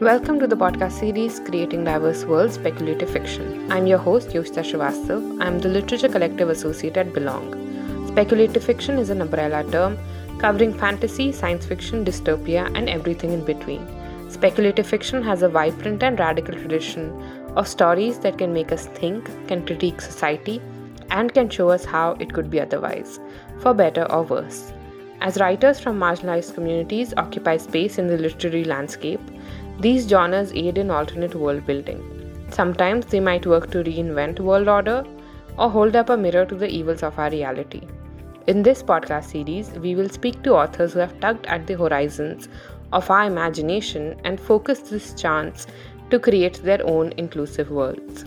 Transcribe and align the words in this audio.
Welcome 0.00 0.40
to 0.40 0.48
the 0.48 0.56
podcast 0.56 0.98
series 0.98 1.38
Creating 1.38 1.84
Diverse 1.84 2.24
Worlds 2.24 2.54
Speculative 2.54 3.08
Fiction. 3.08 3.70
I'm 3.70 3.86
your 3.86 3.98
host, 3.98 4.30
Yoshita 4.30 4.64
Srivastav. 4.68 5.40
I'm 5.40 5.60
the 5.60 5.68
Literature 5.68 6.08
Collective 6.08 6.48
Associate 6.48 6.96
at 6.96 7.12
Belong. 7.12 7.52
Speculative 8.08 8.64
fiction 8.64 8.98
is 8.98 9.08
an 9.10 9.22
umbrella 9.22 9.62
term 9.70 9.96
covering 10.40 10.74
fantasy, 10.74 11.30
science 11.30 11.64
fiction, 11.64 12.04
dystopia, 12.04 12.76
and 12.76 12.88
everything 12.88 13.32
in 13.32 13.44
between. 13.44 13.86
Speculative 14.28 14.84
fiction 14.84 15.22
has 15.22 15.42
a 15.42 15.48
vibrant 15.48 16.02
and 16.02 16.18
radical 16.18 16.54
tradition 16.54 17.12
of 17.54 17.68
stories 17.68 18.18
that 18.18 18.36
can 18.36 18.52
make 18.52 18.72
us 18.72 18.86
think, 18.86 19.30
can 19.46 19.64
critique 19.64 20.00
society, 20.00 20.60
and 21.10 21.32
can 21.32 21.48
show 21.48 21.68
us 21.68 21.84
how 21.84 22.16
it 22.18 22.32
could 22.32 22.50
be 22.50 22.60
otherwise, 22.60 23.20
for 23.60 23.72
better 23.72 24.10
or 24.10 24.24
worse. 24.24 24.72
As 25.20 25.38
writers 25.38 25.78
from 25.78 26.00
marginalized 26.00 26.54
communities 26.54 27.14
occupy 27.16 27.58
space 27.58 27.96
in 27.96 28.08
the 28.08 28.18
literary 28.18 28.64
landscape, 28.64 29.20
these 29.80 30.08
genres 30.08 30.52
aid 30.52 30.78
in 30.78 30.90
alternate 30.90 31.34
world 31.34 31.66
building. 31.66 32.00
Sometimes 32.50 33.06
they 33.06 33.18
might 33.18 33.46
work 33.46 33.70
to 33.72 33.82
reinvent 33.82 34.38
world 34.38 34.68
order 34.68 35.04
or 35.58 35.68
hold 35.68 35.96
up 35.96 36.10
a 36.10 36.16
mirror 36.16 36.46
to 36.46 36.54
the 36.54 36.68
evils 36.68 37.02
of 37.02 37.18
our 37.18 37.30
reality. 37.30 37.82
In 38.46 38.62
this 38.62 38.82
podcast 38.82 39.24
series, 39.24 39.70
we 39.72 39.96
will 39.96 40.08
speak 40.08 40.42
to 40.42 40.54
authors 40.54 40.92
who 40.92 41.00
have 41.00 41.18
tugged 41.18 41.46
at 41.46 41.66
the 41.66 41.74
horizons 41.74 42.48
of 42.92 43.10
our 43.10 43.24
imagination 43.24 44.20
and 44.24 44.38
focused 44.38 44.90
this 44.90 45.12
chance 45.14 45.66
to 46.10 46.20
create 46.20 46.62
their 46.62 46.86
own 46.86 47.12
inclusive 47.16 47.70
worlds. 47.70 48.24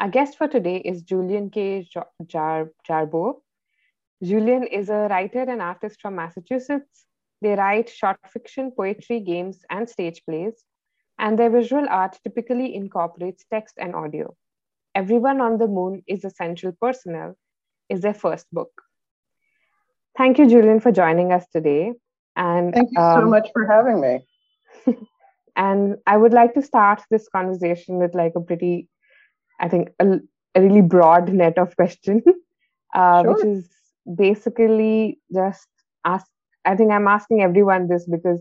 Our 0.00 0.08
guest 0.08 0.36
for 0.36 0.48
today 0.48 0.78
is 0.78 1.02
Julian 1.02 1.50
K. 1.50 1.86
Jar- 2.26 2.70
Jarboe. 2.88 3.34
Julian 4.22 4.64
is 4.64 4.88
a 4.88 5.06
writer 5.08 5.42
and 5.42 5.62
artist 5.62 6.00
from 6.00 6.16
Massachusetts 6.16 7.06
they 7.44 7.54
write 7.54 7.90
short 7.90 8.18
fiction, 8.32 8.72
poetry, 8.76 9.20
games, 9.20 9.60
and 9.70 9.88
stage 9.88 10.22
plays, 10.28 10.64
and 11.18 11.38
their 11.38 11.50
visual 11.50 11.86
art 11.88 12.18
typically 12.22 12.74
incorporates 12.74 13.44
text 13.50 13.74
and 13.78 13.94
audio. 13.94 14.34
Everyone 14.94 15.40
on 15.40 15.58
the 15.58 15.68
Moon 15.68 16.02
is 16.06 16.24
Essential 16.24 16.72
Personnel 16.80 17.36
is 17.88 18.00
their 18.00 18.14
first 18.14 18.46
book. 18.50 18.70
Thank 20.16 20.38
you, 20.38 20.48
Julian, 20.48 20.80
for 20.80 20.92
joining 20.92 21.32
us 21.32 21.46
today. 21.52 21.92
And 22.36 22.72
thank 22.72 22.90
you 22.92 23.00
um, 23.00 23.20
so 23.20 23.28
much 23.28 23.48
for 23.52 23.66
having 23.66 24.00
me. 24.00 24.26
and 25.56 25.96
I 26.06 26.16
would 26.16 26.32
like 26.32 26.54
to 26.54 26.62
start 26.62 27.02
this 27.10 27.28
conversation 27.28 27.98
with 27.98 28.14
like 28.14 28.32
a 28.36 28.40
pretty, 28.40 28.88
I 29.60 29.68
think, 29.68 29.90
a, 30.00 30.20
a 30.54 30.62
really 30.62 30.82
broad 30.82 31.28
net 31.32 31.58
of 31.58 31.76
question, 31.76 32.22
uh, 32.94 33.22
sure. 33.22 33.34
which 33.34 33.44
is 33.44 33.68
basically 34.16 35.18
just 35.32 35.68
ask 36.04 36.26
I 36.64 36.76
think 36.76 36.92
I'm 36.92 37.08
asking 37.08 37.42
everyone 37.42 37.88
this 37.88 38.06
because 38.06 38.40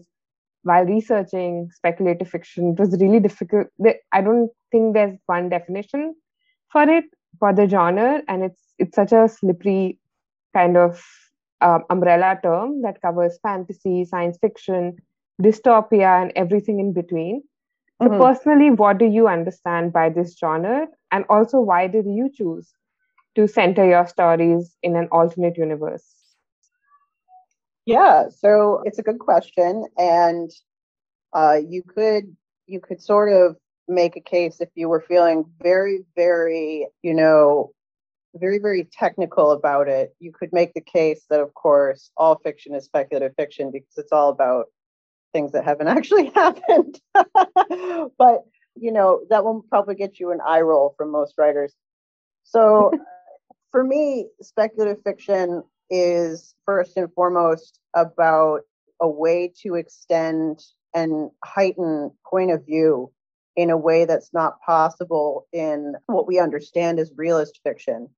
while 0.63 0.85
researching 0.85 1.69
speculative 1.73 2.29
fiction, 2.29 2.73
it 2.73 2.79
was 2.79 2.99
really 2.99 3.19
difficult. 3.19 3.67
I 4.11 4.21
don't 4.21 4.49
think 4.71 4.93
there's 4.93 5.17
one 5.25 5.49
definition 5.49 6.15
for 6.71 6.83
it 6.83 7.05
for 7.39 7.53
the 7.53 7.67
genre, 7.67 8.21
and 8.27 8.43
it's 8.43 8.61
it's 8.79 8.95
such 8.95 9.11
a 9.11 9.27
slippery 9.27 9.99
kind 10.53 10.77
of 10.77 11.03
uh, 11.61 11.79
umbrella 11.89 12.39
term 12.41 12.81
that 12.81 13.01
covers 13.01 13.39
fantasy, 13.43 14.05
science 14.05 14.37
fiction, 14.39 14.97
dystopia, 15.41 16.21
and 16.21 16.31
everything 16.35 16.79
in 16.79 16.93
between. 16.93 17.43
So, 18.01 18.09
mm-hmm. 18.09 18.21
personally, 18.21 18.69
what 18.69 18.97
do 18.97 19.05
you 19.05 19.27
understand 19.27 19.93
by 19.93 20.09
this 20.09 20.37
genre, 20.37 20.87
and 21.11 21.25
also 21.29 21.59
why 21.59 21.87
did 21.87 22.05
you 22.05 22.29
choose 22.33 22.73
to 23.35 23.47
center 23.47 23.85
your 23.87 24.07
stories 24.07 24.75
in 24.81 24.95
an 24.95 25.07
alternate 25.11 25.57
universe? 25.57 26.22
Yeah, 27.85 28.29
so 28.29 28.81
it's 28.85 28.99
a 28.99 29.03
good 29.03 29.19
question, 29.19 29.85
and 29.97 30.49
uh, 31.33 31.59
you 31.67 31.83
could 31.83 32.35
you 32.65 32.79
could 32.79 33.01
sort 33.01 33.31
of 33.31 33.57
make 33.87 34.15
a 34.15 34.21
case 34.21 34.61
if 34.61 34.69
you 34.75 34.87
were 34.87 35.01
feeling 35.01 35.45
very, 35.61 36.05
very, 36.15 36.87
you 37.01 37.13
know, 37.13 37.71
very, 38.35 38.57
very 38.57 38.85
technical 38.85 39.51
about 39.51 39.89
it. 39.89 40.15
You 40.19 40.31
could 40.31 40.53
make 40.53 40.73
the 40.73 40.81
case 40.81 41.25
that, 41.29 41.41
of 41.41 41.53
course, 41.53 42.09
all 42.15 42.39
fiction 42.39 42.73
is 42.73 42.85
speculative 42.85 43.35
fiction 43.35 43.69
because 43.71 43.97
it's 43.97 44.13
all 44.13 44.29
about 44.29 44.67
things 45.33 45.51
that 45.51 45.65
haven't 45.65 45.87
actually 45.89 46.27
happened. 46.29 46.99
but 48.17 48.43
you 48.75 48.91
know, 48.91 49.21
that 49.29 49.43
will 49.43 49.63
probably 49.69 49.95
get 49.95 50.19
you 50.19 50.31
an 50.31 50.39
eye 50.45 50.61
roll 50.61 50.95
from 50.97 51.11
most 51.11 51.35
writers. 51.37 51.73
So, 52.43 52.91
for 53.71 53.83
me, 53.83 54.27
speculative 54.41 55.03
fiction 55.03 55.63
is 55.93 56.55
first 56.65 56.97
and 56.97 57.13
foremost 57.13 57.79
about 57.95 58.61
a 58.99 59.07
way 59.07 59.53
to 59.61 59.75
extend 59.75 60.59
and 60.95 61.29
heighten 61.43 62.11
point 62.27 62.51
of 62.51 62.65
view 62.65 63.11
in 63.55 63.69
a 63.69 63.77
way 63.77 64.05
that's 64.05 64.33
not 64.33 64.59
possible 64.65 65.47
in 65.53 65.93
what 66.07 66.27
we 66.27 66.39
understand 66.39 66.99
as 66.99 67.11
realist 67.15 67.59
fiction. 67.63 68.09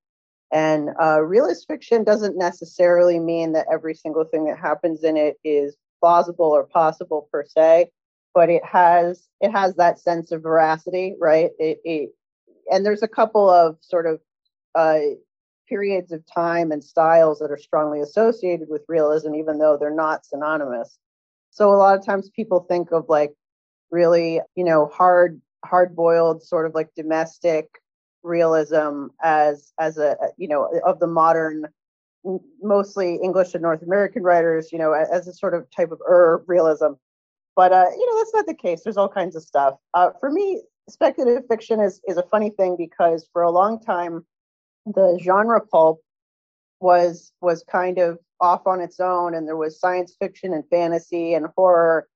And 0.54 0.90
uh, 1.02 1.22
realist 1.22 1.68
fiction 1.68 2.06
doesn't 2.06 2.38
necessarily 2.38 3.20
mean 3.20 3.52
that 3.54 3.68
every 3.72 3.94
single 3.94 4.24
thing 4.24 4.46
that 4.46 4.58
happens 4.58 5.04
in 5.04 5.18
it 5.18 5.36
is 5.44 5.76
plausible 6.00 6.46
or 6.46 6.66
possible 6.66 7.28
per 7.32 7.44
se, 7.44 7.90
but 8.34 8.50
it 8.50 8.64
has 8.64 9.28
it 9.42 9.52
has 9.52 9.76
that 9.76 10.00
sense 10.00 10.32
of 10.32 10.44
veracity, 10.44 11.16
right? 11.20 11.50
It, 11.60 11.80
it 11.84 12.10
and 12.72 12.86
there's 12.86 13.04
a 13.04 13.08
couple 13.08 13.50
of 13.50 13.78
sort 13.82 14.06
of 14.06 14.22
uh, 14.76 15.00
periods 15.68 16.12
of 16.12 16.24
time 16.26 16.72
and 16.72 16.84
styles 16.84 17.40
that 17.40 17.52
are 17.52 17.58
strongly 17.58 18.02
associated 18.02 18.68
with 18.70 18.84
realism, 18.88 19.36
even 19.36 19.58
though 19.58 19.78
they're 19.78 19.94
not 19.94 20.26
synonymous. 20.26 20.98
So 21.52 21.72
a 21.72 21.76
lot 21.76 21.98
of 21.98 22.06
times 22.06 22.30
people 22.30 22.62
think 22.62 22.92
of 22.92 23.06
like 23.08 23.34
really, 23.92 24.42
you 24.56 24.64
know, 24.64 24.88
hard, 24.88 25.42
hard 25.64 25.96
boiled 25.96 26.44
sort 26.44 26.66
of 26.66 26.74
like 26.76 26.94
domestic 26.96 27.68
realism 28.26 29.08
as 29.22 29.72
as 29.80 29.98
a 29.98 30.18
you 30.36 30.48
know 30.48 30.68
of 30.86 31.00
the 31.00 31.08
modern 31.08 31.66
mostly 32.62 33.16
english 33.24 33.54
and 33.54 33.62
north 33.62 33.84
american 33.84 34.24
writers 34.24 34.72
you 34.72 34.80
know 34.80 34.94
as 34.94 35.28
a 35.28 35.34
sort 35.34 35.54
of 35.54 35.70
type 35.70 35.92
of 35.92 36.02
ur 36.10 36.44
realism. 36.48 36.94
But 37.56 37.72
uh 37.72 37.86
you 37.96 38.12
know 38.12 38.18
that's 38.18 38.34
not 38.34 38.48
the 38.48 38.54
case. 38.54 38.82
There's 38.84 38.98
all 38.98 39.08
kinds 39.08 39.36
of 39.36 39.44
stuff. 39.44 39.76
Uh 39.94 40.10
for 40.20 40.30
me 40.30 40.62
speculative 40.90 41.48
fiction 41.48 41.80
is 41.80 42.02
is 42.08 42.18
a 42.18 42.24
funny 42.24 42.50
thing 42.50 42.76
because 42.78 43.30
for 43.32 43.44
a 43.44 43.52
long 43.52 43.80
time 43.80 44.26
the 44.86 45.20
genre 45.22 45.62
pulp 45.62 46.02
was 46.80 47.32
was 47.42 47.64
kind 47.64 47.98
of 47.98 48.20
off 48.42 48.68
on 48.68 48.82
its 48.82 49.00
own 49.00 49.34
and 49.34 49.48
there 49.48 49.58
was 49.58 49.80
science 49.80 50.16
fiction 50.20 50.54
and 50.54 50.64
fantasy 50.70 51.34
and 51.34 51.48
horror. 51.56 52.08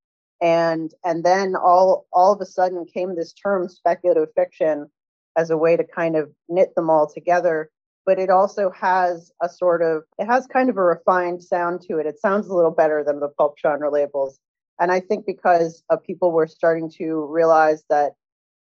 And 0.42 0.94
and 1.04 1.24
then 1.24 1.56
all 1.56 2.06
all 2.14 2.34
of 2.34 2.42
a 2.42 2.46
sudden 2.46 2.86
came 2.86 3.16
this 3.16 3.34
term 3.34 3.68
speculative 3.68 4.30
fiction 4.36 4.90
as 5.36 5.50
a 5.50 5.58
way 5.58 5.78
to 5.78 5.84
kind 5.84 6.16
of 6.16 6.32
knit 6.48 6.76
them 6.76 6.90
all 6.90 7.08
together. 7.12 7.70
But 8.06 8.20
it 8.20 8.30
also 8.30 8.72
has 8.72 9.32
a 9.42 9.50
sort 9.50 9.82
of 9.82 10.04
it 10.18 10.26
has 10.26 10.48
kind 10.48 10.70
of 10.70 10.78
a 10.78 10.84
refined 10.84 11.44
sound 11.44 11.82
to 11.82 11.98
it. 11.98 12.06
It 12.06 12.20
sounds 12.20 12.48
a 12.48 12.54
little 12.54 12.72
better 12.72 13.04
than 13.04 13.20
the 13.20 13.30
pulp 13.30 13.58
genre 13.60 13.92
labels. 13.92 14.40
And 14.80 14.92
i 14.94 15.02
think 15.02 15.26
because 15.26 15.84
uh, 15.90 15.98
people 15.98 16.32
were 16.32 16.48
starting 16.48 16.90
to 16.92 17.26
realize 17.26 17.84
that 17.90 18.14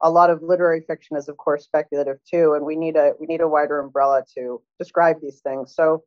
a 0.03 0.11
lot 0.11 0.31
of 0.31 0.43
literary 0.43 0.83
fiction 0.87 1.17
is 1.17 1.29
of 1.29 1.37
course 1.37 1.65
speculative 1.65 2.19
too 2.31 2.55
and 2.55 2.65
we 2.65 2.77
need 2.77 2.97
a 2.97 3.13
we 3.19 3.27
need 3.27 3.41
a 3.41 3.49
wider 3.49 3.79
umbrella 3.79 4.23
to 4.35 4.61
describe 4.79 5.17
these 5.21 5.41
things. 5.41 5.75
So 5.75 6.05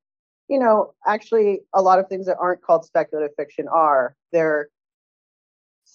you 0.47 0.59
know 0.59 0.93
actually 1.05 1.61
a 1.73 1.81
lot 1.81 1.99
of 1.99 2.07
things 2.07 2.25
that 2.27 2.37
aren't 2.39 2.61
called 2.61 2.85
speculative 2.85 3.35
fiction 3.35 3.67
are. 3.67 4.15
They're 4.31 4.69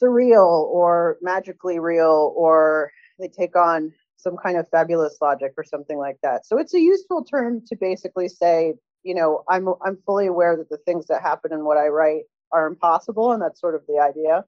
surreal 0.03 0.65
or 0.65 1.19
magically 1.22 1.78
real 1.78 2.34
or 2.37 2.91
they 3.19 3.28
take 3.28 3.54
on 3.54 3.93
some 4.16 4.37
kind 4.37 4.56
of 4.56 4.69
fabulous 4.71 5.19
logic 5.21 5.53
or 5.56 5.65
something 5.65 5.99
like 5.99 6.16
that. 6.22 6.47
So 6.47 6.59
it's 6.59 6.75
a 6.75 6.81
useful 6.81 7.25
term 7.25 7.62
to 7.69 7.77
basically 7.77 8.28
say 8.28 8.75
you 9.04 9.15
know 9.15 9.44
i'm 9.49 9.69
i'm 9.84 9.99
fully 10.04 10.27
aware 10.27 10.56
that 10.56 10.69
the 10.71 10.78
things 10.78 11.06
that 11.06 11.22
happen 11.22 11.53
in 11.53 11.65
what 11.65 11.77
i 11.77 11.87
write 11.87 12.22
are 12.50 12.66
impossible 12.66 13.33
and 13.33 13.41
that's 13.41 13.60
sort 13.60 13.74
of 13.74 13.83
the 13.86 13.98
idea 13.98 14.45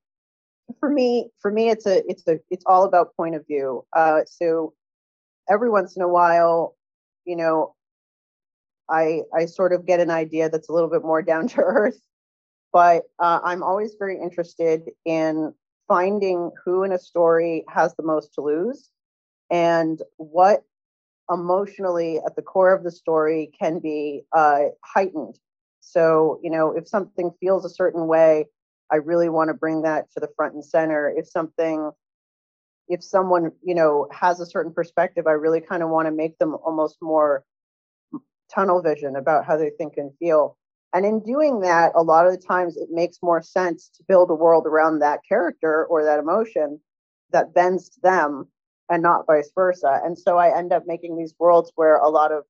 for 0.81 0.91
me 0.91 1.31
for 1.41 1.51
me 1.51 1.69
it's 1.71 1.87
a 1.87 2.09
it's 2.09 2.27
a 2.27 2.39
it's 2.51 2.65
all 2.67 2.85
about 2.85 3.15
point 3.17 3.35
of 3.35 3.47
view. 3.47 3.85
Uh 3.95 4.21
so 4.27 4.73
every 5.51 5.71
once 5.71 5.97
in 5.97 6.03
a 6.03 6.09
while 6.09 6.77
you 7.25 7.37
know 7.37 7.75
i 8.91 9.23
i 9.35 9.47
sort 9.47 9.73
of 9.73 9.87
get 9.87 10.01
an 10.01 10.11
idea 10.11 10.49
that's 10.49 10.69
a 10.69 10.73
little 10.73 10.91
bit 10.91 11.03
more 11.03 11.23
down 11.31 11.47
to 11.49 11.61
earth 11.61 12.01
but 12.73 13.05
uh, 13.19 13.41
i'm 13.45 13.63
always 13.63 13.95
very 13.99 14.21
interested 14.21 14.83
in 15.05 15.53
finding 15.89 16.51
who 16.65 16.83
in 16.83 16.93
a 16.93 16.99
story 16.99 17.65
has 17.69 17.95
the 17.95 18.03
most 18.03 18.35
to 18.35 18.41
lose 18.41 18.91
and 19.51 20.03
what 20.17 20.63
emotionally 21.31 22.19
at 22.25 22.37
the 22.37 22.43
core 22.43 22.73
of 22.73 22.85
the 22.85 22.91
story 22.91 23.51
can 23.59 23.79
be 23.79 24.23
uh, 24.33 24.67
heightened. 24.85 25.39
So 25.81 26.41
you 26.43 26.51
know 26.51 26.73
if 26.73 26.89
something 26.89 27.31
feels 27.41 27.65
a 27.65 27.71
certain 27.71 28.07
way 28.07 28.47
I 28.91 28.97
really 28.97 29.29
want 29.29 29.49
to 29.49 29.55
bring 29.55 29.83
that 29.83 30.11
to 30.13 30.21
the 30.21 30.29
front 30.37 30.55
and 30.55 30.65
center. 30.65 31.13
If 31.17 31.29
something, 31.29 31.91
if 32.89 33.03
someone, 33.03 33.53
you 33.63 33.75
know, 33.75 34.09
has 34.13 34.41
a 34.41 34.47
certain 34.47 34.73
perspective, 34.73 35.27
I 35.27 35.33
really 35.33 35.61
kind 35.61 35.83
of 35.83 35.91
want 35.91 36.07
to 36.07 36.13
make 36.13 36.39
them 36.39 36.55
almost 36.65 36.99
more 37.01 37.45
tunnel 38.53 38.81
vision 38.83 39.17
about 39.17 39.45
how 39.45 39.57
they 39.57 39.71
think 39.71 39.95
and 39.97 40.13
feel. 40.19 40.57
And 40.95 41.05
in 41.05 41.21
doing 41.21 41.61
that, 41.61 41.93
a 41.95 42.03
lot 42.03 42.27
of 42.27 42.33
the 42.33 42.39
times 42.39 42.77
it 42.77 42.89
makes 42.91 43.19
more 43.23 43.43
sense 43.43 43.91
to 43.97 44.05
build 44.07 44.31
a 44.31 44.35
world 44.35 44.67
around 44.67 45.01
that 45.01 45.21
character 45.29 45.85
or 45.87 46.05
that 46.05 46.21
emotion 46.21 46.81
that 47.33 47.53
bends 47.53 47.89
to 47.91 48.01
them 48.03 48.49
and 48.89 49.03
not 49.03 49.27
vice 49.27 49.51
versa. 49.55 50.01
And 50.05 50.17
so 50.19 50.39
I 50.39 50.57
end 50.57 50.73
up 50.73 50.85
making 50.87 51.17
these 51.17 51.35
worlds 51.39 51.73
where 51.75 51.97
a 51.97 52.09
lot 52.09 52.33
of 52.33 52.45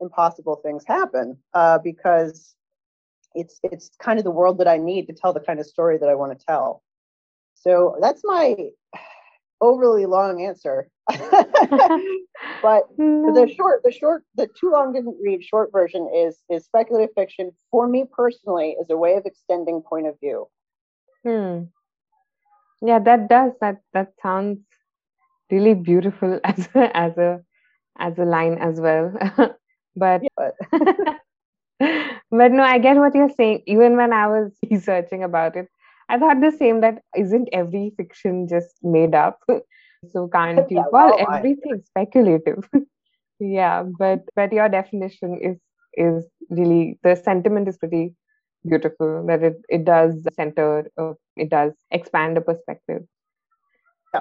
impossible 0.00 0.56
things 0.56 0.84
happen 0.86 1.38
uh, 1.54 1.78
because 1.78 2.54
it's 3.34 3.58
it's 3.62 3.90
kind 3.98 4.18
of 4.18 4.24
the 4.24 4.30
world 4.30 4.58
that 4.58 4.68
I 4.68 4.76
need 4.76 5.06
to 5.06 5.12
tell 5.12 5.32
the 5.32 5.40
kind 5.40 5.60
of 5.60 5.66
story 5.66 5.98
that 5.98 6.08
I 6.08 6.14
want 6.14 6.38
to 6.38 6.46
tell. 6.46 6.82
So 7.54 7.96
that's 8.00 8.22
my 8.24 8.56
overly 9.60 10.06
long 10.06 10.42
answer. 10.44 10.88
but 11.08 12.82
the 12.96 13.52
short, 13.56 13.82
the 13.84 13.92
short, 13.92 14.24
the 14.34 14.48
too 14.58 14.70
long 14.70 14.92
didn't 14.92 15.16
read 15.22 15.42
short 15.44 15.72
version 15.72 16.10
is 16.14 16.38
is 16.50 16.64
speculative 16.64 17.14
fiction 17.14 17.50
for 17.70 17.86
me 17.86 18.04
personally 18.10 18.76
is 18.80 18.90
a 18.90 18.96
way 18.96 19.14
of 19.14 19.24
extending 19.26 19.82
point 19.82 20.06
of 20.06 20.18
view. 20.20 20.46
Hmm. 21.24 21.64
Yeah, 22.82 22.98
that 22.98 23.28
does 23.28 23.52
that 23.60 23.80
that 23.92 24.12
sounds 24.22 24.58
really 25.50 25.74
beautiful 25.74 26.40
as 26.44 26.68
a, 26.74 26.96
as 26.96 27.16
a 27.16 27.40
as 27.98 28.18
a 28.18 28.24
line 28.24 28.58
as 28.58 28.80
well. 28.80 29.12
but 29.96 30.22
but 30.36 30.54
but 32.36 32.52
no, 32.52 32.62
I 32.62 32.78
get 32.78 32.96
what 32.96 33.14
you're 33.14 33.30
saying. 33.30 33.62
Even 33.66 33.96
when 33.96 34.12
I 34.12 34.26
was 34.26 34.52
researching 34.70 35.22
about 35.22 35.56
it, 35.56 35.68
I 36.08 36.18
thought 36.18 36.40
the 36.40 36.52
same 36.52 36.80
that 36.80 37.02
isn't 37.16 37.48
every 37.52 37.92
fiction 37.96 38.48
just 38.48 38.74
made 38.82 39.14
up? 39.14 39.38
so 40.12 40.28
can't 40.28 40.70
you 40.70 40.78
yeah, 40.78 40.84
call 40.90 41.16
well, 41.16 41.26
everything 41.28 41.74
I... 41.74 41.82
speculative? 41.84 42.68
yeah, 43.40 43.84
but 43.98 44.20
but 44.34 44.52
your 44.52 44.68
definition 44.68 45.38
is 45.40 45.58
is 45.96 46.24
really 46.50 46.98
the 47.02 47.14
sentiment 47.14 47.68
is 47.68 47.78
pretty 47.78 48.14
beautiful 48.66 49.24
that 49.26 49.42
it 49.42 49.56
it 49.68 49.84
does 49.84 50.26
center 50.34 50.90
uh, 50.98 51.12
it 51.36 51.50
does 51.50 51.72
expand 51.90 52.36
the 52.36 52.40
perspective 52.40 53.02
yeah 54.14 54.20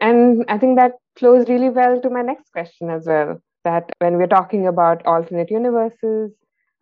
and 0.00 0.44
i 0.48 0.56
think 0.58 0.78
that 0.78 0.92
flows 1.16 1.48
really 1.48 1.68
well 1.68 2.00
to 2.00 2.10
my 2.10 2.22
next 2.22 2.50
question 2.50 2.90
as 2.90 3.06
well 3.06 3.40
that 3.64 3.90
when 3.98 4.16
we're 4.16 4.26
talking 4.26 4.66
about 4.66 5.04
alternate 5.06 5.50
universes 5.50 6.32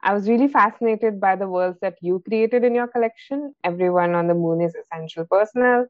I 0.03 0.15
was 0.15 0.29
really 0.29 0.49
fascinated 0.49 1.21
by 1.21 1.37
the 1.37 1.49
worlds 1.49 1.79
that 1.81 1.97
you 2.01 2.21
created 2.29 2.65
in 2.65 2.75
your 2.75 2.89
collection. 2.89 3.55
Everyone 3.65 4.15
on 4.15 4.29
the 4.29 4.35
moon 4.35 4.61
is 4.61 4.75
essential 4.75 5.27
personnel. 5.27 5.87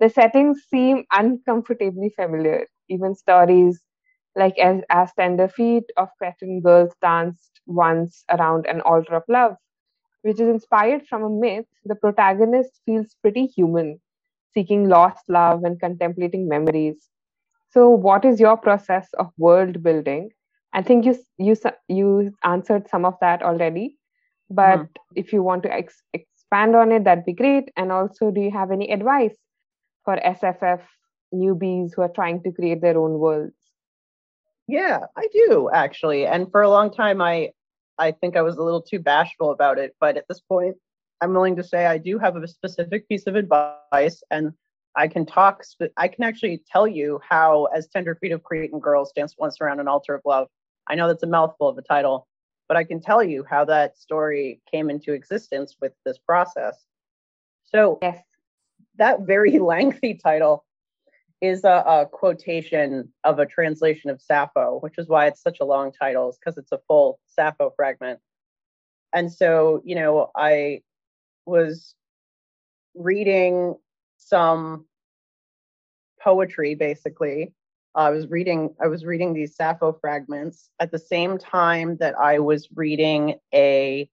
The 0.00 0.08
settings 0.10 0.64
seem 0.70 1.04
uncomfortably 1.12 2.10
familiar. 2.10 2.66
Even 2.88 3.14
stories 3.14 3.82
like 4.36 4.58
As, 4.58 4.82
as 4.90 5.12
Tender 5.14 5.48
Feet 5.48 5.84
of 5.96 6.08
Cretan 6.18 6.60
Girls 6.62 6.94
danced 7.02 7.60
once 7.66 8.24
around 8.30 8.66
an 8.66 8.80
altar 8.82 9.14
of 9.16 9.24
love, 9.28 9.56
which 10.22 10.40
is 10.40 10.48
inspired 10.48 11.06
from 11.06 11.22
a 11.24 11.30
myth. 11.30 11.66
The 11.84 11.94
protagonist 11.96 12.80
feels 12.86 13.14
pretty 13.22 13.46
human, 13.46 14.00
seeking 14.54 14.88
lost 14.88 15.28
love 15.28 15.64
and 15.64 15.80
contemplating 15.80 16.48
memories. 16.48 17.08
So, 17.70 17.90
what 17.90 18.24
is 18.24 18.40
your 18.40 18.56
process 18.56 19.08
of 19.14 19.32
world 19.38 19.82
building 19.82 20.30
I 20.72 20.82
think 20.82 21.04
you 21.04 21.16
you 21.38 21.56
you 21.88 22.34
answered 22.44 22.88
some 22.88 23.04
of 23.04 23.14
that 23.20 23.42
already, 23.42 23.96
but 24.50 24.78
mm-hmm. 24.78 25.14
if 25.14 25.32
you 25.32 25.42
want 25.42 25.62
to 25.64 25.72
ex- 25.72 26.02
expand 26.12 26.76
on 26.76 26.92
it, 26.92 27.04
that'd 27.04 27.24
be 27.24 27.32
great. 27.32 27.70
And 27.76 27.90
also, 27.90 28.30
do 28.30 28.40
you 28.40 28.50
have 28.50 28.70
any 28.70 28.90
advice 28.90 29.36
for 30.04 30.16
SFF 30.16 30.80
newbies 31.34 31.94
who 31.94 32.02
are 32.02 32.08
trying 32.08 32.42
to 32.42 32.52
create 32.52 32.80
their 32.80 32.98
own 32.98 33.18
worlds? 33.18 33.56
Yeah, 34.68 35.00
I 35.16 35.28
do 35.32 35.70
actually. 35.72 36.26
And 36.26 36.50
for 36.50 36.62
a 36.62 36.70
long 36.70 36.90
time, 36.90 37.20
I 37.20 37.52
I 37.98 38.12
think 38.12 38.36
I 38.36 38.42
was 38.42 38.56
a 38.56 38.62
little 38.62 38.82
too 38.82 38.98
bashful 38.98 39.50
about 39.52 39.78
it, 39.78 39.94
but 40.00 40.16
at 40.16 40.24
this 40.28 40.40
point, 40.40 40.76
I'm 41.20 41.32
willing 41.32 41.56
to 41.56 41.64
say 41.64 41.86
I 41.86 41.98
do 41.98 42.18
have 42.18 42.36
a 42.36 42.46
specific 42.46 43.08
piece 43.08 43.26
of 43.26 43.36
advice, 43.36 44.22
and 44.30 44.52
I 44.96 45.08
can 45.08 45.26
talk. 45.26 45.62
I 45.96 46.08
can 46.08 46.24
actually 46.24 46.62
tell 46.70 46.86
you 46.86 47.20
how, 47.28 47.66
as 47.66 47.86
tender 47.86 48.14
feet 48.14 48.32
of 48.32 48.42
Cretan 48.42 48.80
girls 48.80 49.12
dance 49.14 49.34
once 49.38 49.60
around 49.60 49.80
an 49.80 49.88
altar 49.88 50.14
of 50.14 50.22
love, 50.24 50.48
I 50.88 50.94
know 50.94 51.06
that's 51.06 51.22
a 51.22 51.28
mouthful 51.28 51.68
of 51.68 51.76
a 51.76 51.82
title, 51.82 52.26
but 52.66 52.76
I 52.76 52.84
can 52.84 53.00
tell 53.00 53.22
you 53.22 53.44
how 53.48 53.64
that 53.66 53.98
story 53.98 54.60
came 54.70 54.88
into 54.88 55.12
existence 55.12 55.76
with 55.80 55.92
this 56.04 56.18
process. 56.18 56.84
So, 57.64 57.98
yes. 58.00 58.22
that 58.96 59.20
very 59.20 59.58
lengthy 59.58 60.14
title 60.14 60.64
is 61.42 61.64
a, 61.64 61.84
a, 61.86 62.06
quotation 62.10 63.12
of 63.24 63.38
a 63.38 63.44
translation 63.44 64.08
of 64.08 64.22
Sappho, 64.22 64.78
which 64.80 64.94
is 64.96 65.08
why 65.08 65.26
it's 65.26 65.42
such 65.42 65.58
a 65.60 65.64
long 65.66 65.92
title, 65.92 66.30
is 66.30 66.38
because 66.38 66.56
it's 66.56 66.72
a 66.72 66.80
full 66.88 67.20
Sappho 67.26 67.70
fragment. 67.76 68.20
And 69.12 69.30
so, 69.30 69.82
you 69.84 69.94
know, 69.94 70.30
I 70.34 70.80
was 71.44 71.94
reading 72.94 73.74
some 74.16 74.85
poetry 76.26 76.74
basically 76.74 77.52
I 77.96 78.10
was 78.10 78.28
reading 78.28 78.74
I 78.80 78.88
was 78.88 79.06
reading 79.06 79.32
these 79.32 79.56
Sappho 79.56 79.92
fragments 79.92 80.68
at 80.80 80.90
the 80.90 80.98
same 80.98 81.38
time 81.38 81.96
that 81.96 82.14
I 82.18 82.40
was 82.40 82.68
reading 82.74 83.36
a, 83.54 84.08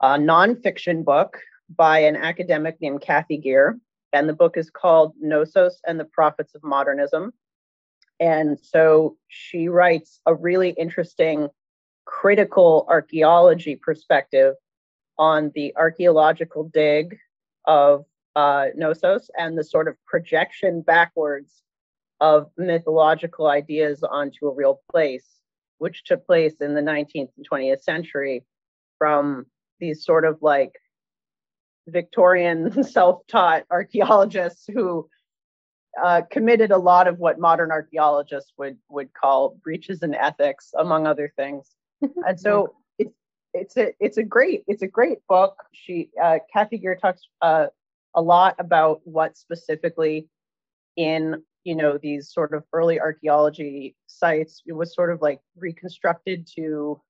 a 0.00 0.16
nonfiction 0.16 1.04
book 1.04 1.38
by 1.76 1.98
an 1.98 2.16
academic 2.16 2.80
named 2.80 3.02
Cathy 3.02 3.36
Gere, 3.36 3.74
and 4.14 4.28
the 4.28 4.32
book 4.32 4.56
is 4.56 4.70
called 4.70 5.12
Knossos 5.20 5.78
and 5.86 6.00
the 6.00 6.06
Prophets 6.06 6.54
of 6.54 6.64
Modernism. 6.64 7.32
And 8.18 8.58
so 8.58 9.16
she 9.28 9.68
writes 9.68 10.20
a 10.24 10.34
really 10.34 10.70
interesting 10.70 11.48
critical 12.06 12.86
archaeology 12.88 13.76
perspective 13.76 14.54
on 15.18 15.52
the 15.54 15.74
archaeological 15.76 16.64
dig 16.72 17.18
of 17.66 18.06
uh, 18.36 18.66
Knossos 18.74 19.30
and 19.38 19.56
the 19.56 19.64
sort 19.64 19.88
of 19.88 19.96
projection 20.06 20.82
backwards 20.82 21.62
of 22.20 22.50
mythological 22.56 23.46
ideas 23.46 24.02
onto 24.02 24.46
a 24.46 24.54
real 24.54 24.80
place, 24.90 25.26
which 25.78 26.04
took 26.04 26.26
place 26.26 26.54
in 26.60 26.74
the 26.74 26.80
19th 26.80 27.30
and 27.36 27.48
20th 27.50 27.82
century 27.82 28.44
from 28.98 29.46
these 29.78 30.04
sort 30.04 30.24
of 30.24 30.38
like 30.42 30.72
Victorian 31.88 32.82
self 32.84 33.26
taught 33.26 33.64
archaeologists 33.70 34.66
who 34.72 35.08
uh, 36.02 36.22
committed 36.30 36.70
a 36.70 36.78
lot 36.78 37.08
of 37.08 37.18
what 37.18 37.40
modern 37.40 37.72
archaeologists 37.72 38.52
would, 38.58 38.76
would 38.88 39.12
call 39.12 39.58
breaches 39.62 40.02
in 40.02 40.14
ethics, 40.14 40.72
among 40.78 41.06
other 41.06 41.32
things. 41.36 41.74
and 42.26 42.38
so 42.38 42.74
it's, 42.98 43.14
it's 43.52 43.76
a 43.76 43.92
it's 43.98 44.16
a 44.16 44.22
great 44.22 44.62
it's 44.68 44.82
a 44.82 44.86
great 44.86 45.18
book. 45.28 45.56
She 45.72 46.10
uh, 46.22 46.38
Cathy 46.52 46.78
Gere 46.78 46.96
talks 46.96 47.22
uh, 47.42 47.66
a 48.14 48.22
lot 48.22 48.56
about 48.58 49.00
what 49.04 49.36
specifically 49.36 50.28
in 50.96 51.42
you 51.64 51.76
know 51.76 51.98
these 51.98 52.32
sort 52.32 52.54
of 52.54 52.64
early 52.72 53.00
archaeology 53.00 53.94
sites 54.06 54.62
it 54.66 54.72
was 54.72 54.94
sort 54.94 55.12
of 55.12 55.20
like 55.20 55.40
reconstructed 55.56 56.48
to 56.56 57.00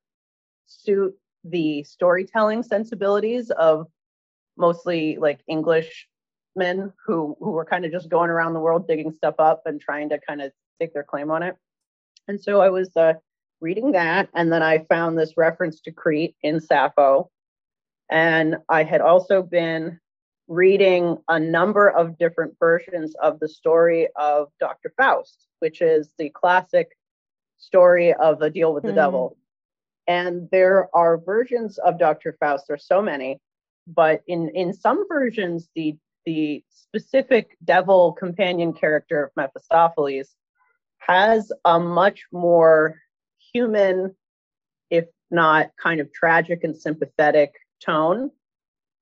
suit 0.66 1.14
the 1.44 1.82
storytelling 1.84 2.62
sensibilities 2.62 3.50
of 3.50 3.86
mostly 4.56 5.16
like 5.18 5.40
english 5.48 6.08
men 6.56 6.92
who 7.06 7.36
who 7.40 7.50
were 7.52 7.64
kind 7.64 7.84
of 7.84 7.92
just 7.92 8.08
going 8.08 8.30
around 8.30 8.54
the 8.54 8.60
world 8.60 8.86
digging 8.86 9.12
stuff 9.12 9.34
up 9.38 9.62
and 9.66 9.80
trying 9.80 10.08
to 10.08 10.18
kind 10.26 10.40
of 10.42 10.52
stake 10.76 10.92
their 10.92 11.04
claim 11.04 11.30
on 11.30 11.42
it. 11.42 11.56
And 12.28 12.40
so 12.40 12.60
i 12.60 12.68
was 12.68 12.90
uh, 12.96 13.14
reading 13.60 13.92
that 13.92 14.28
and 14.34 14.52
then 14.52 14.62
i 14.62 14.78
found 14.88 15.18
this 15.18 15.34
reference 15.36 15.80
to 15.82 15.92
crete 15.92 16.34
in 16.42 16.60
sappho. 16.60 17.30
And 18.10 18.56
i 18.68 18.82
had 18.82 19.00
also 19.00 19.42
been 19.42 19.98
reading 20.50 21.16
a 21.28 21.38
number 21.38 21.88
of 21.88 22.18
different 22.18 22.52
versions 22.58 23.14
of 23.22 23.38
the 23.38 23.48
story 23.48 24.08
of 24.16 24.48
Dr. 24.58 24.92
Faust, 24.96 25.46
which 25.60 25.80
is 25.80 26.10
the 26.18 26.28
classic 26.30 26.88
story 27.58 28.12
of 28.12 28.42
a 28.42 28.50
deal 28.50 28.74
with 28.74 28.82
the 28.82 28.90
mm. 28.90 28.96
devil. 28.96 29.36
And 30.08 30.48
there 30.50 30.88
are 30.92 31.18
versions 31.18 31.78
of 31.78 32.00
Dr. 32.00 32.36
Faust, 32.40 32.64
there's 32.66 32.84
so 32.84 33.00
many, 33.00 33.40
but 33.86 34.22
in, 34.26 34.50
in 34.50 34.74
some 34.74 35.06
versions, 35.08 35.68
the 35.74 35.96
the 36.26 36.62
specific 36.68 37.56
devil 37.64 38.12
companion 38.12 38.74
character 38.74 39.24
of 39.24 39.30
Mephistopheles 39.36 40.34
has 40.98 41.50
a 41.64 41.80
much 41.80 42.24
more 42.30 43.00
human, 43.54 44.14
if 44.90 45.06
not 45.30 45.70
kind 45.82 45.98
of 45.98 46.12
tragic 46.12 46.62
and 46.62 46.76
sympathetic 46.76 47.54
tone 47.82 48.30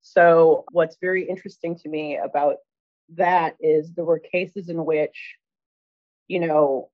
so, 0.03 0.65
what's 0.73 0.97
very 1.01 1.29
interesting 1.29 1.77
to 1.79 1.89
me 1.89 2.17
about 2.17 2.57
that 3.15 3.57
is 3.61 3.93
there 3.93 4.05
were 4.05 4.19
cases 4.19 4.69
in 4.69 4.85
which, 4.85 5.37
you 6.29 6.41
know, 6.41 6.91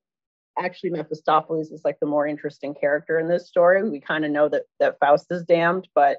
actually 0.59 0.91
Mephistopheles 0.91 1.71
is 1.71 1.85
like 1.85 1.99
the 2.01 2.07
more 2.07 2.27
interesting 2.27 2.75
character 2.75 3.19
in 3.19 3.29
this 3.29 3.49
story. 3.49 3.89
We 3.89 4.01
kind 4.01 4.25
of 4.25 4.31
know 4.31 4.49
that 4.49 4.63
that 4.81 4.99
Faust 5.01 5.27
is 5.31 5.45
damned, 5.45 5.89
but 5.95 6.19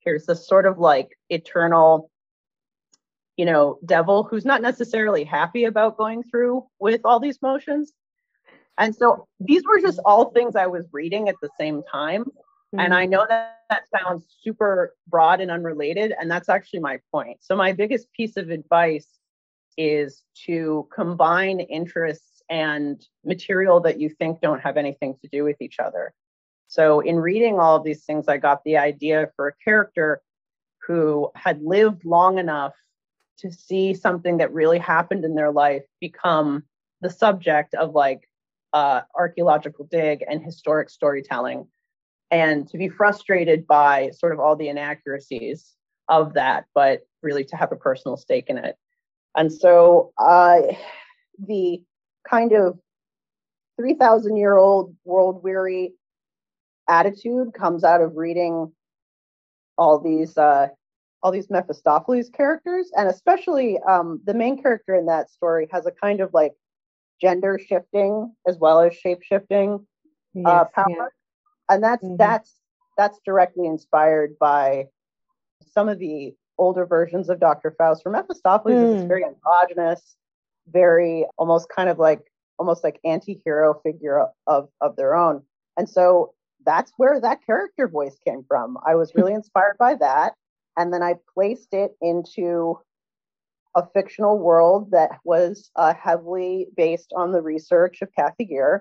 here's 0.00 0.26
this 0.26 0.46
sort 0.46 0.66
of 0.66 0.78
like 0.78 1.10
eternal, 1.28 2.10
you 3.36 3.44
know, 3.44 3.78
devil 3.84 4.24
who's 4.24 4.44
not 4.44 4.62
necessarily 4.62 5.24
happy 5.24 5.64
about 5.64 5.98
going 5.98 6.22
through 6.22 6.66
with 6.78 7.02
all 7.04 7.20
these 7.20 7.42
motions. 7.42 7.92
And 8.78 8.94
so 8.94 9.26
these 9.40 9.62
were 9.64 9.80
just 9.80 10.00
all 10.04 10.30
things 10.30 10.54
I 10.54 10.66
was 10.66 10.84
reading 10.92 11.28
at 11.28 11.36
the 11.40 11.48
same 11.58 11.82
time. 11.90 12.24
Mm-hmm. 12.24 12.80
And 12.80 12.94
I 12.94 13.06
know 13.06 13.26
that 13.28 13.55
that 13.70 13.84
sounds 13.88 14.26
super 14.42 14.94
broad 15.08 15.40
and 15.40 15.50
unrelated, 15.50 16.12
and 16.18 16.30
that's 16.30 16.48
actually 16.48 16.80
my 16.80 17.00
point. 17.12 17.38
So, 17.40 17.56
my 17.56 17.72
biggest 17.72 18.12
piece 18.12 18.36
of 18.36 18.50
advice 18.50 19.08
is 19.76 20.22
to 20.46 20.88
combine 20.94 21.60
interests 21.60 22.42
and 22.48 23.04
material 23.24 23.80
that 23.80 24.00
you 24.00 24.08
think 24.08 24.40
don't 24.40 24.60
have 24.60 24.76
anything 24.76 25.16
to 25.22 25.28
do 25.28 25.44
with 25.44 25.60
each 25.60 25.78
other. 25.78 26.14
So, 26.68 27.00
in 27.00 27.16
reading 27.16 27.58
all 27.58 27.76
of 27.76 27.84
these 27.84 28.04
things, 28.04 28.28
I 28.28 28.38
got 28.38 28.62
the 28.64 28.76
idea 28.78 29.30
for 29.36 29.48
a 29.48 29.56
character 29.64 30.22
who 30.86 31.30
had 31.34 31.62
lived 31.62 32.04
long 32.04 32.38
enough 32.38 32.74
to 33.38 33.52
see 33.52 33.94
something 33.94 34.38
that 34.38 34.52
really 34.52 34.78
happened 34.78 35.24
in 35.24 35.34
their 35.34 35.50
life 35.50 35.84
become 36.00 36.62
the 37.00 37.10
subject 37.10 37.74
of 37.74 37.94
like 37.94 38.28
uh, 38.72 39.02
archaeological 39.14 39.86
dig 39.90 40.24
and 40.28 40.42
historic 40.42 40.90
storytelling, 40.90 41.66
and 42.30 42.68
to 42.68 42.78
be 42.78 42.88
frustrated 42.88 43.66
by 43.66 44.10
sort 44.10 44.32
of 44.32 44.40
all 44.40 44.56
the 44.56 44.68
inaccuracies 44.68 45.74
of 46.08 46.34
that, 46.34 46.64
but 46.74 47.00
really 47.22 47.44
to 47.44 47.56
have 47.56 47.72
a 47.72 47.76
personal 47.76 48.16
stake 48.16 48.46
in 48.48 48.58
it. 48.58 48.76
And 49.36 49.52
so 49.52 50.12
uh, 50.18 50.62
the 51.38 51.82
kind 52.28 52.52
of 52.52 52.78
3,000 53.78 54.36
year 54.36 54.56
old 54.56 54.94
world 55.04 55.42
weary 55.42 55.92
attitude 56.88 57.52
comes 57.52 57.84
out 57.84 58.00
of 58.00 58.16
reading 58.16 58.72
all 59.76 59.98
these 59.98 60.38
uh, 60.38 60.68
all 61.22 61.32
these 61.32 61.50
Mephistopheles 61.50 62.30
characters, 62.30 62.90
and 62.96 63.08
especially 63.08 63.78
um, 63.88 64.20
the 64.24 64.34
main 64.34 64.62
character 64.62 64.94
in 64.94 65.06
that 65.06 65.30
story 65.30 65.68
has 65.72 65.86
a 65.86 65.90
kind 65.90 66.20
of 66.20 66.32
like 66.32 66.52
gender 67.20 67.58
shifting 67.58 68.32
as 68.46 68.58
well 68.58 68.80
as 68.80 68.94
shape 68.94 69.22
shifting 69.22 69.84
uh, 70.44 70.64
yes, 70.64 70.70
power, 70.74 70.86
yeah. 70.88 71.06
And 71.68 71.82
that's 71.82 72.04
mm-hmm. 72.04 72.16
that's 72.16 72.54
that's 72.96 73.18
directly 73.24 73.66
inspired 73.66 74.38
by 74.38 74.86
some 75.72 75.88
of 75.88 75.98
the 75.98 76.34
older 76.58 76.86
versions 76.86 77.28
of 77.28 77.40
Dr. 77.40 77.74
Faust. 77.76 78.02
For 78.02 78.10
Mephistopheles 78.10 78.96
mm. 78.96 78.96
is 78.96 79.04
very 79.04 79.24
androgynous, 79.24 80.16
very 80.68 81.26
almost 81.36 81.68
kind 81.68 81.88
of 81.88 81.98
like 81.98 82.22
almost 82.58 82.82
like 82.82 82.98
anti-hero 83.04 83.80
figure 83.82 84.26
of 84.46 84.68
of 84.80 84.96
their 84.96 85.14
own. 85.14 85.42
And 85.76 85.88
so 85.88 86.32
that's 86.64 86.92
where 86.96 87.20
that 87.20 87.44
character 87.44 87.88
voice 87.88 88.18
came 88.26 88.44
from. 88.46 88.78
I 88.86 88.94
was 88.94 89.14
really 89.14 89.34
inspired 89.40 89.76
by 89.78 89.94
that. 89.96 90.34
And 90.76 90.92
then 90.92 91.02
I 91.02 91.14
placed 91.34 91.72
it 91.72 91.96
into 92.02 92.78
a 93.74 93.86
fictional 93.94 94.38
world 94.38 94.90
that 94.90 95.18
was 95.24 95.70
uh, 95.76 95.94
heavily 95.94 96.68
based 96.76 97.12
on 97.14 97.32
the 97.32 97.42
research 97.42 98.00
of 98.02 98.08
Cathy 98.14 98.46
Gere. 98.46 98.80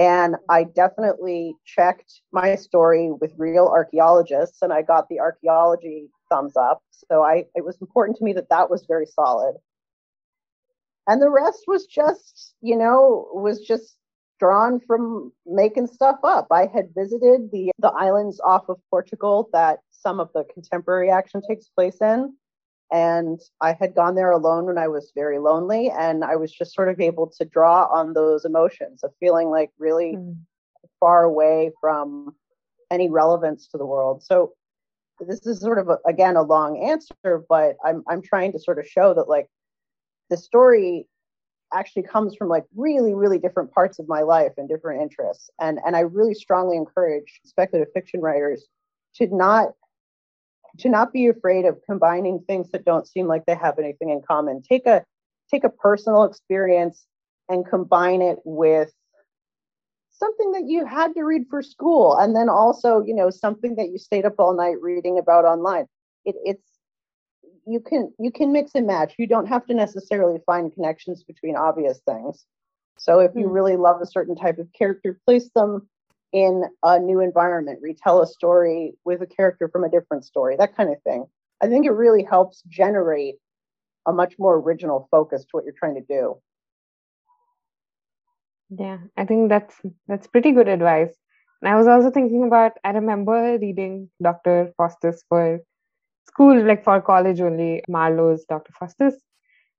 And 0.00 0.36
I 0.48 0.64
definitely 0.64 1.56
checked 1.66 2.22
my 2.32 2.54
story 2.56 3.10
with 3.20 3.34
real 3.36 3.66
archaeologists 3.66 4.62
and 4.62 4.72
I 4.72 4.80
got 4.80 5.10
the 5.10 5.20
archaeology 5.20 6.08
thumbs 6.30 6.56
up. 6.56 6.82
So 7.10 7.22
I 7.22 7.44
it 7.54 7.66
was 7.66 7.76
important 7.82 8.16
to 8.16 8.24
me 8.24 8.32
that 8.32 8.48
that 8.48 8.70
was 8.70 8.86
very 8.88 9.04
solid. 9.04 9.56
And 11.06 11.20
the 11.20 11.28
rest 11.28 11.64
was 11.66 11.84
just, 11.84 12.54
you 12.62 12.78
know, 12.78 13.28
was 13.34 13.60
just 13.60 13.98
drawn 14.38 14.80
from 14.80 15.34
making 15.44 15.88
stuff 15.88 16.16
up. 16.24 16.46
I 16.50 16.64
had 16.72 16.94
visited 16.96 17.50
the 17.52 17.70
the 17.78 17.90
islands 17.90 18.40
off 18.42 18.70
of 18.70 18.78
Portugal 18.88 19.50
that 19.52 19.80
some 19.90 20.18
of 20.18 20.30
the 20.32 20.44
contemporary 20.44 21.10
action 21.10 21.42
takes 21.46 21.68
place 21.68 22.00
in 22.00 22.32
and 22.92 23.40
I 23.60 23.72
had 23.72 23.94
gone 23.94 24.14
there 24.14 24.32
alone 24.32 24.66
when 24.66 24.78
I 24.78 24.88
was 24.88 25.12
very 25.14 25.38
lonely, 25.38 25.90
and 25.90 26.24
I 26.24 26.36
was 26.36 26.52
just 26.52 26.74
sort 26.74 26.88
of 26.88 27.00
able 27.00 27.28
to 27.38 27.44
draw 27.44 27.84
on 27.86 28.12
those 28.14 28.44
emotions 28.44 29.04
of 29.04 29.12
feeling 29.20 29.48
like 29.48 29.70
really 29.78 30.16
mm. 30.16 30.36
far 30.98 31.22
away 31.22 31.70
from 31.80 32.34
any 32.90 33.08
relevance 33.08 33.68
to 33.68 33.78
the 33.78 33.86
world. 33.86 34.22
So 34.22 34.52
this 35.20 35.46
is 35.46 35.60
sort 35.60 35.78
of 35.78 35.88
a, 35.88 35.98
again 36.06 36.36
a 36.36 36.42
long 36.42 36.82
answer, 36.82 37.44
but 37.48 37.76
I'm 37.84 38.02
I'm 38.08 38.22
trying 38.22 38.52
to 38.52 38.58
sort 38.58 38.78
of 38.78 38.86
show 38.86 39.14
that 39.14 39.28
like 39.28 39.46
the 40.28 40.36
story 40.36 41.06
actually 41.72 42.02
comes 42.02 42.34
from 42.34 42.48
like 42.48 42.64
really 42.74 43.14
really 43.14 43.38
different 43.38 43.72
parts 43.72 44.00
of 44.00 44.08
my 44.08 44.22
life 44.22 44.52
and 44.56 44.68
different 44.68 45.02
interests, 45.02 45.50
and 45.60 45.78
and 45.86 45.94
I 45.94 46.00
really 46.00 46.34
strongly 46.34 46.76
encourage 46.76 47.40
speculative 47.44 47.92
fiction 47.92 48.20
writers 48.20 48.66
to 49.16 49.26
not 49.34 49.74
to 50.78 50.88
not 50.88 51.12
be 51.12 51.28
afraid 51.28 51.64
of 51.64 51.78
combining 51.86 52.40
things 52.46 52.70
that 52.70 52.84
don't 52.84 53.08
seem 53.08 53.26
like 53.26 53.44
they 53.46 53.54
have 53.54 53.78
anything 53.78 54.10
in 54.10 54.22
common. 54.26 54.62
Take 54.62 54.86
a 54.86 55.04
take 55.50 55.64
a 55.64 55.68
personal 55.68 56.24
experience 56.24 57.06
and 57.48 57.68
combine 57.68 58.22
it 58.22 58.38
with 58.44 58.92
something 60.10 60.52
that 60.52 60.64
you 60.66 60.84
had 60.84 61.14
to 61.14 61.22
read 61.22 61.46
for 61.48 61.62
school 61.62 62.16
and 62.16 62.36
then 62.36 62.48
also 62.48 63.02
you 63.04 63.14
know 63.14 63.30
something 63.30 63.74
that 63.76 63.88
you 63.90 63.98
stayed 63.98 64.26
up 64.26 64.34
all 64.38 64.54
night 64.54 64.76
reading 64.80 65.18
about 65.18 65.44
online 65.44 65.86
it, 66.24 66.36
it's 66.44 66.62
you 67.66 67.80
can 67.80 68.12
you 68.18 68.30
can 68.30 68.52
mix 68.52 68.72
and 68.74 68.86
match 68.86 69.14
you 69.18 69.26
don't 69.26 69.46
have 69.46 69.66
to 69.66 69.74
necessarily 69.74 70.38
find 70.46 70.74
connections 70.74 71.24
between 71.24 71.56
obvious 71.56 72.00
things 72.06 72.44
so 72.98 73.18
if 73.18 73.32
you 73.34 73.46
hmm. 73.46 73.52
really 73.52 73.76
love 73.76 74.00
a 74.00 74.06
certain 74.06 74.36
type 74.36 74.58
of 74.58 74.72
character 74.72 75.18
place 75.26 75.50
them 75.54 75.88
in 76.32 76.64
a 76.82 76.98
new 76.98 77.20
environment, 77.20 77.80
retell 77.82 78.22
a 78.22 78.26
story 78.26 78.92
with 79.04 79.22
a 79.22 79.26
character 79.26 79.68
from 79.68 79.84
a 79.84 79.90
different 79.90 80.24
story, 80.24 80.56
that 80.56 80.76
kind 80.76 80.90
of 80.90 81.02
thing. 81.02 81.26
I 81.60 81.66
think 81.66 81.86
it 81.86 81.90
really 81.90 82.22
helps 82.22 82.62
generate 82.68 83.36
a 84.06 84.12
much 84.12 84.34
more 84.38 84.56
original 84.56 85.08
focus 85.10 85.42
to 85.42 85.48
what 85.52 85.64
you're 85.64 85.74
trying 85.78 85.96
to 85.96 86.00
do. 86.00 86.36
Yeah, 88.70 88.98
I 89.16 89.24
think 89.24 89.48
that's 89.48 89.74
that's 90.06 90.26
pretty 90.28 90.52
good 90.52 90.68
advice. 90.68 91.12
And 91.60 91.68
I 91.68 91.76
was 91.76 91.88
also 91.88 92.10
thinking 92.10 92.44
about 92.44 92.72
I 92.84 92.90
remember 92.90 93.58
reading 93.58 94.08
Dr. 94.22 94.72
Faustus 94.76 95.24
for 95.28 95.60
school, 96.28 96.64
like 96.64 96.84
for 96.84 97.00
college 97.00 97.40
only, 97.40 97.82
Marlowe's 97.88 98.44
Dr. 98.44 98.72
Faustus. 98.78 99.16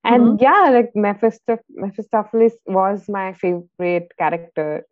And 0.03 0.39
mm-hmm. 0.39 0.43
yeah, 0.43 0.70
like 0.72 0.91
Mephistoph- 0.96 1.70
Mephistopheles 1.70 2.53
was 2.65 3.08
my 3.08 3.34
favorite 3.34 4.12
character 4.17 4.84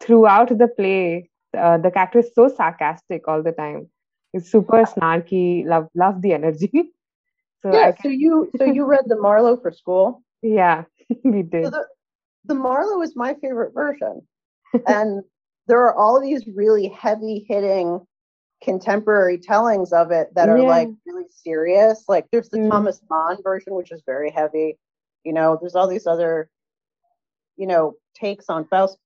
throughout 0.00 0.48
the 0.56 0.68
play, 0.68 1.30
uh, 1.56 1.78
the 1.78 1.90
character 1.90 2.20
is 2.20 2.30
so 2.34 2.48
sarcastic 2.48 3.26
all 3.28 3.42
the 3.42 3.52
time. 3.52 3.88
It's 4.32 4.50
super 4.50 4.84
snarky. 4.84 5.66
Love 5.66 5.88
love 5.94 6.20
the 6.22 6.32
energy. 6.34 6.70
so 7.62 7.72
yeah. 7.72 7.92
So 8.02 8.08
you 8.08 8.50
so 8.56 8.64
you 8.64 8.84
read 8.84 9.04
the 9.06 9.16
Marlowe 9.16 9.56
for 9.56 9.72
school? 9.72 10.22
Yeah, 10.42 10.84
we 11.24 11.42
did. 11.42 11.64
So 11.64 11.70
the, 11.70 11.86
the 12.44 12.54
Marlowe 12.54 13.02
is 13.02 13.16
my 13.16 13.34
favorite 13.34 13.72
version, 13.72 14.22
and 14.86 15.22
there 15.66 15.80
are 15.80 15.94
all 15.94 16.20
these 16.20 16.46
really 16.46 16.88
heavy 16.88 17.46
hitting 17.48 18.00
contemporary 18.62 19.38
tellings 19.38 19.92
of 19.92 20.10
it 20.10 20.34
that 20.34 20.48
are 20.48 20.58
yeah. 20.58 20.64
like 20.64 20.88
really 21.06 21.26
serious. 21.30 22.04
Like 22.08 22.26
there's 22.32 22.48
the 22.48 22.58
mm. 22.58 22.70
Thomas 22.70 23.00
Mann 23.10 23.36
version, 23.42 23.74
which 23.74 23.92
is 23.92 24.02
very 24.04 24.30
heavy. 24.30 24.78
You 25.24 25.32
know, 25.32 25.56
there's 25.60 25.74
all 25.74 25.88
these 25.88 26.06
other, 26.06 26.50
you 27.56 27.66
know, 27.66 27.94
takes 28.14 28.46
on 28.48 28.66
Faust. 28.66 28.98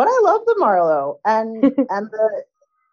But 0.00 0.08
I 0.08 0.20
love 0.22 0.40
the 0.46 0.54
Marlowe 0.56 1.20
and 1.26 1.62
and 1.90 2.10
the 2.10 2.44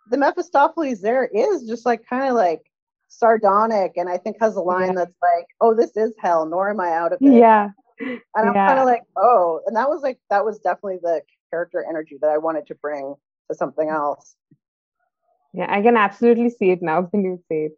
the 0.09 0.17
Mephistopheles 0.17 0.99
there 0.99 1.23
is 1.23 1.63
just 1.63 1.85
like 1.85 2.05
kind 2.05 2.27
of 2.27 2.35
like 2.35 2.63
sardonic 3.07 3.93
and 3.95 4.09
I 4.09 4.17
think 4.17 4.35
has 4.41 4.57
a 4.57 4.61
line 4.61 4.87
yeah. 4.87 4.95
that's 4.95 5.15
like, 5.21 5.45
oh, 5.61 5.73
this 5.73 5.95
is 5.95 6.13
hell, 6.19 6.45
nor 6.45 6.69
am 6.69 6.81
I 6.81 6.91
out 6.91 7.13
of 7.13 7.19
it. 7.21 7.31
Yeah. 7.31 7.69
And 8.01 8.19
I'm 8.35 8.53
yeah. 8.53 8.67
kind 8.67 8.79
of 8.79 8.85
like, 8.87 9.03
oh, 9.15 9.61
and 9.65 9.77
that 9.77 9.87
was 9.87 10.01
like 10.01 10.19
that 10.29 10.43
was 10.43 10.59
definitely 10.59 10.99
the 11.01 11.21
character 11.49 11.81
energy 11.89 12.17
that 12.19 12.29
I 12.29 12.39
wanted 12.39 12.67
to 12.67 12.75
bring 12.75 13.15
to 13.49 13.55
something 13.55 13.87
else. 13.87 14.35
Yeah, 15.53 15.67
I 15.69 15.81
can 15.81 15.95
absolutely 15.95 16.49
see 16.49 16.71
it 16.71 16.81
now 16.81 17.03
when 17.03 17.23
you 17.23 17.41
say 17.47 17.69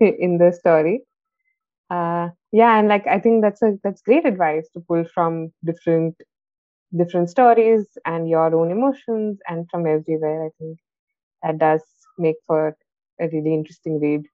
it 0.00 0.16
in 0.18 0.38
the 0.38 0.50
story. 0.50 1.02
Uh, 1.88 2.30
yeah, 2.50 2.80
and 2.80 2.88
like 2.88 3.06
I 3.06 3.20
think 3.20 3.42
that's 3.44 3.62
a 3.62 3.78
that's 3.84 4.02
great 4.02 4.26
advice 4.26 4.68
to 4.70 4.80
pull 4.80 5.04
from 5.04 5.52
different 5.64 6.16
different 6.96 7.30
stories 7.30 7.86
and 8.04 8.28
your 8.28 8.54
own 8.54 8.70
emotions 8.70 9.40
and 9.48 9.68
from 9.70 9.86
everywhere. 9.86 10.46
I 10.46 10.50
think 10.58 10.78
that 11.42 11.58
does 11.58 11.82
make 12.18 12.36
for 12.46 12.76
a 13.20 13.28
really 13.28 13.54
interesting 13.54 14.00
read. 14.00 14.26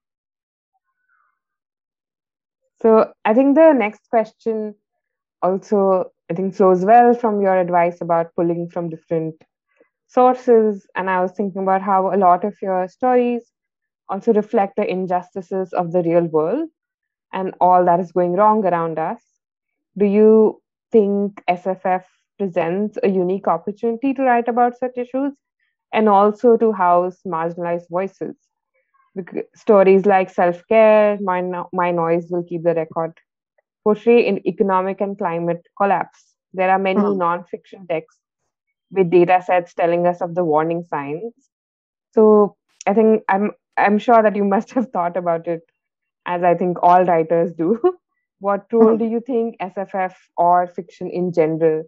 So 2.81 3.13
I 3.25 3.33
think 3.33 3.55
the 3.55 3.73
next 3.73 4.09
question 4.09 4.75
also 5.41 6.11
I 6.31 6.35
think 6.35 6.55
flows 6.55 6.85
well 6.85 7.13
from 7.13 7.41
your 7.41 7.57
advice 7.59 8.01
about 8.01 8.35
pulling 8.35 8.69
from 8.69 8.89
different 8.89 9.35
sources. 10.07 10.87
And 10.95 11.09
I 11.09 11.21
was 11.21 11.33
thinking 11.33 11.63
about 11.63 11.81
how 11.81 12.13
a 12.13 12.17
lot 12.17 12.45
of 12.45 12.55
your 12.61 12.87
stories 12.89 13.51
also 14.09 14.33
reflect 14.33 14.75
the 14.77 14.89
injustices 14.89 15.73
of 15.73 15.91
the 15.91 16.03
real 16.03 16.25
world 16.25 16.69
and 17.33 17.55
all 17.61 17.85
that 17.85 17.99
is 18.01 18.11
going 18.13 18.33
wrong 18.33 18.65
around 18.65 18.99
us. 18.99 19.23
Do 19.97 20.05
you 20.05 20.61
think 20.91 21.43
SFF 21.47 22.07
presents 22.39 22.97
a 23.03 23.09
unique 23.09 23.47
opportunity 23.47 24.13
to 24.13 24.23
write 24.23 24.47
about 24.47 24.77
such 24.77 24.97
issues 24.97 25.33
and 25.93 26.09
also 26.09 26.57
to 26.57 26.71
house 26.71 27.17
marginalized 27.27 27.89
voices. 27.89 28.35
Stories 29.55 30.05
like 30.05 30.29
self 30.29 30.61
care, 30.67 31.17
my, 31.21 31.41
my 31.73 31.91
Noise 31.91 32.27
Will 32.29 32.43
Keep 32.43 32.63
the 32.63 32.73
Record, 32.73 33.13
portray 33.83 34.25
in 34.25 34.47
economic 34.47 35.01
and 35.01 35.17
climate 35.17 35.67
collapse. 35.77 36.23
There 36.53 36.69
are 36.69 36.79
many 36.79 37.01
hmm. 37.01 37.17
non 37.17 37.43
fiction 37.43 37.85
texts 37.87 38.21
with 38.91 39.11
data 39.11 39.43
sets 39.45 39.73
telling 39.73 40.07
us 40.07 40.21
of 40.21 40.35
the 40.35 40.43
warning 40.43 40.83
signs. 40.89 41.33
So, 42.13 42.55
I 42.87 42.93
think 42.93 43.23
I'm 43.27 43.51
I'm 43.77 43.97
sure 43.99 44.23
that 44.23 44.35
you 44.35 44.45
must 44.45 44.71
have 44.71 44.89
thought 44.91 45.17
about 45.17 45.47
it, 45.47 45.61
as 46.25 46.43
I 46.43 46.55
think 46.55 46.77
all 46.81 47.03
writers 47.03 47.51
do. 47.53 47.79
what 48.39 48.65
role 48.71 48.97
mm-hmm. 48.97 48.97
do 48.97 49.05
you 49.05 49.21
think 49.25 49.57
SFF 49.59 50.13
or 50.37 50.67
fiction 50.67 51.09
in 51.09 51.33
general 51.33 51.83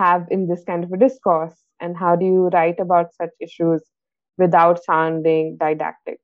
have 0.00 0.26
in 0.30 0.48
this 0.48 0.64
kind 0.64 0.82
of 0.82 0.92
a 0.92 0.96
discourse, 0.96 1.58
and 1.80 1.96
how 1.96 2.16
do 2.16 2.24
you 2.24 2.48
write 2.48 2.80
about 2.80 3.14
such 3.14 3.30
issues 3.38 3.82
without 4.38 4.82
sounding 4.82 5.56
didactic? 5.58 6.20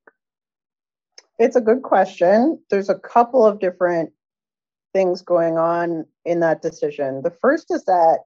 It's 1.38 1.56
a 1.56 1.61
good 1.61 1.83
question. 1.83 2.59
There's 2.71 2.88
a 2.88 2.99
couple 2.99 3.45
of 3.45 3.61
different 3.61 4.11
things 4.95 5.21
going 5.21 5.59
on 5.59 6.06
in 6.25 6.40
that 6.40 6.62
decision. 6.62 7.21
The 7.23 7.37
first 7.42 7.66
is 7.71 7.85
that 7.85 8.21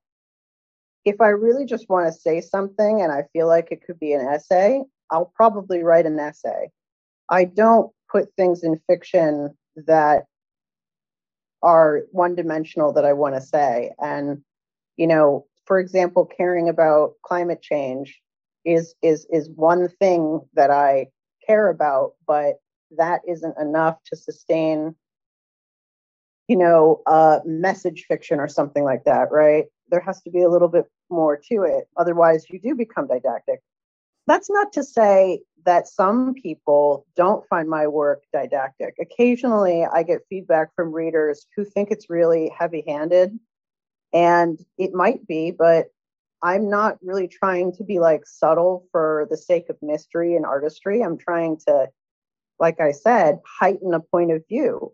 if 1.04 1.20
I 1.20 1.28
really 1.28 1.64
just 1.64 1.88
want 1.88 2.06
to 2.06 2.20
say 2.26 2.40
something 2.40 3.02
and 3.02 3.10
I 3.10 3.24
feel 3.32 3.48
like 3.48 3.68
it 3.72 3.82
could 3.84 3.98
be 3.98 4.12
an 4.12 4.20
essay, 4.20 4.82
I'll 5.10 5.32
probably 5.34 5.82
write 5.82 6.06
an 6.06 6.20
essay. 6.20 6.70
I 7.28 7.44
don't 7.44 7.90
put 8.12 8.32
things 8.36 8.62
in 8.62 8.80
fiction 8.88 9.56
that 9.86 10.26
are 11.62 12.02
one 12.12 12.34
dimensional 12.36 12.92
that 12.92 13.04
I 13.04 13.14
want 13.14 13.34
to 13.34 13.40
say. 13.40 13.92
And, 13.98 14.44
you 15.00 15.06
know, 15.06 15.46
for 15.64 15.80
example, 15.80 16.26
caring 16.26 16.68
about 16.68 17.14
climate 17.24 17.62
change 17.62 18.20
is 18.66 18.94
is 19.02 19.26
is 19.32 19.48
one 19.48 19.88
thing 19.88 20.42
that 20.52 20.70
I 20.70 21.06
care 21.46 21.70
about, 21.70 22.12
but 22.26 22.56
that 22.98 23.22
isn't 23.26 23.56
enough 23.58 23.96
to 24.04 24.16
sustain, 24.16 24.94
you 26.48 26.56
know, 26.56 27.00
uh, 27.06 27.38
message 27.46 28.04
fiction 28.08 28.38
or 28.40 28.46
something 28.46 28.84
like 28.84 29.04
that, 29.04 29.32
right? 29.32 29.64
There 29.88 30.00
has 30.00 30.20
to 30.22 30.30
be 30.30 30.42
a 30.42 30.50
little 30.50 30.68
bit 30.68 30.84
more 31.08 31.40
to 31.50 31.62
it. 31.62 31.88
Otherwise, 31.96 32.44
you 32.50 32.60
do 32.60 32.74
become 32.74 33.06
didactic. 33.06 33.60
That's 34.26 34.50
not 34.50 34.70
to 34.74 34.84
say 34.84 35.40
that 35.64 35.88
some 35.88 36.34
people 36.34 37.06
don't 37.16 37.46
find 37.48 37.70
my 37.70 37.86
work 37.86 38.24
didactic. 38.34 38.96
Occasionally, 39.00 39.86
I 39.90 40.02
get 40.02 40.26
feedback 40.28 40.74
from 40.76 40.92
readers 40.92 41.46
who 41.56 41.64
think 41.64 41.90
it's 41.90 42.10
really 42.10 42.52
heavy 42.58 42.84
handed, 42.86 43.38
and 44.12 44.58
it 44.78 44.92
might 44.92 45.26
be, 45.26 45.50
but 45.50 45.86
I'm 46.42 46.70
not 46.70 46.98
really 47.02 47.28
trying 47.28 47.72
to 47.74 47.84
be 47.84 47.98
like 47.98 48.26
subtle 48.26 48.86
for 48.92 49.26
the 49.30 49.36
sake 49.36 49.68
of 49.68 49.76
mystery 49.82 50.36
and 50.36 50.46
artistry. 50.46 51.02
I'm 51.02 51.18
trying 51.18 51.58
to, 51.68 51.88
like 52.58 52.80
I 52.80 52.92
said, 52.92 53.40
heighten 53.46 53.94
a 53.94 54.00
point 54.00 54.32
of 54.32 54.46
view. 54.48 54.92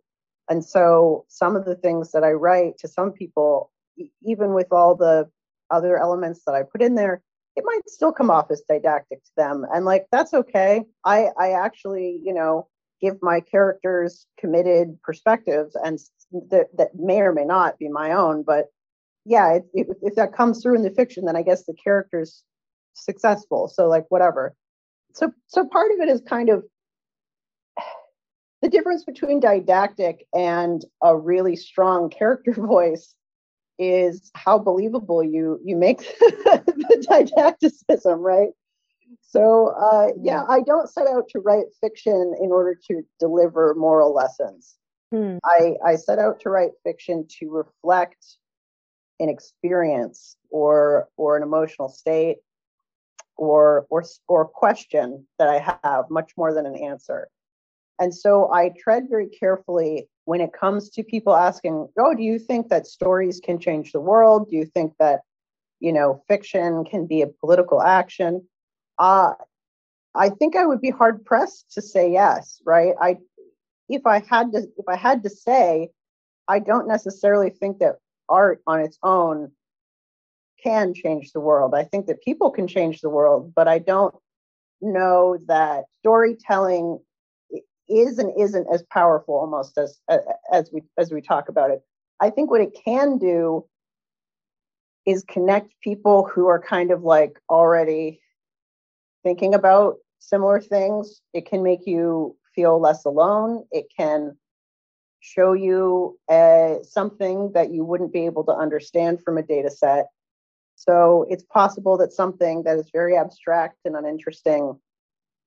And 0.48 0.64
so 0.64 1.24
some 1.28 1.56
of 1.56 1.64
the 1.64 1.76
things 1.76 2.12
that 2.12 2.24
I 2.24 2.32
write 2.32 2.78
to 2.78 2.88
some 2.88 3.12
people, 3.12 3.70
even 4.22 4.54
with 4.54 4.72
all 4.72 4.94
the 4.94 5.28
other 5.70 5.98
elements 5.98 6.42
that 6.46 6.54
I 6.54 6.62
put 6.62 6.82
in 6.82 6.94
there, 6.94 7.22
it 7.56 7.64
might 7.64 7.88
still 7.88 8.12
come 8.12 8.30
off 8.30 8.50
as 8.50 8.62
didactic 8.68 9.24
to 9.24 9.30
them. 9.36 9.64
And 9.72 9.84
like, 9.84 10.06
that's 10.12 10.34
okay. 10.34 10.82
I, 11.04 11.28
I 11.38 11.52
actually, 11.52 12.20
you 12.22 12.34
know, 12.34 12.68
give 13.00 13.16
my 13.22 13.40
characters 13.40 14.26
committed 14.38 15.00
perspectives 15.02 15.76
and 15.76 15.98
th- 16.50 16.66
that 16.76 16.94
may 16.94 17.20
or 17.20 17.32
may 17.32 17.44
not 17.44 17.78
be 17.78 17.88
my 17.88 18.12
own, 18.12 18.42
but 18.42 18.66
yeah, 19.26 19.58
if, 19.74 19.88
if 20.02 20.14
that 20.14 20.32
comes 20.32 20.62
through 20.62 20.76
in 20.76 20.82
the 20.82 20.90
fiction, 20.90 21.24
then 21.24 21.36
I 21.36 21.42
guess 21.42 21.64
the 21.64 21.74
character's 21.74 22.44
successful. 22.94 23.68
So 23.68 23.88
like 23.88 24.04
whatever. 24.08 24.54
So 25.14 25.32
so 25.48 25.66
part 25.66 25.90
of 25.92 26.00
it 26.00 26.08
is 26.08 26.22
kind 26.22 26.48
of 26.48 26.64
the 28.62 28.68
difference 28.68 29.04
between 29.04 29.40
didactic 29.40 30.26
and 30.32 30.84
a 31.02 31.16
really 31.16 31.56
strong 31.56 32.08
character 32.08 32.52
voice 32.56 33.14
is 33.78 34.30
how 34.34 34.58
believable 34.58 35.22
you 35.22 35.60
you 35.64 35.76
make 35.76 35.98
the 36.20 37.06
didacticism, 37.10 38.20
right? 38.20 38.50
So 39.22 39.74
uh, 39.78 40.12
yeah, 40.22 40.44
I 40.48 40.60
don't 40.60 40.88
set 40.88 41.08
out 41.08 41.28
to 41.30 41.40
write 41.40 41.66
fiction 41.80 42.34
in 42.40 42.52
order 42.52 42.78
to 42.88 43.02
deliver 43.18 43.74
moral 43.76 44.14
lessons. 44.14 44.76
Hmm. 45.12 45.38
I, 45.44 45.74
I 45.84 45.96
set 45.96 46.18
out 46.18 46.40
to 46.40 46.50
write 46.50 46.70
fiction 46.84 47.26
to 47.38 47.50
reflect 47.50 48.24
an 49.20 49.28
experience 49.28 50.36
or 50.50 51.08
or 51.16 51.36
an 51.36 51.42
emotional 51.42 51.88
state 51.88 52.38
or 53.36 53.86
or 53.90 54.04
or 54.28 54.44
question 54.46 55.26
that 55.38 55.48
I 55.48 55.78
have 55.84 56.10
much 56.10 56.32
more 56.36 56.52
than 56.52 56.66
an 56.66 56.76
answer. 56.76 57.28
And 57.98 58.14
so 58.14 58.52
I 58.52 58.72
tread 58.78 59.04
very 59.08 59.28
carefully 59.28 60.08
when 60.26 60.40
it 60.40 60.52
comes 60.52 60.90
to 60.90 61.02
people 61.02 61.34
asking, 61.34 61.88
"Oh, 61.98 62.14
do 62.14 62.22
you 62.22 62.38
think 62.38 62.68
that 62.68 62.86
stories 62.86 63.40
can 63.40 63.58
change 63.58 63.92
the 63.92 64.00
world? 64.00 64.50
Do 64.50 64.56
you 64.56 64.66
think 64.66 64.94
that 64.98 65.20
you 65.80 65.92
know 65.92 66.22
fiction 66.28 66.84
can 66.84 67.06
be 67.06 67.22
a 67.22 67.26
political 67.26 67.82
action?" 67.82 68.46
Uh, 68.98 69.34
I 70.14 70.30
think 70.30 70.56
I 70.56 70.66
would 70.66 70.80
be 70.80 70.90
hard 70.90 71.24
pressed 71.24 71.72
to 71.72 71.82
say 71.82 72.10
yes, 72.10 72.60
right? 72.64 72.94
I 73.00 73.18
if 73.88 74.06
I 74.06 74.20
had 74.20 74.52
to 74.52 74.66
if 74.76 74.88
I 74.88 74.96
had 74.96 75.22
to 75.24 75.30
say, 75.30 75.90
I 76.48 76.58
don't 76.58 76.88
necessarily 76.88 77.50
think 77.50 77.78
that 77.78 77.96
art 78.28 78.62
on 78.66 78.80
its 78.80 78.98
own 79.02 79.52
can 80.62 80.94
change 80.94 81.32
the 81.32 81.40
world. 81.40 81.74
I 81.74 81.84
think 81.84 82.06
that 82.06 82.22
people 82.22 82.50
can 82.50 82.66
change 82.66 83.00
the 83.00 83.10
world, 83.10 83.52
but 83.54 83.68
I 83.68 83.78
don't 83.78 84.14
know 84.80 85.38
that 85.46 85.84
storytelling 86.00 87.00
is 87.88 88.18
and 88.18 88.32
isn't 88.38 88.66
as 88.72 88.82
powerful 88.90 89.34
almost 89.36 89.78
as 89.78 90.00
as 90.52 90.70
we 90.72 90.82
as 90.98 91.12
we 91.12 91.20
talk 91.20 91.48
about 91.48 91.70
it. 91.70 91.82
I 92.20 92.30
think 92.30 92.50
what 92.50 92.60
it 92.60 92.76
can 92.84 93.18
do 93.18 93.64
is 95.06 95.24
connect 95.28 95.72
people 95.82 96.24
who 96.26 96.48
are 96.48 96.60
kind 96.60 96.90
of 96.90 97.04
like 97.04 97.38
already 97.48 98.20
thinking 99.22 99.54
about 99.54 99.96
similar 100.18 100.60
things. 100.60 101.20
It 101.32 101.46
can 101.46 101.62
make 101.62 101.86
you 101.86 102.36
feel 102.54 102.80
less 102.80 103.04
alone. 103.04 103.64
It 103.70 103.86
can 103.96 104.36
show 105.26 105.54
you 105.54 106.16
uh, 106.28 106.76
something 106.82 107.50
that 107.52 107.72
you 107.72 107.84
wouldn't 107.84 108.12
be 108.12 108.26
able 108.26 108.44
to 108.44 108.52
understand 108.52 109.20
from 109.24 109.38
a 109.38 109.42
data 109.42 109.70
set. 109.70 110.06
So 110.76 111.26
it's 111.28 111.42
possible 111.42 111.98
that 111.98 112.12
something 112.12 112.62
that 112.62 112.78
is 112.78 112.90
very 112.92 113.16
abstract 113.16 113.78
and 113.84 113.96
uninteresting 113.96 114.78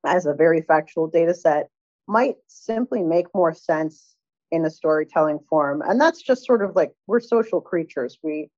as 0.05 0.25
a 0.25 0.33
very 0.33 0.61
factual 0.61 1.07
data 1.07 1.33
set 1.33 1.69
might 2.07 2.35
simply 2.47 3.03
make 3.03 3.27
more 3.33 3.53
sense 3.53 4.15
in 4.51 4.65
a 4.65 4.69
storytelling 4.69 5.39
form. 5.49 5.81
And 5.85 6.01
that's 6.01 6.21
just 6.21 6.45
sort 6.45 6.61
of 6.61 6.75
like 6.75 6.91
we're 7.07 7.21
social 7.21 7.61
creatures. 7.61 8.17
We, 8.21 8.49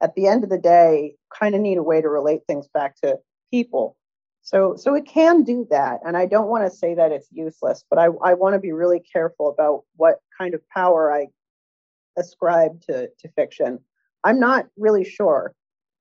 at 0.00 0.14
the 0.14 0.28
end 0.28 0.44
of 0.44 0.50
the 0.50 0.58
day, 0.58 1.16
kind 1.36 1.56
of 1.56 1.60
need 1.60 1.78
a 1.78 1.82
way 1.82 2.00
to 2.00 2.08
relate 2.08 2.42
things 2.46 2.68
back 2.72 2.94
to 3.02 3.18
people. 3.50 3.96
So, 4.48 4.76
so 4.76 4.94
it 4.94 5.04
can 5.04 5.42
do 5.42 5.66
that. 5.68 6.00
And 6.06 6.16
I 6.16 6.24
don't 6.24 6.48
want 6.48 6.64
to 6.64 6.74
say 6.74 6.94
that 6.94 7.12
it's 7.12 7.28
useless, 7.30 7.84
but 7.90 7.98
I, 7.98 8.06
I 8.24 8.32
want 8.32 8.54
to 8.54 8.58
be 8.58 8.72
really 8.72 8.98
careful 9.00 9.50
about 9.50 9.84
what 9.96 10.20
kind 10.38 10.54
of 10.54 10.66
power 10.70 11.12
I 11.12 11.26
ascribe 12.16 12.80
to, 12.86 13.08
to 13.08 13.28
fiction. 13.36 13.78
I'm 14.24 14.40
not 14.40 14.66
really 14.78 15.04
sure. 15.04 15.54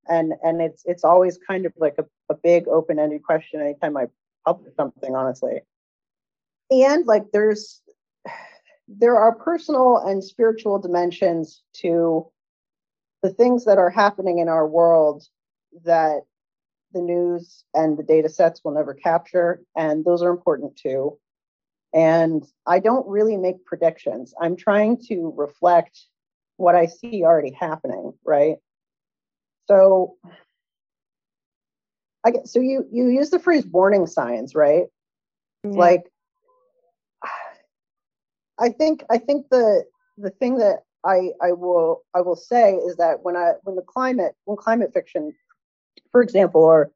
And, 0.07 0.31
and 0.43 0.61
it's, 0.61 0.83
it's 0.85 1.03
always 1.03 1.37
kind 1.45 1.65
of 1.65 1.73
like 1.75 1.95
a, 1.97 2.05
a 2.29 2.35
big 2.35 2.69
open-ended 2.69 3.21
question 3.21 3.59
anytime 3.59 3.97
I 3.97 4.05
publish 4.45 4.73
something, 4.77 5.13
honestly. 5.13 5.59
And 6.71 7.05
like 7.05 7.25
there's, 7.33 7.81
there 8.87 9.17
are 9.17 9.35
personal 9.35 9.97
and 9.97 10.23
spiritual 10.23 10.79
dimensions 10.79 11.63
to 11.81 12.25
the 13.23 13.29
things 13.29 13.65
that 13.65 13.77
are 13.77 13.89
happening 13.89 14.39
in 14.39 14.47
our 14.47 14.65
world 14.65 15.25
that 15.83 16.21
the 16.93 17.01
news 17.01 17.63
and 17.73 17.97
the 17.97 18.03
data 18.03 18.29
sets 18.29 18.63
will 18.63 18.73
never 18.73 18.93
capture, 18.93 19.61
and 19.75 20.05
those 20.05 20.21
are 20.21 20.29
important 20.29 20.75
too. 20.75 21.17
And 21.93 22.45
I 22.65 22.79
don't 22.79 23.07
really 23.07 23.37
make 23.37 23.65
predictions. 23.65 24.33
I'm 24.39 24.55
trying 24.55 24.97
to 25.07 25.33
reflect 25.35 25.99
what 26.57 26.75
I 26.75 26.85
see 26.87 27.23
already 27.23 27.51
happening, 27.51 28.13
right? 28.25 28.57
So 29.67 30.15
I 32.25 32.31
get 32.31 32.47
so 32.47 32.59
you 32.59 32.85
you 32.91 33.07
use 33.09 33.29
the 33.29 33.39
phrase 33.39 33.65
warning 33.65 34.07
signs, 34.07 34.55
right? 34.55 34.85
Yeah. 35.63 35.71
Like 35.71 36.11
I 38.59 38.69
think 38.69 39.03
I 39.09 39.17
think 39.17 39.47
the 39.49 39.85
the 40.17 40.31
thing 40.31 40.57
that 40.57 40.79
I 41.05 41.31
I 41.41 41.53
will 41.53 42.03
I 42.13 42.21
will 42.21 42.35
say 42.35 42.75
is 42.75 42.97
that 42.97 43.23
when 43.23 43.35
I 43.35 43.53
when 43.63 43.75
the 43.75 43.81
climate 43.81 44.35
when 44.45 44.57
climate 44.57 44.91
fiction 44.93 45.33
for 46.11 46.21
example, 46.21 46.63
or 46.63 46.91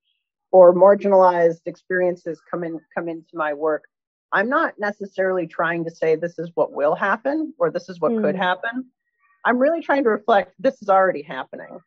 or 0.52 0.74
marginalized 0.74 1.62
experiences 1.66 2.42
come 2.50 2.64
in 2.64 2.80
come 2.96 3.08
into 3.08 3.36
my 3.36 3.54
work, 3.54 3.86
I'm 4.32 4.50
not 4.50 4.76
necessarily 4.80 5.48
trying 5.48 5.84
to 5.86 5.92
say 5.92 6.16
this 6.16 6.40
is 6.40 6.52
what 6.56 6.72
will 6.72 6.96
happen 6.96 7.54
or 7.58 7.72
this 7.72 7.90
is 7.90 8.00
what 8.00 8.12
mm. 8.12 8.22
could 8.22 8.36
hmm. 8.36 8.42
happen. 8.42 8.86
I'm 9.44 9.58
really 9.58 9.82
trying 9.82 10.04
to 10.04 10.10
reflect 10.10 10.54
this 10.60 10.82
is 10.82 10.90
already 10.90 11.24
happening. 11.24 11.80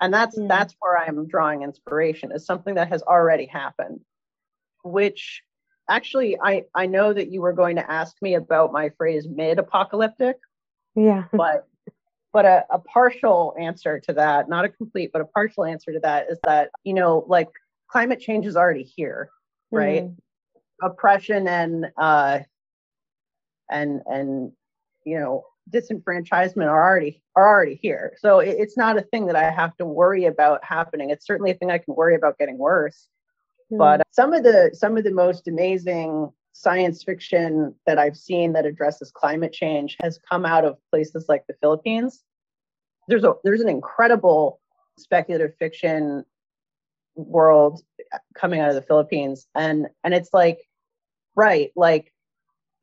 And 0.00 0.14
that's 0.14 0.38
mm. 0.38 0.48
that's 0.48 0.74
where 0.80 0.98
I'm 0.98 1.26
drawing 1.26 1.62
inspiration 1.62 2.30
is 2.32 2.46
something 2.46 2.74
that 2.76 2.88
has 2.88 3.02
already 3.02 3.46
happened, 3.46 4.00
which 4.84 5.42
actually 5.88 6.38
I 6.40 6.64
I 6.74 6.86
know 6.86 7.12
that 7.12 7.32
you 7.32 7.40
were 7.40 7.52
going 7.52 7.76
to 7.76 7.90
ask 7.90 8.14
me 8.22 8.34
about 8.34 8.72
my 8.72 8.90
phrase 8.90 9.26
mid 9.28 9.58
apocalyptic. 9.58 10.36
Yeah. 10.94 11.24
But 11.32 11.66
but 12.32 12.44
a, 12.44 12.64
a 12.70 12.78
partial 12.78 13.54
answer 13.58 13.98
to 14.00 14.12
that, 14.14 14.48
not 14.48 14.64
a 14.64 14.68
complete, 14.68 15.10
but 15.12 15.22
a 15.22 15.24
partial 15.26 15.64
answer 15.64 15.92
to 15.92 16.00
that 16.00 16.30
is 16.30 16.38
that, 16.44 16.70
you 16.84 16.94
know, 16.94 17.24
like 17.28 17.48
climate 17.88 18.20
change 18.20 18.46
is 18.46 18.56
already 18.56 18.82
here, 18.82 19.30
right? 19.70 20.04
Mm. 20.04 20.16
oppression 20.82 21.48
and 21.48 21.86
uh, 21.96 22.40
and 23.70 24.02
and 24.06 24.52
you 25.04 25.18
know 25.18 25.44
disenfranchisement 25.70 26.66
are 26.66 26.82
already 26.82 27.22
are 27.34 27.48
already 27.48 27.78
here. 27.82 28.14
So 28.18 28.40
it, 28.40 28.56
it's 28.58 28.76
not 28.76 28.98
a 28.98 29.02
thing 29.02 29.26
that 29.26 29.36
I 29.36 29.50
have 29.50 29.76
to 29.78 29.84
worry 29.84 30.26
about 30.26 30.64
happening. 30.64 31.10
It's 31.10 31.26
certainly 31.26 31.50
a 31.50 31.54
thing 31.54 31.70
I 31.70 31.78
can 31.78 31.94
worry 31.94 32.14
about 32.14 32.38
getting 32.38 32.58
worse. 32.58 33.08
Mm. 33.72 33.78
But 33.78 34.02
some 34.10 34.32
of 34.32 34.42
the 34.42 34.70
some 34.74 34.96
of 34.96 35.04
the 35.04 35.12
most 35.12 35.48
amazing 35.48 36.30
science 36.58 37.04
fiction 37.04 37.72
that 37.86 37.98
I've 37.98 38.16
seen 38.16 38.52
that 38.54 38.66
addresses 38.66 39.12
climate 39.12 39.52
change 39.52 39.96
has 40.02 40.18
come 40.28 40.44
out 40.44 40.64
of 40.64 40.76
places 40.90 41.26
like 41.28 41.46
the 41.46 41.54
Philippines. 41.60 42.24
There's 43.06 43.24
a 43.24 43.34
there's 43.44 43.60
an 43.60 43.68
incredible 43.68 44.60
speculative 44.98 45.56
fiction 45.58 46.24
world 47.14 47.80
coming 48.34 48.60
out 48.60 48.70
of 48.70 48.74
the 48.74 48.82
Philippines 48.82 49.46
and 49.54 49.86
and 50.02 50.14
it's 50.14 50.30
like 50.32 50.58
right 51.36 51.70
like 51.76 52.12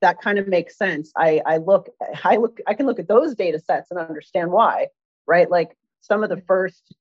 that 0.01 0.21
kind 0.21 0.37
of 0.37 0.47
makes 0.47 0.77
sense. 0.77 1.11
I, 1.17 1.41
I 1.45 1.57
look, 1.57 1.89
I 2.23 2.35
look, 2.35 2.59
I 2.67 2.73
can 2.75 2.85
look 2.85 2.99
at 2.99 3.07
those 3.07 3.33
data 3.33 3.59
sets 3.59 3.91
and 3.91 3.99
understand 3.99 4.51
why, 4.51 4.87
right? 5.25 5.49
Like 5.49 5.77
some 6.01 6.23
of 6.23 6.29
the 6.29 6.41
first 6.47 6.93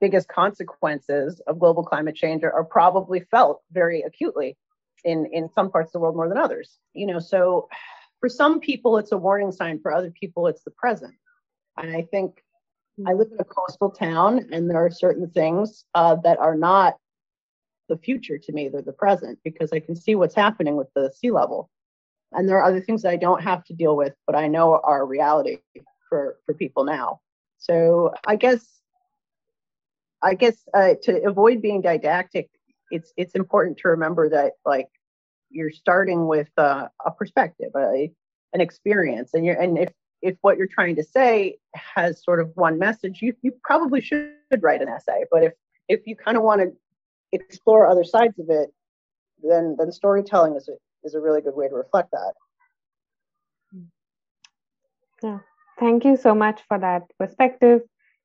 biggest 0.00 0.28
consequences 0.28 1.40
of 1.46 1.58
global 1.58 1.84
climate 1.84 2.14
change 2.14 2.42
are, 2.42 2.52
are 2.52 2.64
probably 2.64 3.20
felt 3.20 3.60
very 3.72 4.02
acutely 4.02 4.56
in, 5.04 5.26
in 5.32 5.48
some 5.54 5.70
parts 5.70 5.88
of 5.88 5.92
the 5.92 6.00
world 6.00 6.16
more 6.16 6.28
than 6.28 6.38
others. 6.38 6.78
You 6.94 7.06
know, 7.06 7.18
so 7.18 7.68
for 8.20 8.28
some 8.28 8.60
people 8.60 8.98
it's 8.98 9.12
a 9.12 9.18
warning 9.18 9.52
sign, 9.52 9.80
for 9.80 9.92
other 9.92 10.10
people 10.10 10.46
it's 10.46 10.62
the 10.62 10.70
present. 10.70 11.14
And 11.76 11.94
I 11.94 12.02
think 12.02 12.42
I 13.06 13.14
live 13.14 13.28
in 13.32 13.38
a 13.40 13.44
coastal 13.44 13.90
town 13.90 14.48
and 14.52 14.70
there 14.70 14.84
are 14.84 14.90
certain 14.90 15.30
things 15.30 15.84
uh, 15.94 16.16
that 16.16 16.38
are 16.38 16.56
not 16.56 16.96
the 17.88 17.96
future 17.96 18.38
to 18.38 18.52
me, 18.52 18.68
they're 18.68 18.82
the 18.82 18.92
present 18.92 19.38
because 19.44 19.72
I 19.72 19.80
can 19.80 19.96
see 19.96 20.14
what's 20.14 20.34
happening 20.34 20.76
with 20.76 20.88
the 20.94 21.12
sea 21.12 21.30
level 21.30 21.70
and 22.32 22.48
there 22.48 22.56
are 22.56 22.64
other 22.64 22.80
things 22.80 23.02
that 23.02 23.10
I 23.10 23.16
don't 23.16 23.42
have 23.42 23.64
to 23.64 23.74
deal 23.74 23.96
with, 23.96 24.14
but 24.26 24.34
I 24.34 24.48
know 24.48 24.80
are 24.82 25.06
reality 25.06 25.58
for 26.08 26.38
for 26.44 26.54
people 26.54 26.84
now. 26.84 27.20
So 27.58 28.14
I 28.26 28.36
guess 28.36 28.64
I 30.22 30.34
guess 30.34 30.56
uh, 30.72 30.94
to 31.02 31.26
avoid 31.26 31.62
being 31.62 31.82
didactic, 31.82 32.50
it's 32.92 33.12
it's 33.16 33.34
important 33.34 33.78
to 33.78 33.88
remember 33.88 34.28
that 34.28 34.52
like 34.64 34.88
you're 35.50 35.70
starting 35.70 36.28
with 36.28 36.48
uh, 36.56 36.86
a 37.04 37.10
perspective, 37.10 37.70
a, 37.76 38.10
an 38.52 38.60
experience, 38.60 39.34
and 39.34 39.44
you're 39.44 39.60
and 39.60 39.78
if 39.78 39.92
if 40.20 40.36
what 40.42 40.56
you're 40.56 40.68
trying 40.68 40.96
to 40.96 41.02
say 41.02 41.58
has 41.74 42.22
sort 42.22 42.38
of 42.40 42.50
one 42.54 42.78
message, 42.78 43.20
you 43.22 43.34
you 43.42 43.52
probably 43.64 44.00
should 44.00 44.34
write 44.60 44.82
an 44.82 44.88
essay. 44.88 45.24
But 45.30 45.42
if 45.44 45.52
if 45.88 46.00
you 46.06 46.14
kind 46.14 46.36
of 46.36 46.42
want 46.42 46.60
to 46.60 46.72
explore 47.32 47.86
other 47.86 48.04
sides 48.04 48.38
of 48.38 48.46
it, 48.48 48.70
then 49.42 49.76
then 49.78 49.90
storytelling 49.90 50.54
is 50.54 50.68
a, 50.68 50.74
is 51.02 51.14
a 51.14 51.20
really 51.20 51.40
good 51.40 51.54
way 51.54 51.68
to 51.68 51.74
reflect 51.74 52.10
that. 52.12 52.34
Yeah, 55.22 55.38
thank 55.78 56.04
you 56.04 56.16
so 56.16 56.34
much 56.34 56.60
for 56.68 56.78
that 56.78 57.02
perspective. 57.18 57.80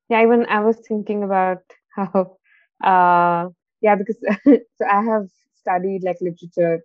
Yeah, 0.10 0.24
even 0.24 0.46
I 0.48 0.62
was 0.62 0.78
thinking 0.88 1.24
about 1.24 1.62
how, 1.96 2.38
uh, 2.84 3.50
yeah, 3.82 3.96
because 3.96 4.18
so 4.46 4.86
I 4.86 5.02
have 5.04 5.28
studied 5.60 6.04
like 6.04 6.18
literature, 6.22 6.82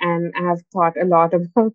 and 0.00 0.32
I 0.36 0.42
have 0.42 0.60
thought 0.72 1.00
a 1.00 1.04
lot 1.04 1.34
about 1.40 1.74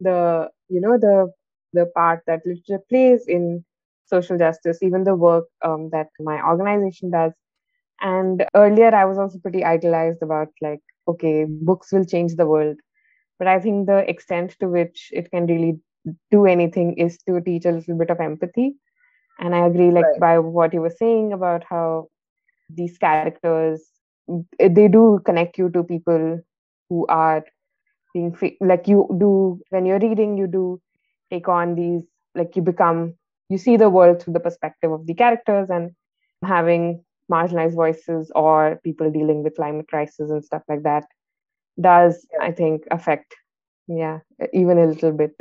the 0.00 0.48
you 0.68 0.80
know 0.80 0.98
the 0.98 1.32
the 1.72 1.86
part 1.94 2.22
that 2.26 2.46
literature 2.46 2.82
plays 2.88 3.26
in 3.28 3.64
social 4.06 4.38
justice, 4.38 4.82
even 4.82 5.04
the 5.04 5.14
work 5.14 5.46
um, 5.62 5.90
that 5.90 6.08
my 6.18 6.42
organization 6.44 7.10
does. 7.10 7.32
And 8.00 8.46
earlier, 8.54 8.94
I 8.94 9.04
was 9.04 9.18
also 9.18 9.38
pretty 9.38 9.64
idealized 9.64 10.22
about 10.22 10.48
like, 10.60 10.80
okay, 11.06 11.44
books 11.48 11.92
will 11.92 12.04
change 12.04 12.34
the 12.34 12.46
world 12.46 12.76
but 13.40 13.48
i 13.48 13.58
think 13.58 13.86
the 13.86 13.98
extent 14.08 14.54
to 14.60 14.68
which 14.68 15.08
it 15.12 15.30
can 15.32 15.46
really 15.46 15.72
do 16.30 16.46
anything 16.46 16.94
is 17.06 17.18
to 17.26 17.40
teach 17.40 17.64
a 17.64 17.72
little 17.72 17.98
bit 17.98 18.10
of 18.10 18.20
empathy 18.20 18.74
and 19.40 19.54
i 19.54 19.66
agree 19.66 19.90
like 19.90 20.04
right. 20.04 20.20
by 20.20 20.38
what 20.38 20.72
you 20.74 20.80
were 20.80 20.96
saying 21.02 21.32
about 21.32 21.64
how 21.68 22.06
these 22.74 22.98
characters 22.98 23.82
eh, 24.58 24.68
they 24.68 24.88
do 24.88 25.20
connect 25.24 25.58
you 25.58 25.70
to 25.70 25.82
people 25.84 26.40
who 26.88 27.06
are 27.08 27.44
being 28.14 28.36
like 28.60 28.88
you 28.88 29.06
do 29.18 29.60
when 29.70 29.86
you're 29.86 30.00
reading 30.00 30.36
you 30.36 30.46
do 30.46 30.80
take 31.30 31.48
on 31.48 31.74
these 31.74 32.02
like 32.34 32.56
you 32.56 32.62
become 32.62 33.14
you 33.48 33.58
see 33.58 33.76
the 33.76 33.90
world 33.90 34.22
through 34.22 34.32
the 34.32 34.40
perspective 34.40 34.92
of 34.92 35.06
the 35.06 35.14
characters 35.14 35.68
and 35.70 35.90
having 36.44 37.04
marginalized 37.30 37.74
voices 37.74 38.30
or 38.34 38.80
people 38.84 39.10
dealing 39.10 39.42
with 39.42 39.56
climate 39.56 39.86
crisis 39.88 40.30
and 40.30 40.44
stuff 40.44 40.62
like 40.68 40.82
that 40.82 41.04
does 41.80 42.26
i 42.40 42.50
think 42.50 42.82
affect 42.90 43.36
yeah 43.88 44.18
even 44.52 44.78
a 44.78 44.86
little 44.86 45.12
bit 45.12 45.32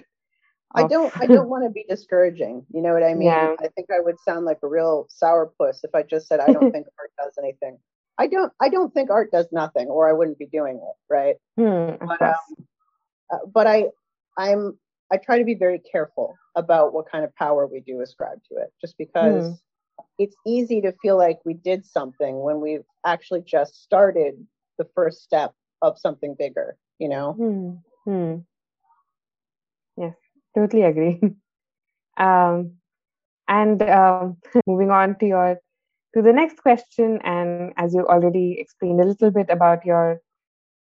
i 0.75 0.85
don't 0.85 1.15
i 1.19 1.25
don't 1.25 1.49
want 1.49 1.63
to 1.63 1.69
be 1.69 1.85
discouraging 1.89 2.65
you 2.73 2.81
know 2.81 2.93
what 2.93 3.03
i 3.03 3.13
mean 3.13 3.27
yeah. 3.27 3.55
i 3.59 3.67
think 3.69 3.87
i 3.91 3.99
would 3.99 4.19
sound 4.19 4.45
like 4.45 4.59
a 4.63 4.67
real 4.67 5.07
sourpuss 5.09 5.83
if 5.83 5.93
i 5.93 6.03
just 6.03 6.27
said 6.27 6.39
i 6.39 6.51
don't 6.51 6.71
think 6.73 6.85
art 6.99 7.11
does 7.17 7.33
anything 7.37 7.77
i 8.17 8.27
don't 8.27 8.51
i 8.59 8.69
don't 8.69 8.93
think 8.93 9.09
art 9.09 9.31
does 9.31 9.47
nothing 9.51 9.87
or 9.87 10.07
i 10.09 10.13
wouldn't 10.13 10.37
be 10.37 10.45
doing 10.47 10.75
it 10.75 11.13
right 11.13 11.35
hmm, 11.57 12.05
but, 12.05 12.21
um, 12.21 12.65
uh, 13.33 13.37
but 13.53 13.67
i 13.67 13.85
i'm 14.37 14.77
i 15.11 15.17
try 15.17 15.37
to 15.37 15.45
be 15.45 15.55
very 15.55 15.79
careful 15.79 16.35
about 16.55 16.93
what 16.93 17.09
kind 17.11 17.23
of 17.23 17.35
power 17.35 17.67
we 17.67 17.79
do 17.79 18.01
ascribe 18.01 18.39
to 18.47 18.55
it 18.61 18.71
just 18.79 18.97
because 18.97 19.47
hmm. 19.47 20.03
it's 20.17 20.35
easy 20.45 20.81
to 20.81 20.93
feel 21.01 21.17
like 21.17 21.39
we 21.45 21.53
did 21.53 21.85
something 21.85 22.41
when 22.41 22.59
we've 22.59 22.85
actually 23.05 23.41
just 23.41 23.81
started 23.81 24.35
the 24.77 24.87
first 24.95 25.23
step 25.23 25.53
of 25.81 25.97
something 25.99 26.35
bigger, 26.37 26.75
you 26.97 27.09
know? 27.09 27.33
Hmm. 28.05 28.37
Totally 30.55 30.83
agree. 30.83 31.19
um, 32.17 32.73
and 33.47 33.81
um, 33.83 34.37
moving 34.67 34.91
on 34.91 35.17
to 35.19 35.25
your 35.25 35.57
to 36.15 36.21
the 36.21 36.33
next 36.33 36.57
question, 36.61 37.19
and 37.23 37.73
as 37.77 37.93
you 37.93 38.05
already 38.07 38.57
explained 38.59 38.99
a 38.99 39.05
little 39.05 39.31
bit 39.31 39.49
about 39.49 39.85
your 39.85 40.21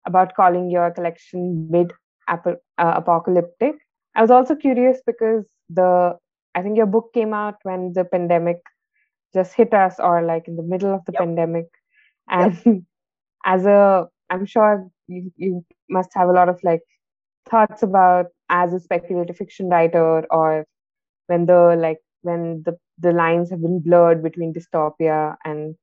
about 0.05 0.35
calling 0.35 0.71
your 0.71 0.91
collection 0.91 1.67
mid 1.69 1.93
uh, 2.27 2.55
apocalyptic, 2.77 3.75
I 4.15 4.21
was 4.21 4.31
also 4.31 4.55
curious 4.55 5.01
because 5.05 5.45
the 5.69 6.17
I 6.55 6.61
think 6.61 6.77
your 6.77 6.87
book 6.87 7.13
came 7.13 7.33
out 7.33 7.55
when 7.63 7.93
the 7.93 8.05
pandemic 8.05 8.57
just 9.33 9.53
hit 9.53 9.73
us, 9.73 9.99
or 9.99 10.23
like 10.23 10.47
in 10.47 10.55
the 10.55 10.63
middle 10.63 10.93
of 10.93 11.05
the 11.05 11.13
yep. 11.13 11.21
pandemic, 11.21 11.67
and 12.27 12.59
yep. 12.65 12.75
as 13.45 13.65
a 13.65 14.07
I'm 14.29 14.45
sure 14.45 14.89
you, 15.07 15.31
you 15.37 15.65
must 15.89 16.09
have 16.15 16.29
a 16.29 16.33
lot 16.33 16.49
of 16.49 16.59
like 16.63 16.81
thoughts 17.49 17.83
about 17.83 18.27
as 18.49 18.73
a 18.73 18.79
speculative 18.79 19.37
fiction 19.37 19.69
writer 19.69 20.25
or 20.31 20.65
when 21.27 21.45
the 21.45 21.75
like 21.79 21.99
when 22.21 22.63
the 22.65 22.77
the 22.97 23.11
lines 23.11 23.49
have 23.49 23.61
been 23.61 23.79
blurred 23.79 24.21
between 24.23 24.53
dystopia 24.53 25.35
and 25.45 25.75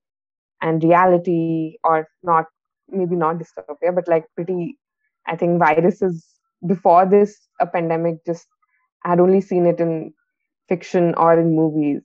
and 0.62 0.82
reality 0.82 1.76
or 1.84 2.08
not 2.22 2.46
maybe 2.88 3.16
not 3.16 3.38
dystopia 3.38 3.94
but 3.94 4.08
like 4.08 4.24
pretty 4.34 4.76
i 5.26 5.36
think 5.36 5.58
viruses 5.58 6.26
before 6.66 7.06
this 7.06 7.48
a 7.60 7.66
pandemic 7.66 8.24
just 8.26 8.46
I 9.06 9.10
had 9.10 9.20
only 9.20 9.40
seen 9.40 9.66
it 9.66 9.78
in 9.78 10.12
fiction 10.68 11.14
or 11.14 11.38
in 11.38 11.54
movies. 11.54 12.02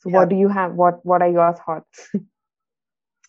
So 0.00 0.10
yeah. 0.10 0.16
what 0.16 0.28
do 0.28 0.36
you 0.36 0.48
have 0.48 0.74
what 0.74 1.04
what 1.04 1.22
are 1.22 1.30
your 1.30 1.54
thoughts? 1.54 2.10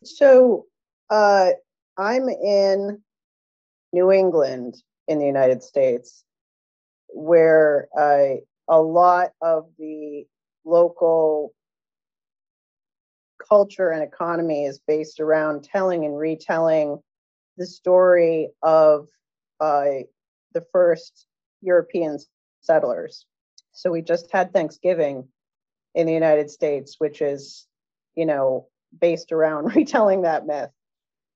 So 0.03 0.65
uh 1.11 1.51
I'm 1.95 2.27
in 2.27 3.03
New 3.93 4.11
England 4.11 4.73
in 5.11 5.19
the 5.19 5.25
United 5.25 5.61
States, 5.61 6.23
where 7.09 7.87
uh, 7.97 8.35
a 8.67 8.81
lot 8.81 9.31
of 9.41 9.67
the 9.77 10.25
local 10.65 11.53
culture 13.47 13.89
and 13.89 14.03
economy 14.03 14.65
is 14.65 14.79
based 14.87 15.19
around 15.19 15.63
telling 15.63 16.05
and 16.05 16.17
retelling 16.17 16.99
the 17.57 17.65
story 17.65 18.49
of 18.63 19.07
uh, 19.59 20.03
the 20.53 20.65
first 20.71 21.27
European 21.61 22.17
settlers. 22.61 23.25
So 23.73 23.91
we 23.91 24.01
just 24.01 24.31
had 24.31 24.53
Thanksgiving 24.53 25.27
in 25.95 26.07
the 26.07 26.13
United 26.13 26.49
States, 26.49 26.95
which 26.97 27.21
is, 27.21 27.67
you 28.15 28.25
know, 28.25 28.67
based 28.99 29.31
around 29.31 29.65
retelling 29.75 30.21
that 30.21 30.45
myth. 30.45 30.71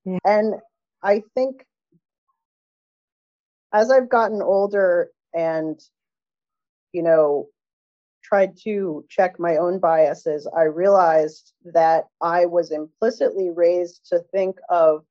Yeah. 0.04 0.18
And 0.24 0.54
I 1.02 1.22
think 1.34 1.64
as 3.72 3.90
I've 3.90 4.08
gotten 4.08 4.42
older 4.42 5.10
and, 5.34 5.78
you 6.92 7.02
know, 7.02 7.48
tried 8.22 8.56
to 8.64 9.04
check 9.08 9.38
my 9.38 9.56
own 9.56 9.78
biases, 9.78 10.48
I 10.56 10.62
realized 10.62 11.52
that 11.72 12.04
I 12.20 12.46
was 12.46 12.72
implicitly 12.72 13.50
raised 13.50 14.06
to 14.10 14.20
think 14.32 14.56
of 14.68 15.04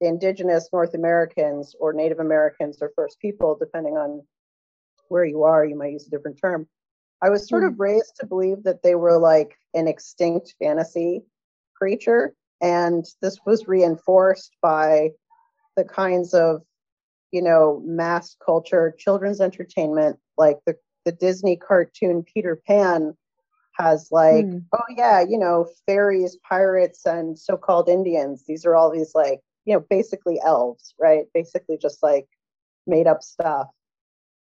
indigenous 0.00 0.68
North 0.72 0.94
Americans 0.94 1.74
or 1.78 1.92
Native 1.92 2.18
Americans 2.18 2.78
or 2.80 2.92
First 2.96 3.20
People, 3.20 3.56
depending 3.58 3.96
on 3.96 4.22
where 5.08 5.24
you 5.24 5.44
are, 5.44 5.64
you 5.64 5.76
might 5.76 5.92
use 5.92 6.06
a 6.06 6.10
different 6.10 6.38
term. 6.40 6.66
I 7.22 7.30
was 7.30 7.48
sort 7.48 7.62
mm. 7.62 7.68
of 7.68 7.80
raised 7.80 8.16
to 8.20 8.26
believe 8.26 8.64
that 8.64 8.82
they 8.82 8.96
were 8.96 9.18
like 9.18 9.56
an 9.74 9.86
extinct 9.86 10.54
fantasy 10.58 11.22
creature 11.76 12.34
and 12.60 13.04
this 13.20 13.38
was 13.44 13.68
reinforced 13.68 14.56
by 14.62 15.10
the 15.76 15.84
kinds 15.84 16.34
of 16.34 16.62
you 17.34 17.42
know 17.42 17.82
mass 17.84 18.36
culture 18.44 18.94
children's 18.98 19.40
entertainment 19.40 20.18
like 20.38 20.58
the 20.66 20.74
the 21.04 21.12
disney 21.12 21.56
cartoon 21.56 22.24
peter 22.32 22.60
pan 22.66 23.14
has 23.78 24.08
like 24.10 24.46
mm. 24.46 24.64
oh 24.72 24.84
yeah 24.96 25.20
you 25.20 25.38
know 25.38 25.66
fairies 25.86 26.36
pirates 26.48 27.04
and 27.06 27.38
so-called 27.38 27.88
indians. 27.88 28.44
These 28.46 28.64
are 28.64 28.74
all 28.74 28.90
these 28.90 29.14
like 29.14 29.40
you 29.64 29.74
know 29.74 29.84
basically 29.90 30.40
elves 30.44 30.94
right? 31.00 31.24
Basically 31.34 31.78
just 31.80 32.02
like 32.02 32.26
made 32.86 33.06
up 33.06 33.22
stuff. 33.22 33.68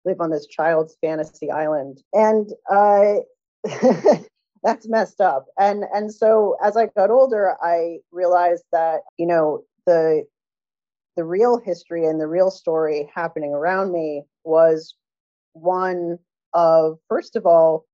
Live 0.06 0.22
on 0.22 0.32
this 0.32 0.48
child's 0.48 0.98
fantasy 1.02 1.52
island. 1.52 2.02
And 2.14 2.52
uh 2.72 3.16
that's 4.64 4.88
messed 4.88 5.22
up. 5.22 5.46
And 5.58 5.86
and 5.94 6.14
so 6.14 6.58
as 6.64 6.76
i 6.76 6.88
got 6.88 7.12
older 7.12 7.56
i 7.62 8.00
realized 8.12 8.64
that 8.72 9.02
you 9.18 9.28
know 9.28 9.64
the 9.86 10.26
the 11.20 11.26
real 11.26 11.60
history 11.60 12.06
and 12.06 12.18
the 12.18 12.28
real 12.28 12.50
story 12.50 13.12
happening 13.14 13.52
around 13.52 13.92
me 13.92 14.24
was 14.46 14.96
one 15.52 16.18
of 16.54 16.98
first 17.10 17.36
of 17.36 17.46
all 17.46 17.86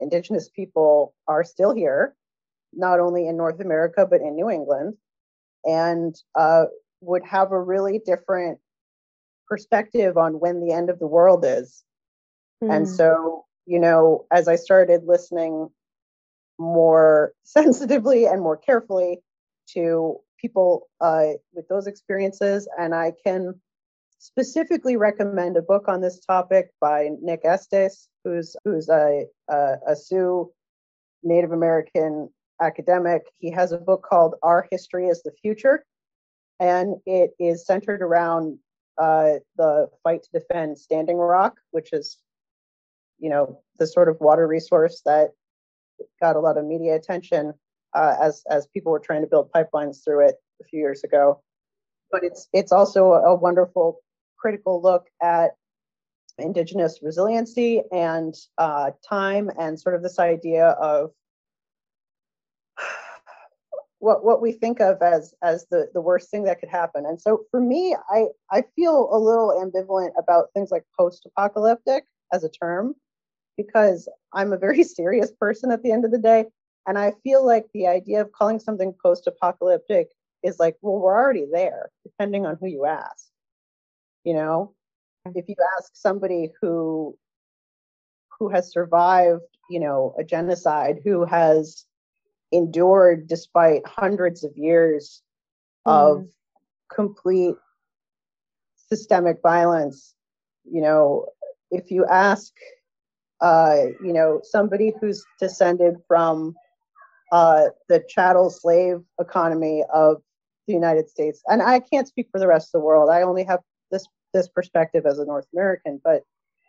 indigenous 0.00 0.50
people 0.50 1.14
are 1.26 1.42
still 1.42 1.74
here 1.74 2.14
not 2.74 3.00
only 3.00 3.26
in 3.26 3.38
north 3.38 3.58
america 3.58 4.06
but 4.08 4.20
in 4.20 4.36
new 4.36 4.50
england 4.50 4.92
and 5.64 6.14
uh, 6.38 6.66
would 7.00 7.24
have 7.24 7.52
a 7.52 7.58
really 7.58 8.02
different 8.04 8.58
perspective 9.48 10.18
on 10.18 10.38
when 10.38 10.60
the 10.60 10.70
end 10.70 10.90
of 10.90 10.98
the 10.98 11.06
world 11.06 11.42
is 11.42 11.84
mm. 12.62 12.70
and 12.70 12.86
hmm. 12.86 12.92
so 12.92 13.46
you 13.64 13.78
know 13.78 14.26
as 14.30 14.46
i 14.46 14.56
started 14.56 15.04
listening 15.06 15.70
more 16.58 17.32
sensitively 17.44 18.26
and 18.26 18.42
more 18.42 18.58
carefully 18.58 19.22
to 19.70 20.20
people 20.40 20.88
uh, 21.00 21.32
with 21.52 21.66
those 21.68 21.86
experiences. 21.86 22.68
And 22.78 22.94
I 22.94 23.12
can 23.24 23.60
specifically 24.18 24.96
recommend 24.96 25.56
a 25.56 25.62
book 25.62 25.84
on 25.88 26.00
this 26.00 26.20
topic 26.20 26.70
by 26.80 27.10
Nick 27.20 27.40
Estes, 27.44 28.08
who's 28.24 28.56
who's 28.64 28.88
a, 28.88 29.26
a, 29.48 29.74
a 29.88 29.96
Sioux 29.96 30.50
Native 31.22 31.52
American 31.52 32.30
academic. 32.60 33.22
He 33.38 33.50
has 33.50 33.72
a 33.72 33.78
book 33.78 34.02
called 34.08 34.36
Our 34.42 34.66
History 34.70 35.08
is 35.08 35.22
the 35.22 35.32
Future, 35.42 35.84
and 36.60 36.96
it 37.06 37.30
is 37.38 37.66
centered 37.66 38.00
around 38.02 38.58
uh, 38.96 39.34
the 39.56 39.88
fight 40.02 40.22
to 40.22 40.40
defend 40.40 40.78
Standing 40.78 41.16
Rock, 41.16 41.58
which 41.72 41.92
is, 41.92 42.18
you 43.18 43.28
know, 43.28 43.60
the 43.78 43.86
sort 43.86 44.08
of 44.08 44.16
water 44.20 44.46
resource 44.46 45.02
that 45.04 45.30
got 46.20 46.36
a 46.36 46.40
lot 46.40 46.56
of 46.56 46.64
media 46.64 46.94
attention 46.94 47.52
uh, 47.94 48.16
as 48.20 48.42
as 48.50 48.66
people 48.68 48.92
were 48.92 48.98
trying 49.00 49.22
to 49.22 49.28
build 49.28 49.50
pipelines 49.52 50.04
through 50.04 50.26
it 50.28 50.36
a 50.60 50.64
few 50.64 50.80
years 50.80 51.04
ago. 51.04 51.42
But 52.10 52.24
it's 52.24 52.48
it's 52.52 52.72
also 52.72 53.12
a 53.12 53.34
wonderful 53.34 54.00
critical 54.36 54.82
look 54.82 55.06
at 55.22 55.52
indigenous 56.38 57.00
resiliency 57.02 57.82
and 57.92 58.34
uh, 58.58 58.90
time 59.08 59.50
and 59.58 59.80
sort 59.80 59.94
of 59.94 60.02
this 60.02 60.18
idea 60.18 60.68
of 60.70 61.10
what 63.98 64.24
what 64.24 64.42
we 64.42 64.52
think 64.52 64.80
of 64.80 65.00
as 65.02 65.34
as 65.42 65.66
the 65.70 65.88
the 65.94 66.00
worst 66.00 66.30
thing 66.30 66.44
that 66.44 66.60
could 66.60 66.68
happen. 66.68 67.06
And 67.06 67.20
so 67.20 67.44
for 67.50 67.60
me, 67.60 67.96
I 68.10 68.26
I 68.50 68.64
feel 68.76 69.08
a 69.12 69.18
little 69.18 69.50
ambivalent 69.50 70.10
about 70.18 70.46
things 70.54 70.70
like 70.70 70.84
post 70.98 71.26
apocalyptic 71.26 72.04
as 72.32 72.44
a 72.44 72.48
term 72.48 72.94
because 73.56 74.08
I'm 74.32 74.52
a 74.52 74.58
very 74.58 74.82
serious 74.98 75.30
person 75.32 75.70
at 75.70 75.82
the 75.82 75.92
end 75.92 76.04
of 76.04 76.10
the 76.10 76.18
day. 76.18 76.46
And 76.86 76.98
I 76.98 77.12
feel 77.22 77.44
like 77.44 77.66
the 77.72 77.86
idea 77.86 78.20
of 78.20 78.32
calling 78.32 78.58
something 78.58 78.94
post 79.02 79.26
apocalyptic 79.26 80.08
is 80.42 80.58
like, 80.58 80.76
well, 80.82 80.98
we're 80.98 81.14
already 81.14 81.46
there, 81.50 81.90
depending 82.04 82.44
on 82.44 82.58
who 82.60 82.66
you 82.66 82.84
ask. 82.84 83.26
You 84.24 84.34
know, 84.34 84.74
if 85.34 85.48
you 85.48 85.54
ask 85.78 85.92
somebody 85.94 86.50
who 86.60 87.16
who 88.38 88.48
has 88.48 88.72
survived, 88.72 89.42
you 89.70 89.80
know, 89.80 90.14
a 90.18 90.24
genocide, 90.24 91.00
who 91.04 91.24
has 91.24 91.84
endured 92.52 93.28
despite 93.28 93.86
hundreds 93.86 94.44
of 94.44 94.56
years 94.56 95.22
mm. 95.86 95.92
of 95.92 96.26
complete 96.92 97.54
systemic 98.88 99.40
violence, 99.42 100.14
you 100.64 100.82
know, 100.82 101.26
if 101.70 101.90
you 101.90 102.04
ask 102.04 102.52
uh, 103.40 103.86
you 104.02 104.12
know, 104.12 104.40
somebody 104.42 104.92
who's 105.00 105.24
descended 105.38 105.96
from 106.08 106.54
uh, 107.34 107.70
the 107.88 108.00
chattel 108.08 108.48
slave 108.48 109.00
economy 109.20 109.82
of 109.92 110.22
the 110.68 110.72
United 110.72 111.10
States. 111.10 111.42
And 111.48 111.60
I 111.60 111.80
can't 111.80 112.06
speak 112.06 112.28
for 112.30 112.38
the 112.38 112.46
rest 112.46 112.68
of 112.68 112.80
the 112.80 112.84
world. 112.86 113.10
I 113.10 113.22
only 113.22 113.42
have 113.42 113.58
this 113.90 114.06
this 114.32 114.46
perspective 114.46 115.04
as 115.04 115.18
a 115.18 115.24
North 115.24 115.46
American. 115.52 116.00
But 116.04 116.22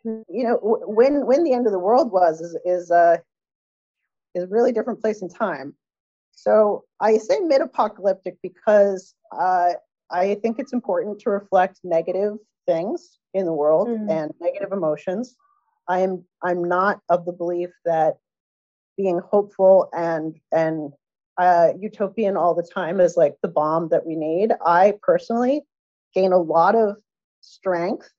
you 0.04 0.44
know, 0.44 0.58
when 0.62 1.28
when 1.28 1.44
the 1.44 1.54
end 1.54 1.68
of 1.68 1.72
the 1.72 1.80
world 1.80 2.12
was 2.12 2.42
is 2.42 2.58
is 2.66 2.90
uh, 2.90 3.18
is 4.34 4.46
a 4.46 4.48
really 4.48 4.72
different 4.72 5.02
place 5.02 5.22
in 5.22 5.30
time. 5.30 5.76
So 6.32 6.84
I 7.00 7.20
say 7.20 7.40
mid-apocalyptic 7.42 8.38
because 8.42 9.14
uh, 9.38 9.74
I 10.12 10.34
think 10.42 10.58
it's 10.58 10.74
important 10.74 11.20
to 11.20 11.30
reflect 11.30 11.80
negative 11.84 12.38
things 12.66 13.20
in 13.36 13.46
the 13.46 13.54
world 13.54 13.88
mm-hmm. 13.88 14.10
and 14.10 14.34
negative 14.42 14.72
emotions 14.72 15.36
I'm 15.88 16.24
I'm 16.44 16.64
not 16.64 17.00
of 17.10 17.26
the 17.26 17.32
belief 17.32 17.70
that 17.86 18.16
being 18.98 19.20
hopeful 19.20 19.90
and 19.94 20.36
and 20.52 20.94
uh, 21.38 21.70
utopian 21.80 22.38
all 22.38 22.56
the 22.56 22.68
time 22.74 23.00
is 23.00 23.18
like 23.18 23.36
the 23.42 23.48
balm 23.48 23.90
that 23.90 24.06
we 24.06 24.16
need. 24.16 24.52
I 24.66 24.94
personally 25.02 25.64
gain 26.14 26.32
a 26.32 26.38
lot 26.38 26.76
of 26.76 26.96
strength 27.42 28.10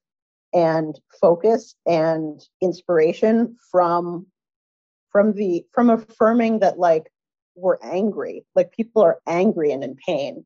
and 0.53 0.99
focus 1.19 1.75
and 1.85 2.39
inspiration 2.61 3.57
from 3.71 4.27
from 5.11 5.33
the 5.33 5.65
from 5.73 5.89
affirming 5.89 6.59
that 6.59 6.77
like 6.79 7.11
we're 7.55 7.77
angry. 7.81 8.45
Like 8.55 8.71
people 8.71 9.01
are 9.01 9.19
angry 9.27 9.71
and 9.71 9.83
in 9.83 9.95
pain. 10.05 10.45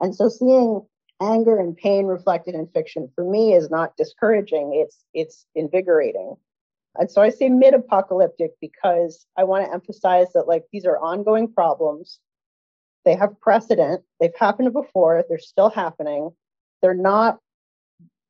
And 0.00 0.14
so 0.14 0.28
seeing 0.28 0.80
anger 1.20 1.58
and 1.58 1.76
pain 1.76 2.06
reflected 2.06 2.54
in 2.54 2.66
fiction 2.68 3.10
for 3.14 3.24
me 3.24 3.54
is 3.54 3.70
not 3.70 3.96
discouraging. 3.96 4.72
It's 4.74 5.04
it's 5.12 5.46
invigorating 5.54 6.36
and 6.98 7.10
so 7.10 7.22
I 7.22 7.30
say 7.30 7.48
mid 7.48 7.74
apocalyptic 7.74 8.52
because 8.60 9.26
I 9.36 9.44
want 9.44 9.64
to 9.66 9.72
emphasize 9.72 10.28
that 10.34 10.48
like 10.48 10.64
these 10.72 10.86
are 10.86 10.98
ongoing 10.98 11.52
problems. 11.52 12.20
They 13.04 13.14
have 13.14 13.40
precedent. 13.40 14.02
They've 14.20 14.34
happened 14.38 14.72
before. 14.72 15.24
They're 15.28 15.38
still 15.38 15.70
happening. 15.70 16.30
They're 16.82 16.94
not 16.94 17.38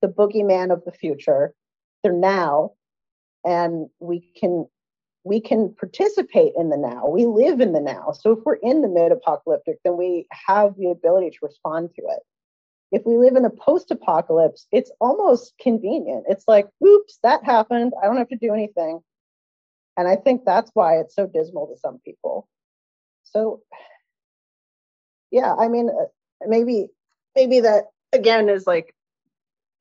the 0.02 0.08
boogeyman 0.08 0.72
of 0.72 0.84
the 0.84 0.92
future. 0.92 1.54
They're 2.02 2.12
now. 2.12 2.72
And 3.44 3.88
we 4.00 4.30
can 4.38 4.66
we 5.24 5.40
can 5.40 5.74
participate 5.74 6.52
in 6.56 6.70
the 6.70 6.76
now. 6.76 7.08
We 7.08 7.26
live 7.26 7.60
in 7.60 7.72
the 7.72 7.80
now. 7.80 8.12
So 8.12 8.32
if 8.32 8.38
we're 8.44 8.54
in 8.56 8.82
the 8.82 8.88
mid 8.88 9.12
apocalyptic, 9.12 9.78
then 9.84 9.96
we 9.96 10.26
have 10.30 10.76
the 10.76 10.90
ability 10.90 11.30
to 11.30 11.38
respond 11.42 11.90
to 11.96 12.02
it 12.02 12.22
if 12.92 13.02
we 13.04 13.16
live 13.18 13.36
in 13.36 13.44
a 13.44 13.50
post 13.50 13.90
apocalypse, 13.90 14.66
it's 14.70 14.90
almost 15.00 15.54
convenient. 15.60 16.24
It's 16.28 16.44
like, 16.46 16.66
oops, 16.84 17.18
that 17.22 17.44
happened. 17.44 17.92
I 18.00 18.06
don't 18.06 18.16
have 18.16 18.28
to 18.28 18.36
do 18.36 18.52
anything. 18.54 19.00
And 19.96 20.06
I 20.06 20.16
think 20.16 20.44
that's 20.44 20.70
why 20.74 20.98
it's 20.98 21.14
so 21.14 21.26
dismal 21.26 21.66
to 21.68 21.78
some 21.80 21.98
people. 22.04 22.48
So, 23.24 23.62
yeah, 25.30 25.54
I 25.54 25.68
mean, 25.68 25.88
uh, 25.88 26.06
maybe, 26.46 26.88
maybe 27.34 27.60
that 27.60 27.86
again 28.12 28.48
is 28.48 28.66
like 28.66 28.94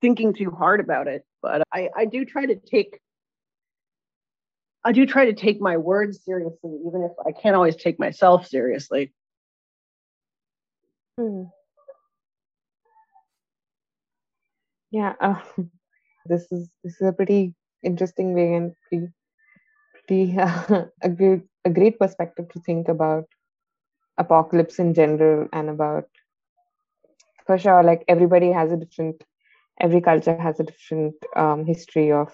thinking 0.02 0.34
too 0.34 0.52
hard 0.52 0.80
about 0.80 1.08
it, 1.08 1.26
but 1.41 1.63
I, 1.72 1.89
I 1.96 2.06
do 2.06 2.26
try 2.26 2.46
to 2.46 2.56
take, 2.56 3.00
I 4.84 4.91
do 4.91 5.06
try 5.06 5.26
to 5.26 5.34
take 5.34 5.62
my 5.62 5.78
words 5.78 6.24
seriously, 6.24 6.80
even 6.88 7.04
if 7.04 7.12
I 7.26 7.32
can't 7.32 7.56
always 7.56 7.76
take 7.76 8.00
myself 8.00 8.48
seriously. 8.48 9.13
Hmm. 11.18 11.44
Yeah, 14.96 15.14
uh, 15.22 15.42
this 16.26 16.50
is 16.52 16.70
this 16.84 17.02
is 17.02 17.08
a 17.08 17.14
pretty 17.14 17.54
interesting 17.84 18.34
way 18.34 18.54
and 18.54 18.74
pretty 18.88 19.08
pretty 19.94 20.38
uh, 20.40 20.86
a 21.02 21.10
good 21.10 21.44
a 21.66 21.70
great 21.70 22.00
perspective 22.00 22.48
to 22.54 22.60
think 22.62 22.88
about 22.88 23.26
apocalypse 24.18 24.80
in 24.80 24.94
general 24.94 25.48
and 25.52 25.70
about 25.70 26.06
for 27.46 27.58
sure 27.58 27.84
like 27.84 28.06
everybody 28.08 28.52
has 28.52 28.72
a 28.72 28.78
different 28.78 29.24
every 29.82 30.02
culture 30.02 30.38
has 30.38 30.60
a 30.62 30.64
different 30.64 31.16
um, 31.36 31.66
history 31.66 32.12
of 32.12 32.34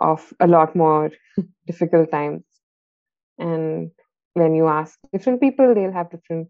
of 0.00 0.32
a 0.40 0.46
lot 0.48 0.74
more 0.76 1.10
difficult 1.66 2.10
times. 2.10 2.44
And 3.38 3.90
when 4.34 4.54
you 4.54 4.66
ask 4.68 4.98
different 5.12 5.40
people 5.40 5.74
they'll 5.74 5.92
have 5.92 6.10
different 6.10 6.48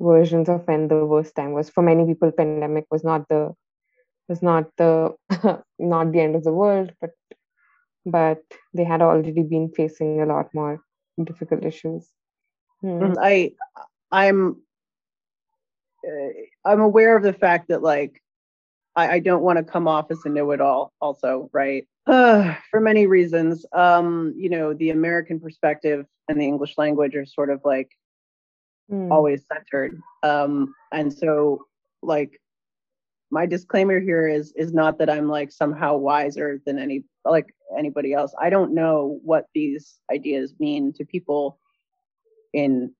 versions 0.00 0.48
of 0.48 0.66
when 0.66 0.88
the 0.88 1.06
worst 1.06 1.36
time 1.36 1.52
was. 1.52 1.70
For 1.70 1.82
many 1.82 2.06
people 2.06 2.32
pandemic 2.32 2.86
was 2.90 3.04
not 3.04 3.28
the 3.28 3.54
was 4.28 4.42
not 4.42 4.70
the 4.76 5.14
not 5.78 6.12
the 6.12 6.20
end 6.20 6.36
of 6.36 6.44
the 6.44 6.52
world, 6.52 6.92
but 7.00 7.10
but 8.06 8.42
they 8.72 8.84
had 8.84 9.02
already 9.02 9.42
been 9.42 9.70
facing 9.70 10.20
a 10.20 10.26
lot 10.26 10.52
more 10.54 10.80
difficult 11.22 11.64
issues. 11.64 12.08
Hmm. 12.80 13.14
I 13.20 13.52
I'm 14.10 14.62
uh, 16.06 16.28
I'm 16.64 16.80
aware 16.80 17.16
of 17.16 17.22
the 17.22 17.32
fact 17.32 17.68
that 17.68 17.82
like 17.82 18.22
I, 18.96 19.14
I 19.14 19.18
don't 19.18 19.42
want 19.42 19.58
to 19.58 19.64
come 19.64 19.88
off 19.88 20.10
as 20.10 20.20
a 20.24 20.28
know-it-all 20.28 20.92
also, 21.00 21.50
right? 21.52 21.86
Uh, 22.06 22.54
for 22.70 22.80
many 22.80 23.06
reasons. 23.06 23.66
Um, 23.72 24.34
you 24.36 24.50
know, 24.50 24.74
the 24.74 24.90
American 24.90 25.40
perspective 25.40 26.06
and 26.28 26.40
the 26.40 26.44
English 26.44 26.78
language 26.78 27.14
are 27.16 27.26
sort 27.26 27.50
of 27.50 27.60
like 27.64 27.90
mm. 28.90 29.10
always 29.10 29.44
centered. 29.52 30.00
Um, 30.22 30.74
and 30.92 31.12
so 31.12 31.66
like 32.02 32.40
my 33.30 33.46
disclaimer 33.46 34.00
here 34.00 34.28
is 34.28 34.52
is 34.56 34.72
not 34.72 34.98
that 34.98 35.10
I'm 35.10 35.28
like 35.28 35.50
somehow 35.50 35.96
wiser 35.96 36.60
than 36.64 36.78
any 36.78 37.04
like 37.24 37.46
anybody 37.78 38.12
else. 38.12 38.34
I 38.40 38.50
don't 38.50 38.74
know 38.74 39.18
what 39.24 39.46
these 39.54 39.98
ideas 40.12 40.54
mean 40.58 40.92
to 40.94 41.04
people 41.04 41.58
in 42.52 42.92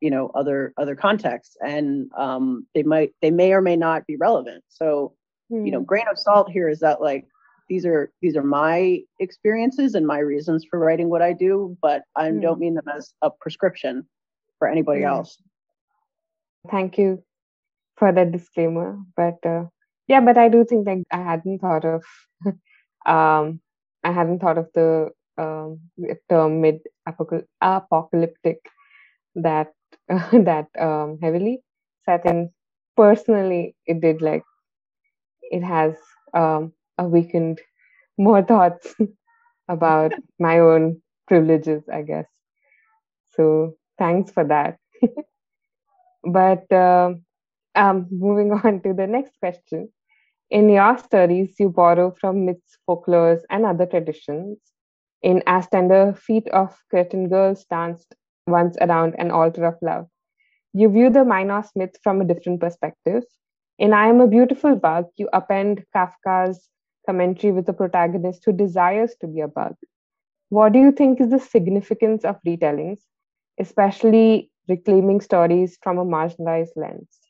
you 0.00 0.10
know 0.10 0.30
other 0.34 0.72
other 0.76 0.96
contexts 0.96 1.56
and 1.60 2.10
um 2.16 2.66
they 2.74 2.82
might 2.82 3.12
they 3.22 3.30
may 3.30 3.52
or 3.52 3.60
may 3.60 3.76
not 3.76 4.06
be 4.06 4.16
relevant 4.16 4.64
so 4.68 5.14
mm. 5.52 5.64
you 5.64 5.70
know 5.70 5.78
hmm. 5.78 5.84
grain 5.84 6.06
of 6.10 6.18
salt 6.18 6.50
here 6.50 6.68
is 6.68 6.80
that 6.80 7.00
like 7.00 7.26
these 7.68 7.86
are 7.86 8.10
these 8.20 8.36
are 8.36 8.42
my 8.42 9.00
experiences 9.20 9.94
and 9.94 10.06
my 10.06 10.18
reasons 10.18 10.64
for 10.68 10.78
writing 10.78 11.08
what 11.08 11.22
i 11.22 11.32
do 11.32 11.76
but 11.82 12.02
i 12.16 12.28
mm. 12.28 12.40
don't 12.40 12.58
mean 12.58 12.74
them 12.74 12.88
as 12.94 13.12
a 13.22 13.30
prescription 13.30 14.06
for 14.58 14.68
anybody 14.68 15.02
mm. 15.02 15.08
else 15.08 15.36
thank 16.70 16.98
you 16.98 17.22
for 18.00 18.12
that 18.12 18.32
disclaimer 18.32 18.98
but 19.16 19.38
uh, 19.46 19.64
yeah 20.08 20.20
but 20.20 20.38
i 20.38 20.48
do 20.48 20.64
think 20.64 20.86
like 20.88 21.04
i 21.12 21.18
hadn't 21.30 21.60
thought 21.60 21.86
of 21.86 22.04
um 23.16 23.60
i 24.04 24.12
hadn't 24.12 24.40
thought 24.40 24.58
of 24.58 24.68
the 24.74 25.10
um, 25.38 25.80
term 26.30 26.60
mid 26.62 26.80
apocalyptic 27.62 28.58
that 29.36 29.72
that 30.32 30.68
um, 30.78 31.18
heavily. 31.22 31.60
So 32.04 32.12
I 32.14 32.18
think 32.18 32.52
personally, 32.96 33.76
it 33.86 34.00
did 34.00 34.22
like 34.22 34.42
it 35.50 35.62
has 35.62 35.94
um, 36.34 36.72
awakened 36.98 37.60
more 38.18 38.42
thoughts 38.52 38.94
about 39.68 40.12
my 40.38 40.58
own 40.60 41.02
privileges, 41.28 41.84
I 41.92 42.02
guess. 42.02 42.26
So 43.30 43.76
thanks 43.98 44.30
for 44.32 44.44
that. 44.44 44.78
but 46.24 46.70
uh, 46.72 47.14
um, 47.74 48.06
moving 48.10 48.52
on 48.52 48.82
to 48.82 48.92
the 48.92 49.06
next 49.06 49.38
question. 49.40 49.90
In 50.50 50.68
your 50.68 50.98
studies, 50.98 51.54
you 51.58 51.68
borrow 51.68 52.10
from 52.20 52.46
myths, 52.46 52.78
folklores, 52.88 53.42
and 53.50 53.64
other 53.64 53.86
traditions. 53.86 54.58
In 55.22 55.42
As 55.46 55.68
Tender 55.68 56.14
Feet 56.14 56.48
of 56.48 56.76
Cretan 56.90 57.28
Girls 57.28 57.64
danced 57.66 58.14
once 58.46 58.76
around 58.80 59.14
an 59.18 59.30
altar 59.30 59.64
of 59.64 59.76
love. 59.82 60.06
You 60.72 60.88
view 60.88 61.10
the 61.10 61.24
Minos 61.24 61.70
myth 61.76 61.96
from 62.02 62.20
a 62.20 62.24
different 62.24 62.60
perspective. 62.60 63.24
In 63.78 63.92
I 63.92 64.06
Am 64.08 64.20
a 64.20 64.26
Beautiful 64.26 64.76
Bug, 64.76 65.06
you 65.16 65.28
append 65.32 65.84
Kafka's 65.94 66.68
commentary 67.06 67.52
with 67.52 67.68
a 67.68 67.72
protagonist 67.72 68.42
who 68.44 68.52
desires 68.52 69.14
to 69.20 69.26
be 69.26 69.40
a 69.40 69.48
bug. 69.48 69.74
What 70.48 70.72
do 70.72 70.78
you 70.78 70.92
think 70.92 71.20
is 71.20 71.30
the 71.30 71.38
significance 71.38 72.24
of 72.24 72.40
retellings, 72.46 73.00
especially 73.58 74.50
reclaiming 74.68 75.20
stories 75.20 75.78
from 75.82 75.98
a 75.98 76.04
marginalized 76.04 76.76
lens? 76.76 77.20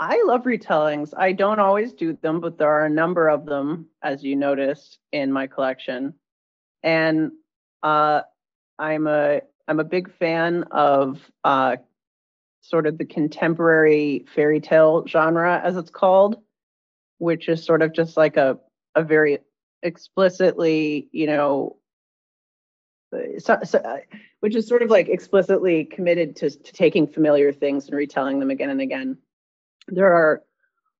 I 0.00 0.22
love 0.26 0.44
retellings. 0.44 1.12
I 1.14 1.32
don't 1.32 1.60
always 1.60 1.92
do 1.92 2.14
them, 2.14 2.40
but 2.40 2.56
there 2.56 2.70
are 2.70 2.86
a 2.86 2.90
number 2.90 3.28
of 3.28 3.44
them, 3.44 3.86
as 4.02 4.24
you 4.24 4.34
noticed 4.34 4.98
in 5.12 5.30
my 5.30 5.46
collection. 5.46 6.14
And 6.82 7.32
uh, 7.82 8.22
I'm 8.78 9.06
a 9.06 9.42
I'm 9.68 9.78
a 9.78 9.84
big 9.84 10.10
fan 10.14 10.64
of 10.70 11.20
uh, 11.44 11.76
sort 12.62 12.86
of 12.86 12.96
the 12.96 13.04
contemporary 13.04 14.24
fairy 14.34 14.60
tale 14.60 15.06
genre, 15.06 15.60
as 15.62 15.76
it's 15.76 15.90
called, 15.90 16.36
which 17.18 17.50
is 17.50 17.62
sort 17.62 17.82
of 17.82 17.92
just 17.92 18.16
like 18.16 18.38
a 18.38 18.58
a 18.94 19.02
very 19.02 19.40
explicitly, 19.82 21.10
you 21.12 21.26
know, 21.26 21.76
so, 23.38 23.58
so, 23.64 23.78
uh, 23.78 23.98
which 24.40 24.56
is 24.56 24.66
sort 24.66 24.80
of 24.80 24.88
like 24.88 25.10
explicitly 25.10 25.84
committed 25.84 26.36
to, 26.36 26.48
to 26.48 26.72
taking 26.72 27.06
familiar 27.06 27.52
things 27.52 27.86
and 27.86 27.94
retelling 27.94 28.40
them 28.40 28.48
again 28.48 28.70
and 28.70 28.80
again. 28.80 29.18
There 29.88 30.12
are, 30.12 30.42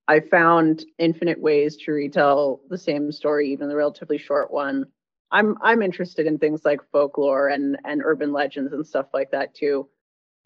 I 0.09 0.21
found 0.21 0.85
infinite 0.99 1.41
ways 1.41 1.77
to 1.79 1.93
retell 1.93 2.61
the 2.69 2.79
same 2.79 3.13
story, 3.13 3.53
even 3.53 3.69
the 3.69 3.77
relatively 3.77 4.19
short 4.19 4.51
one, 4.51 4.87
I'm 5.31 5.57
I'm 5.61 5.83
interested 5.83 6.27
in 6.27 6.39
things 6.39 6.65
like 6.65 6.81
folklore 6.91 7.49
and 7.49 7.79
and 7.85 8.03
urban 8.05 8.33
legends 8.33 8.73
and 8.73 8.87
stuff 8.87 9.07
like 9.15 9.31
that 9.31 9.55
too. 9.55 9.89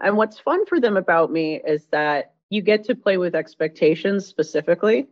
And 0.01 0.17
what's 0.17 0.39
fun 0.39 0.67
for 0.67 0.81
them 0.81 0.97
about 0.97 1.31
me 1.31 1.61
is 1.67 1.87
that 1.87 2.35
you 2.51 2.63
get 2.63 2.85
to 2.85 2.95
play 2.95 3.17
with 3.17 3.35
expectations 3.35 4.27
specifically. 4.27 5.09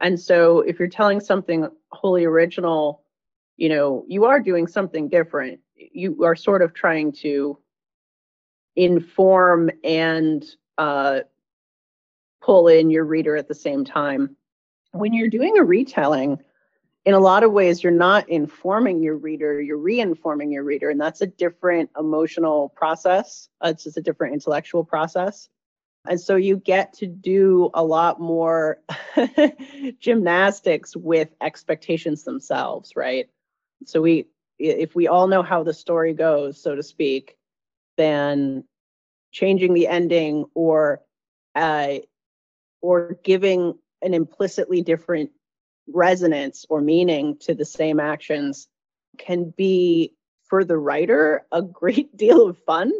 And 0.00 0.18
so 0.18 0.60
if 0.60 0.78
you're 0.78 0.88
telling 0.88 1.20
something 1.20 1.68
wholly 1.90 2.24
original, 2.24 3.02
you 3.56 3.68
know, 3.68 4.04
you 4.08 4.24
are 4.24 4.40
doing 4.40 4.66
something 4.66 5.08
different. 5.08 5.60
You 5.76 6.24
are 6.24 6.34
sort 6.34 6.62
of 6.62 6.72
trying 6.72 7.12
to 7.20 7.58
inform 8.74 9.70
and 9.84 10.44
uh, 10.78 11.20
pull 12.42 12.68
in 12.68 12.90
your 12.90 13.04
reader 13.04 13.36
at 13.36 13.48
the 13.48 13.54
same 13.54 13.84
time. 13.84 14.36
When 14.92 15.14
you're 15.14 15.28
doing 15.28 15.56
a 15.58 15.64
retelling, 15.64 16.38
in 17.04 17.14
a 17.14 17.20
lot 17.20 17.42
of 17.42 17.52
ways 17.52 17.82
you're 17.82 17.92
not 17.92 18.28
informing 18.28 19.02
your 19.02 19.16
reader 19.16 19.60
you're 19.60 19.78
re-informing 19.78 20.52
your 20.52 20.64
reader 20.64 20.90
and 20.90 21.00
that's 21.00 21.20
a 21.20 21.26
different 21.26 21.90
emotional 21.98 22.68
process. 22.70 23.48
It's 23.62 23.84
just 23.84 23.96
a 23.96 24.02
different 24.02 24.34
intellectual 24.34 24.84
process. 24.84 25.48
And 26.08 26.20
so 26.20 26.36
you 26.36 26.56
get 26.56 26.92
to 26.94 27.06
do 27.06 27.70
a 27.74 27.84
lot 27.84 28.20
more 28.20 28.80
gymnastics 30.00 30.96
with 30.96 31.28
expectations 31.40 32.24
themselves 32.24 32.92
right? 32.96 33.28
So 33.84 34.00
we 34.00 34.26
if 34.58 34.94
we 34.94 35.08
all 35.08 35.26
know 35.26 35.42
how 35.42 35.62
the 35.64 35.74
story 35.74 36.12
goes 36.12 36.62
so 36.62 36.76
to 36.76 36.82
speak 36.82 37.36
then 37.96 38.64
changing 39.32 39.74
the 39.74 39.88
ending 39.88 40.44
or 40.54 41.02
uh, 41.54 41.94
or 42.82 43.16
giving 43.22 43.78
an 44.02 44.12
implicitly 44.12 44.82
different 44.82 45.30
resonance 45.88 46.66
or 46.68 46.80
meaning 46.80 47.36
to 47.38 47.54
the 47.54 47.64
same 47.64 47.98
actions 47.98 48.68
can 49.18 49.50
be 49.56 50.14
for 50.44 50.64
the 50.64 50.76
writer 50.76 51.46
a 51.52 51.62
great 51.62 52.14
deal 52.16 52.46
of 52.48 52.58
fun. 52.58 52.92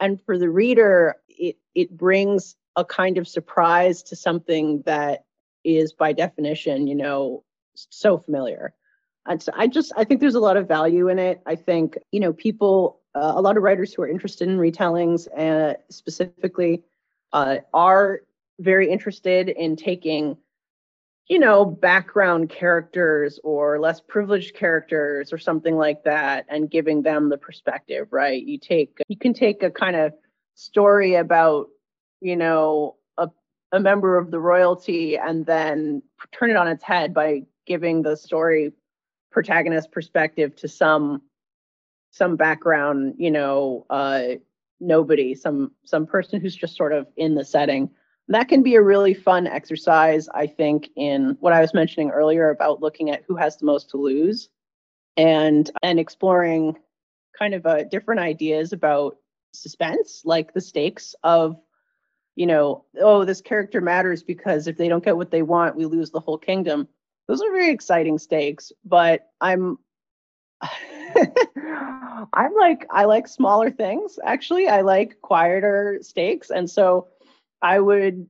And 0.00 0.20
for 0.22 0.38
the 0.38 0.50
reader 0.50 1.16
it 1.28 1.56
it 1.74 1.96
brings 1.96 2.56
a 2.76 2.84
kind 2.84 3.18
of 3.18 3.28
surprise 3.28 4.02
to 4.04 4.16
something 4.16 4.82
that 4.86 5.24
is 5.64 5.92
by 5.92 6.12
definition 6.12 6.86
you 6.86 6.94
know 6.94 7.44
so 7.74 8.18
familiar. 8.18 8.74
And 9.26 9.42
so 9.42 9.52
i 9.54 9.66
just 9.66 9.92
i 9.96 10.04
think 10.04 10.20
there's 10.20 10.34
a 10.34 10.40
lot 10.40 10.56
of 10.56 10.68
value 10.68 11.08
in 11.08 11.18
it. 11.18 11.40
I 11.46 11.56
think 11.56 11.98
you 12.12 12.20
know 12.20 12.32
people 12.32 13.00
uh, 13.14 13.32
a 13.34 13.40
lot 13.40 13.56
of 13.56 13.62
writers 13.62 13.92
who 13.92 14.02
are 14.02 14.08
interested 14.08 14.48
in 14.48 14.58
retellings 14.58 15.26
uh, 15.36 15.74
specifically 15.90 16.84
uh, 17.32 17.56
are 17.74 18.20
very 18.58 18.90
interested 18.90 19.48
in 19.48 19.76
taking 19.76 20.36
you 21.28 21.38
know, 21.38 21.64
background 21.64 22.48
characters 22.48 23.38
or 23.44 23.78
less 23.78 24.00
privileged 24.00 24.54
characters 24.54 25.30
or 25.32 25.36
something 25.36 25.76
like 25.76 26.02
that 26.04 26.46
and 26.48 26.70
giving 26.70 27.02
them 27.02 27.28
the 27.28 27.36
perspective, 27.36 28.08
right? 28.10 28.42
You 28.42 28.58
take 28.58 28.98
you 29.08 29.16
can 29.16 29.34
take 29.34 29.62
a 29.62 29.70
kind 29.70 29.94
of 29.94 30.14
story 30.54 31.14
about, 31.16 31.66
you 32.20 32.34
know, 32.34 32.96
a 33.18 33.28
a 33.72 33.78
member 33.78 34.16
of 34.16 34.30
the 34.30 34.40
royalty 34.40 35.18
and 35.18 35.44
then 35.44 36.02
turn 36.32 36.50
it 36.50 36.56
on 36.56 36.66
its 36.66 36.82
head 36.82 37.12
by 37.12 37.42
giving 37.66 38.00
the 38.00 38.16
story 38.16 38.72
protagonist 39.30 39.92
perspective 39.92 40.56
to 40.56 40.68
some 40.68 41.20
some 42.10 42.36
background, 42.36 43.16
you 43.18 43.30
know, 43.30 43.84
uh 43.90 44.22
nobody, 44.80 45.34
some 45.34 45.72
some 45.84 46.06
person 46.06 46.40
who's 46.40 46.56
just 46.56 46.74
sort 46.74 46.94
of 46.94 47.06
in 47.18 47.34
the 47.34 47.44
setting 47.44 47.90
that 48.28 48.48
can 48.48 48.62
be 48.62 48.74
a 48.74 48.82
really 48.82 49.14
fun 49.14 49.46
exercise, 49.46 50.28
I 50.28 50.46
think, 50.46 50.90
in 50.96 51.36
what 51.40 51.52
I 51.52 51.60
was 51.60 51.72
mentioning 51.72 52.10
earlier 52.10 52.50
about 52.50 52.82
looking 52.82 53.10
at 53.10 53.24
who 53.26 53.36
has 53.36 53.56
the 53.56 53.66
most 53.66 53.90
to 53.90 53.96
lose 53.96 54.48
and 55.16 55.70
and 55.82 55.98
exploring 55.98 56.76
kind 57.38 57.54
of 57.54 57.64
uh, 57.66 57.84
different 57.84 58.20
ideas 58.20 58.72
about 58.72 59.16
suspense, 59.52 60.22
like 60.24 60.52
the 60.52 60.60
stakes 60.60 61.14
of, 61.22 61.56
you 62.36 62.46
know, 62.46 62.84
oh, 63.00 63.24
this 63.24 63.40
character 63.40 63.80
matters 63.80 64.22
because 64.22 64.66
if 64.66 64.76
they 64.76 64.88
don't 64.88 65.04
get 65.04 65.16
what 65.16 65.30
they 65.30 65.42
want, 65.42 65.76
we 65.76 65.86
lose 65.86 66.10
the 66.10 66.20
whole 66.20 66.38
kingdom. 66.38 66.86
Those 67.28 67.40
are 67.40 67.50
very 67.50 67.70
exciting 67.70 68.18
stakes, 68.18 68.72
but 68.84 69.28
I'm 69.40 69.78
I'm 72.32 72.54
like 72.54 72.86
I 72.90 73.04
like 73.04 73.26
smaller 73.26 73.70
things 73.70 74.18
actually. 74.22 74.68
I 74.68 74.82
like 74.82 75.20
quieter 75.22 75.98
stakes 76.02 76.50
and 76.50 76.68
so 76.68 77.08
I 77.62 77.80
would, 77.80 78.26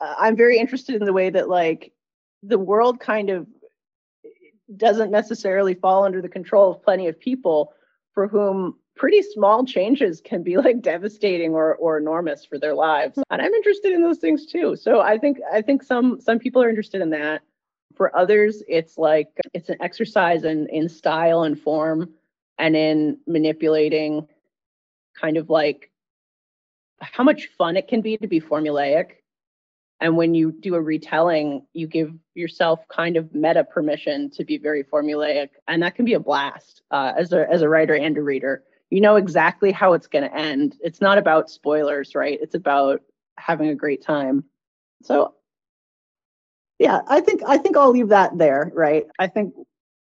uh, 0.00 0.14
I'm 0.18 0.36
very 0.36 0.58
interested 0.58 0.96
in 0.96 1.04
the 1.04 1.12
way 1.12 1.30
that 1.30 1.48
like 1.48 1.92
the 2.42 2.58
world 2.58 3.00
kind 3.00 3.30
of 3.30 3.46
doesn't 4.76 5.10
necessarily 5.10 5.74
fall 5.74 6.04
under 6.04 6.20
the 6.20 6.28
control 6.28 6.70
of 6.70 6.82
plenty 6.82 7.08
of 7.08 7.18
people 7.18 7.72
for 8.12 8.28
whom 8.28 8.76
pretty 8.96 9.22
small 9.22 9.64
changes 9.64 10.20
can 10.20 10.42
be 10.42 10.56
like 10.56 10.82
devastating 10.82 11.54
or, 11.54 11.76
or 11.76 11.98
enormous 11.98 12.44
for 12.44 12.58
their 12.58 12.74
lives. 12.74 13.18
And 13.30 13.40
i'm 13.40 13.54
interested 13.54 13.92
in 13.92 14.02
those 14.02 14.18
things 14.18 14.46
too. 14.46 14.76
So 14.76 15.00
i 15.00 15.16
think 15.16 15.38
i 15.52 15.62
think 15.62 15.82
some 15.82 16.20
some 16.20 16.38
people 16.38 16.62
are 16.62 16.68
interested 16.68 17.00
in 17.00 17.10
that. 17.10 17.42
For 17.96 18.16
others 18.16 18.62
it's 18.68 18.98
like 18.98 19.28
it's 19.54 19.70
an 19.70 19.78
exercise 19.80 20.44
in 20.44 20.68
in 20.68 20.88
style 20.88 21.42
and 21.42 21.58
form 21.58 22.10
and 22.58 22.76
in 22.76 23.18
manipulating 23.26 24.28
kind 25.18 25.36
of 25.36 25.48
like 25.48 25.90
how 27.00 27.24
much 27.24 27.48
fun 27.58 27.76
it 27.76 27.88
can 27.88 28.00
be 28.00 28.16
to 28.16 28.26
be 28.26 28.40
formulaic 28.40 29.10
and 30.00 30.16
when 30.16 30.34
you 30.34 30.52
do 30.52 30.74
a 30.74 30.80
retelling 30.80 31.66
you 31.72 31.86
give 31.86 32.12
yourself 32.34 32.80
kind 32.88 33.16
of 33.16 33.34
meta 33.34 33.64
permission 33.64 34.30
to 34.30 34.44
be 34.44 34.58
very 34.58 34.84
formulaic 34.84 35.48
and 35.66 35.82
that 35.82 35.94
can 35.94 36.04
be 36.04 36.14
a 36.14 36.20
blast 36.20 36.82
uh, 36.90 37.12
as 37.16 37.32
a 37.32 37.48
as 37.50 37.62
a 37.62 37.68
writer 37.68 37.94
and 37.94 38.16
a 38.16 38.22
reader 38.22 38.62
you 38.90 39.00
know 39.00 39.16
exactly 39.16 39.70
how 39.70 39.92
it's 39.92 40.06
going 40.06 40.24
to 40.28 40.34
end. 40.34 40.76
It's 40.80 41.00
not 41.00 41.18
about 41.18 41.50
spoilers, 41.50 42.14
right? 42.14 42.38
It's 42.40 42.54
about 42.54 43.02
having 43.36 43.68
a 43.68 43.74
great 43.74 44.02
time. 44.02 44.44
So 45.02 45.34
yeah, 46.78 47.00
I 47.08 47.20
think 47.20 47.42
I 47.46 47.58
think 47.58 47.76
I'll 47.76 47.90
leave 47.90 48.08
that 48.08 48.38
there, 48.38 48.70
right? 48.74 49.06
I 49.18 49.26
think 49.26 49.54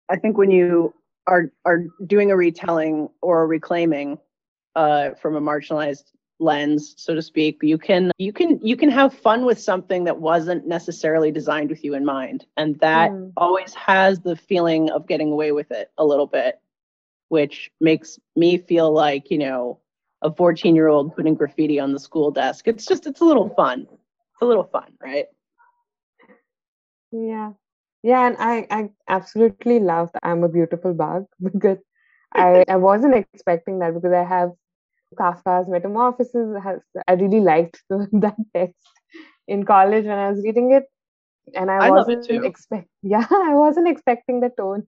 I 0.08 0.16
think 0.16 0.36
when 0.36 0.50
you 0.50 0.94
are 1.26 1.52
are 1.64 1.84
doing 2.06 2.30
a 2.30 2.36
retelling 2.36 3.08
or 3.22 3.42
a 3.42 3.46
reclaiming 3.46 4.18
uh, 4.74 5.10
from 5.10 5.36
a 5.36 5.40
marginalized 5.40 6.04
lens, 6.40 6.94
so 6.96 7.14
to 7.14 7.22
speak, 7.22 7.58
you 7.62 7.78
can 7.78 8.10
you 8.18 8.32
can 8.32 8.58
you 8.62 8.76
can 8.76 8.90
have 8.90 9.14
fun 9.14 9.44
with 9.44 9.58
something 9.58 10.04
that 10.04 10.20
wasn't 10.20 10.66
necessarily 10.66 11.30
designed 11.30 11.70
with 11.70 11.84
you 11.84 11.94
in 11.94 12.04
mind, 12.04 12.46
and 12.56 12.78
that 12.80 13.10
mm. 13.10 13.32
always 13.36 13.74
has 13.74 14.20
the 14.20 14.36
feeling 14.36 14.90
of 14.90 15.06
getting 15.06 15.30
away 15.32 15.52
with 15.52 15.70
it 15.70 15.90
a 15.98 16.04
little 16.04 16.26
bit 16.26 16.60
which 17.34 17.70
makes 17.80 18.18
me 18.36 18.58
feel 18.58 18.92
like, 18.92 19.30
you 19.30 19.38
know, 19.38 19.80
a 20.22 20.32
14 20.32 20.74
year 20.74 20.88
old 20.88 21.14
putting 21.14 21.34
graffiti 21.34 21.80
on 21.80 21.92
the 21.92 21.98
school 21.98 22.30
desk. 22.30 22.68
It's 22.68 22.86
just, 22.86 23.06
it's 23.06 23.20
a 23.20 23.24
little 23.24 23.48
fun. 23.50 23.88
It's 23.90 24.42
a 24.42 24.46
little 24.46 24.64
fun, 24.64 24.92
right? 25.02 25.26
Yeah. 27.10 27.52
Yeah. 28.02 28.26
And 28.26 28.36
I, 28.38 28.66
I 28.70 28.90
absolutely 29.08 29.80
love 29.80 30.10
I'm 30.22 30.44
a 30.44 30.48
Beautiful 30.48 30.94
Bug 30.94 31.26
because 31.42 31.78
I, 32.32 32.64
I 32.68 32.76
wasn't 32.76 33.14
expecting 33.14 33.80
that 33.80 33.94
because 33.94 34.12
I 34.12 34.24
have 34.24 34.52
Kafka's 35.14 35.68
Metamorphosis. 35.68 36.62
Has, 36.62 36.80
I 37.08 37.14
really 37.14 37.40
liked 37.40 37.82
the, 37.88 38.08
that 38.12 38.36
text 38.54 38.90
in 39.48 39.64
college 39.64 40.04
when 40.04 40.18
I 40.18 40.30
was 40.30 40.42
reading 40.44 40.72
it. 40.72 40.84
And 41.54 41.70
I, 41.70 41.86
I 41.86 41.90
wasn't 41.90 42.26
expect 42.44 42.88
yeah, 43.02 43.26
I 43.30 43.54
wasn't 43.54 43.88
expecting 43.88 44.40
the 44.40 44.50
tone 44.56 44.84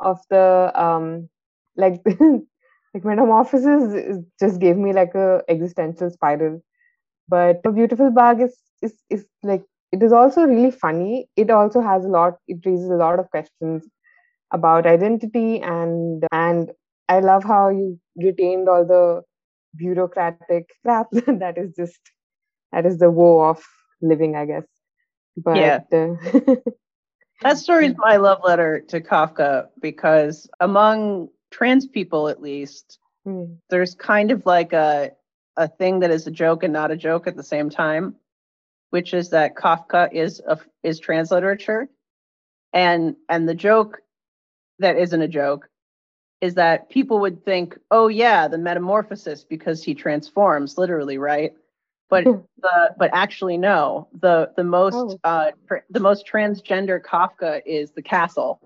of 0.00 0.18
the 0.30 0.72
um 0.74 1.28
like 1.76 2.00
like 2.94 3.04
metamorphosis 3.04 4.18
just 4.40 4.60
gave 4.60 4.76
me 4.76 4.92
like 4.92 5.14
a 5.14 5.42
existential 5.48 6.10
spiral 6.10 6.60
but 7.28 7.60
a 7.64 7.72
beautiful 7.72 8.10
bug 8.10 8.40
is 8.40 8.56
is 8.82 8.94
is 9.10 9.24
like 9.42 9.64
it 9.92 10.02
is 10.02 10.12
also 10.12 10.42
really 10.42 10.70
funny 10.70 11.28
it 11.36 11.50
also 11.50 11.80
has 11.80 12.04
a 12.04 12.08
lot 12.08 12.34
it 12.48 12.58
raises 12.64 12.90
a 12.90 13.00
lot 13.04 13.18
of 13.18 13.30
questions 13.30 13.86
about 14.52 14.86
identity 14.86 15.60
and 15.60 16.24
and 16.32 16.70
i 17.08 17.20
love 17.20 17.44
how 17.44 17.68
you 17.68 17.98
retained 18.16 18.68
all 18.68 18.84
the 18.84 19.22
bureaucratic 19.76 20.70
crap 20.82 21.08
that 21.10 21.54
is 21.56 21.74
just 21.74 22.00
that 22.72 22.86
is 22.86 22.98
the 22.98 23.10
woe 23.10 23.40
of 23.40 23.62
living 24.00 24.36
i 24.36 24.44
guess 24.44 24.66
but 25.36 25.56
yeah. 25.56 25.80
Uh, 25.92 26.14
that 27.42 27.58
story 27.58 27.86
is 27.86 27.94
my 27.96 28.16
love 28.16 28.40
letter 28.44 28.80
to 28.88 29.00
kafka 29.00 29.66
because 29.80 30.48
among 30.60 31.28
trans 31.50 31.86
people 31.86 32.28
at 32.28 32.40
least 32.40 32.98
mm. 33.26 33.56
there's 33.70 33.94
kind 33.94 34.30
of 34.30 34.46
like 34.46 34.72
a 34.72 35.10
a 35.56 35.68
thing 35.68 36.00
that 36.00 36.10
is 36.10 36.26
a 36.26 36.30
joke 36.30 36.62
and 36.62 36.72
not 36.72 36.90
a 36.90 36.96
joke 36.96 37.26
at 37.26 37.36
the 37.36 37.42
same 37.42 37.70
time 37.70 38.14
which 38.90 39.12
is 39.12 39.30
that 39.30 39.56
kafka 39.56 40.12
is 40.12 40.40
a, 40.46 40.58
is 40.82 41.00
trans 41.00 41.30
literature 41.30 41.88
and 42.72 43.16
and 43.28 43.48
the 43.48 43.54
joke 43.54 44.00
that 44.78 44.96
isn't 44.96 45.22
a 45.22 45.28
joke 45.28 45.68
is 46.44 46.54
that 46.54 46.88
people 46.90 47.20
would 47.20 47.44
think 47.44 47.78
oh 47.90 48.08
yeah 48.08 48.48
the 48.48 48.58
metamorphosis 48.58 49.44
because 49.44 49.82
he 49.82 49.94
transforms 49.94 50.76
literally 50.76 51.18
right 51.18 51.54
but 52.10 52.24
the 52.60 52.94
but 52.98 53.10
actually 53.12 53.56
no 53.56 54.08
the 54.20 54.50
the 54.56 54.64
most 54.64 54.96
oh. 54.96 55.18
uh 55.24 55.50
the 55.90 56.00
most 56.00 56.26
transgender 56.26 57.00
kafka 57.00 57.60
is 57.64 57.92
the 57.92 58.02
castle 58.02 58.60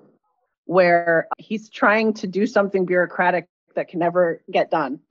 where 0.68 1.29
he's 1.39 1.70
trying 1.70 2.12
to 2.12 2.26
do 2.26 2.47
something 2.47 2.85
bureaucratic 2.85 3.49
that 3.74 3.89
can 3.89 4.01
never 4.01 4.43
get 4.51 4.70
done. 4.70 5.01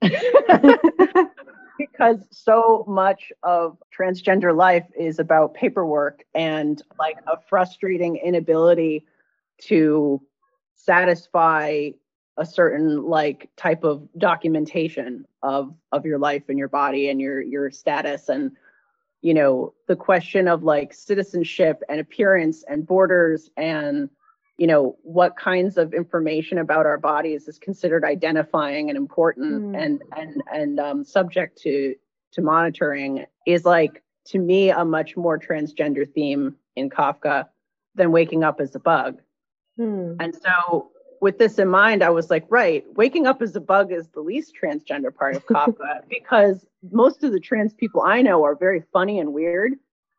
because 1.78 2.24
so 2.30 2.84
much 2.86 3.32
of 3.42 3.76
transgender 3.96 4.54
life 4.56 4.86
is 4.96 5.18
about 5.18 5.54
paperwork 5.54 6.22
and 6.32 6.82
like 6.96 7.16
a 7.26 7.36
frustrating 7.48 8.16
inability 8.16 9.04
to 9.62 10.22
satisfy 10.76 11.90
a 12.38 12.46
certain 12.46 13.02
like 13.02 13.50
type 13.56 13.84
of 13.84 14.08
documentation 14.16 15.26
of 15.42 15.74
of 15.92 16.06
your 16.06 16.18
life 16.18 16.44
and 16.48 16.58
your 16.58 16.68
body 16.68 17.10
and 17.10 17.20
your 17.20 17.42
your 17.42 17.70
status 17.70 18.28
and 18.28 18.52
you 19.20 19.34
know 19.34 19.74
the 19.88 19.96
question 19.96 20.46
of 20.46 20.62
like 20.62 20.94
citizenship 20.94 21.82
and 21.88 22.00
appearance 22.00 22.64
and 22.68 22.86
borders 22.86 23.50
and 23.56 24.08
you 24.56 24.66
know 24.68 24.96
what 25.02 25.36
kinds 25.36 25.76
of 25.76 25.92
information 25.92 26.58
about 26.58 26.86
our 26.86 26.96
bodies 26.96 27.48
is 27.48 27.58
considered 27.58 28.04
identifying 28.04 28.88
and 28.88 28.96
important 28.96 29.74
mm. 29.74 29.82
and 29.82 30.02
and 30.16 30.42
and 30.52 30.80
um, 30.80 31.04
subject 31.04 31.58
to 31.58 31.94
to 32.32 32.40
monitoring 32.40 33.26
is 33.46 33.64
like 33.64 34.02
to 34.26 34.38
me 34.38 34.70
a 34.70 34.84
much 34.84 35.16
more 35.16 35.38
transgender 35.38 36.08
theme 36.08 36.54
in 36.76 36.88
kafka 36.88 37.48
than 37.96 38.12
waking 38.12 38.44
up 38.44 38.60
as 38.60 38.76
a 38.76 38.80
bug 38.80 39.20
mm. 39.78 40.16
and 40.20 40.36
so 40.36 40.90
with 41.20 41.38
this 41.38 41.58
in 41.58 41.68
mind 41.68 42.02
i 42.02 42.10
was 42.10 42.30
like 42.30 42.44
right 42.48 42.84
waking 42.94 43.26
up 43.26 43.42
as 43.42 43.54
a 43.56 43.60
bug 43.60 43.92
is 43.92 44.08
the 44.08 44.20
least 44.20 44.54
transgender 44.60 45.14
part 45.14 45.36
of 45.36 45.46
kafka 45.46 46.00
because 46.08 46.66
most 46.90 47.24
of 47.24 47.32
the 47.32 47.40
trans 47.40 47.72
people 47.74 48.02
i 48.02 48.22
know 48.22 48.44
are 48.44 48.54
very 48.54 48.82
funny 48.92 49.18
and 49.18 49.32
weird 49.32 49.72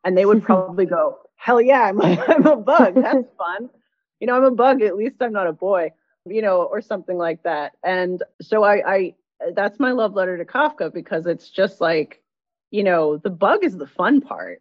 and 0.04 0.16
they 0.16 0.26
would 0.26 0.42
probably 0.42 0.86
go 0.86 1.18
hell 1.36 1.60
yeah 1.60 1.82
i'm 1.82 2.00
a, 2.00 2.24
I'm 2.28 2.46
a 2.46 2.56
bug 2.56 2.94
that's 2.94 3.28
fun 3.38 3.70
you 4.20 4.26
know, 4.26 4.36
I'm 4.36 4.44
a 4.44 4.50
bug, 4.50 4.82
at 4.82 4.96
least 4.96 5.16
I'm 5.20 5.32
not 5.32 5.46
a 5.46 5.52
boy, 5.52 5.92
you 6.26 6.42
know, 6.42 6.62
or 6.62 6.80
something 6.80 7.16
like 7.16 7.42
that. 7.42 7.72
And 7.82 8.22
so 8.40 8.62
I, 8.62 8.94
I 8.94 9.14
that's 9.54 9.80
my 9.80 9.92
love 9.92 10.14
letter 10.14 10.36
to 10.36 10.44
Kafka 10.44 10.92
because 10.92 11.26
it's 11.26 11.48
just 11.48 11.80
like, 11.80 12.22
you 12.70 12.84
know, 12.84 13.16
the 13.16 13.30
bug 13.30 13.64
is 13.64 13.78
the 13.78 13.86
fun 13.86 14.20
part. 14.20 14.60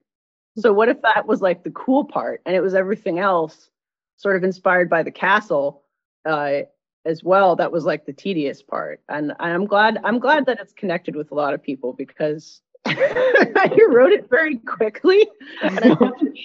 So 0.58 0.72
what 0.72 0.90
if 0.90 1.02
that 1.02 1.28
was 1.28 1.42
like 1.42 1.64
the 1.64 1.72
cool 1.72 2.06
part 2.06 2.42
and 2.46 2.56
it 2.56 2.62
was 2.62 2.74
everything 2.74 3.20
else 3.20 3.70
sort 4.16 4.38
of 4.38 4.44
inspired 4.44 4.90
by 4.90 5.04
the 5.04 5.12
castle 5.12 5.84
uh, 6.26 6.62
as 7.06 7.24
well 7.24 7.56
that 7.56 7.72
was 7.72 7.86
like 7.86 8.06
the 8.06 8.14
tedious 8.14 8.62
part. 8.62 9.02
And 9.10 9.34
I'm 9.40 9.66
glad 9.66 10.00
I'm 10.04 10.20
glad 10.20 10.46
that 10.46 10.60
it's 10.60 10.74
connected 10.74 11.16
with 11.16 11.32
a 11.32 11.36
lot 11.36 11.54
of 11.54 11.64
people 11.64 11.94
because 11.94 12.62
you 12.88 13.90
wrote 13.92 14.12
it 14.12 14.30
very 14.30 14.58
quickly 14.58 15.28
and 15.62 15.80
I 15.80 15.88
wasn't 15.94 16.38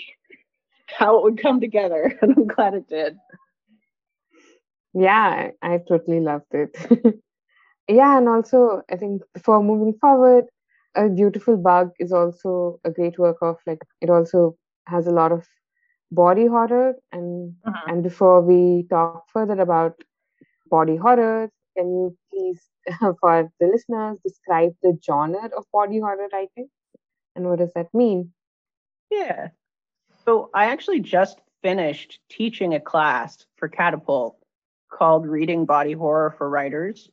how 0.86 1.18
it 1.18 1.24
would 1.24 1.40
come 1.42 1.60
together. 1.60 2.18
And 2.22 2.36
I'm 2.36 2.46
glad 2.46 2.74
it 2.74 2.88
did. 2.88 3.16
Yeah, 4.94 5.50
I, 5.62 5.74
I 5.74 5.78
totally 5.88 6.20
loved 6.20 6.52
it. 6.52 6.76
yeah, 7.88 8.16
and 8.16 8.28
also 8.28 8.82
I 8.90 8.96
think 8.96 9.22
before 9.32 9.62
moving 9.62 9.98
forward, 10.00 10.44
a 10.94 11.08
beautiful 11.08 11.56
bug 11.56 11.90
is 11.98 12.12
also 12.12 12.80
a 12.84 12.90
great 12.90 13.18
work 13.18 13.38
of 13.42 13.56
like 13.66 13.82
it 14.00 14.08
also 14.08 14.56
has 14.86 15.08
a 15.08 15.10
lot 15.10 15.32
of 15.32 15.44
body 16.14 16.46
horror 16.46 16.94
and 17.12 17.54
uh-huh. 17.66 17.82
and 17.88 18.02
before 18.02 18.40
we 18.40 18.86
talk 18.88 19.24
further 19.32 19.60
about 19.60 19.94
body 20.70 20.96
horror 20.96 21.50
can 21.76 21.86
you 21.88 22.16
please 22.30 22.62
for 23.20 23.50
the 23.60 23.66
listeners 23.66 24.18
describe 24.24 24.72
the 24.82 24.98
genre 25.04 25.50
of 25.56 25.64
body 25.72 25.98
horror 25.98 26.28
writing 26.32 26.68
and 27.36 27.48
what 27.48 27.58
does 27.58 27.72
that 27.74 27.92
mean? 27.92 28.32
Yeah. 29.10 29.48
So 30.24 30.50
I 30.54 30.66
actually 30.66 31.00
just 31.00 31.40
finished 31.62 32.20
teaching 32.30 32.74
a 32.74 32.80
class 32.80 33.44
for 33.56 33.68
Catapult 33.68 34.36
called 34.90 35.26
Reading 35.26 35.64
Body 35.64 35.92
Horror 35.92 36.34
for 36.36 36.48
Writers, 36.48 37.10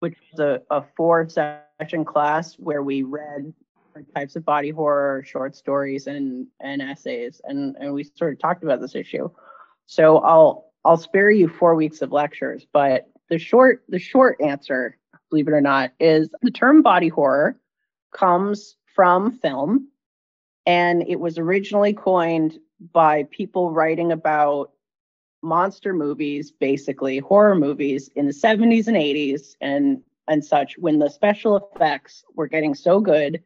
which 0.00 0.16
is 0.32 0.38
a, 0.38 0.62
a 0.70 0.84
four 0.96 1.28
session 1.28 2.04
class 2.04 2.54
where 2.54 2.82
we 2.82 3.02
read 3.02 3.52
different 3.94 4.14
types 4.14 4.34
of 4.34 4.44
body 4.44 4.70
horror, 4.70 5.22
short 5.24 5.54
stories, 5.54 6.06
and 6.06 6.46
and 6.60 6.82
essays, 6.82 7.40
and 7.44 7.76
and 7.76 7.94
we 7.94 8.02
sort 8.02 8.32
of 8.32 8.38
talked 8.40 8.64
about 8.64 8.80
this 8.80 8.94
issue. 8.94 9.30
So 9.86 10.18
I'll 10.18 10.72
I'll 10.84 10.96
spare 10.96 11.30
you 11.30 11.48
four 11.48 11.74
weeks 11.74 12.02
of 12.02 12.10
lectures, 12.10 12.66
but 12.72 13.08
the 13.30 13.38
short 13.38 13.84
the 13.88 13.98
short 13.98 14.40
answer, 14.40 14.96
believe 15.30 15.46
it 15.46 15.52
or 15.52 15.60
not, 15.60 15.92
is 16.00 16.28
the 16.42 16.50
term 16.50 16.82
body 16.82 17.08
horror 17.08 17.56
comes 18.12 18.76
from 18.94 19.38
film 19.38 19.88
and 20.66 21.02
it 21.08 21.18
was 21.18 21.38
originally 21.38 21.92
coined 21.92 22.58
by 22.92 23.24
people 23.30 23.70
writing 23.70 24.12
about 24.12 24.72
monster 25.42 25.92
movies, 25.92 26.50
basically 26.50 27.18
horror 27.18 27.54
movies 27.54 28.08
in 28.16 28.26
the 28.26 28.32
70s 28.32 28.88
and 28.88 28.96
80s. 28.96 29.56
And 29.60 30.02
and 30.26 30.44
such 30.44 30.78
when 30.78 30.98
the 30.98 31.10
special 31.10 31.70
effects 31.74 32.24
were 32.34 32.48
getting 32.48 32.74
so 32.74 32.98
good 32.98 33.42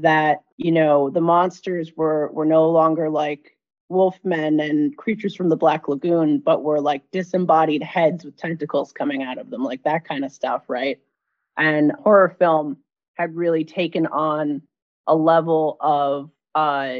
that 0.00 0.42
you 0.56 0.72
know 0.72 1.10
the 1.10 1.20
monsters 1.20 1.92
were 1.96 2.30
were 2.32 2.46
no 2.46 2.70
longer 2.70 3.10
like 3.10 3.56
wolfmen 3.90 4.62
and 4.62 4.96
creatures 4.96 5.34
from 5.34 5.48
the 5.48 5.56
black 5.56 5.88
lagoon 5.88 6.38
but 6.38 6.62
were 6.62 6.80
like 6.80 7.02
disembodied 7.10 7.82
heads 7.82 8.24
with 8.24 8.36
tentacles 8.36 8.92
coming 8.92 9.22
out 9.22 9.38
of 9.38 9.50
them 9.50 9.62
like 9.62 9.82
that 9.82 10.06
kind 10.06 10.24
of 10.24 10.32
stuff 10.32 10.62
right 10.68 10.98
and 11.58 11.92
horror 11.92 12.34
film 12.38 12.78
had 13.14 13.36
really 13.36 13.64
taken 13.64 14.06
on 14.06 14.62
a 15.06 15.14
level 15.14 15.76
of 15.80 16.30
uh 16.54 16.96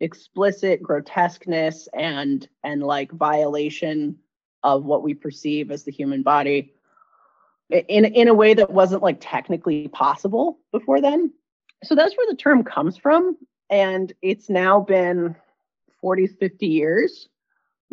explicit 0.00 0.80
grotesqueness 0.80 1.88
and 1.92 2.48
and 2.62 2.82
like 2.82 3.10
violation 3.10 4.16
of 4.62 4.84
what 4.84 5.02
we 5.02 5.14
perceive 5.14 5.70
as 5.72 5.82
the 5.82 5.90
human 5.90 6.22
body 6.22 6.72
in 7.70 8.04
in 8.04 8.28
a 8.28 8.34
way 8.34 8.54
that 8.54 8.70
wasn't 8.70 9.02
like 9.02 9.18
technically 9.20 9.88
possible 9.88 10.58
before 10.72 11.00
then. 11.00 11.32
So 11.84 11.94
that's 11.94 12.16
where 12.16 12.26
the 12.28 12.36
term 12.36 12.64
comes 12.64 12.96
from 12.96 13.36
and 13.70 14.12
it's 14.22 14.48
now 14.48 14.80
been 14.80 15.36
40 16.00 16.26
50 16.26 16.66
years 16.66 17.28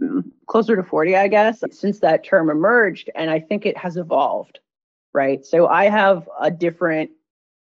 mm, 0.02 0.24
closer 0.48 0.76
to 0.76 0.84
40 0.84 1.16
I 1.16 1.28
guess 1.28 1.64
since 1.72 2.00
that 2.00 2.24
term 2.24 2.50
emerged 2.50 3.10
and 3.16 3.30
I 3.30 3.40
think 3.40 3.66
it 3.66 3.78
has 3.78 3.98
evolved 3.98 4.60
right? 5.14 5.46
So 5.46 5.68
I 5.68 5.86
have 5.86 6.30
a 6.42 6.52
different 6.52 7.10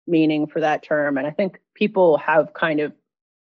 meaning 0.07 0.47
for 0.47 0.61
that 0.61 0.83
term 0.83 1.17
and 1.17 1.27
I 1.27 1.31
think 1.31 1.61
people 1.75 2.19
have 2.19 2.53
kind 2.53 2.81
of 2.81 2.93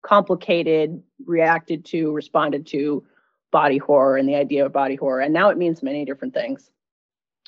complicated 0.02 1.02
reacted 1.24 1.84
to 1.86 2.12
responded 2.12 2.66
to 2.68 3.04
body 3.50 3.78
horror 3.78 4.16
and 4.16 4.28
the 4.28 4.34
idea 4.34 4.66
of 4.66 4.72
body 4.72 4.96
horror 4.96 5.20
and 5.20 5.32
now 5.32 5.48
it 5.48 5.56
means 5.56 5.82
many 5.82 6.04
different 6.04 6.34
things 6.34 6.70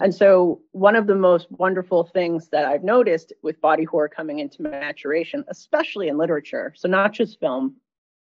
and 0.01 0.15
so, 0.15 0.61
one 0.73 0.95
of 0.95 1.07
the 1.07 1.15
most 1.15 1.51
wonderful 1.51 2.05
things 2.05 2.49
that 2.49 2.67
I've 2.67 2.85
noticed 2.85 3.33
with 3.43 3.61
body 3.61 3.85
horror 3.85 4.09
coming 4.09 4.41
into 4.41 4.63
maturation, 4.63 5.45
especially 5.49 6.09
in 6.09 6.19
literature, 6.19 6.75
so 6.77 6.89
not 6.89 7.13
just 7.13 7.41
film, 7.41 7.77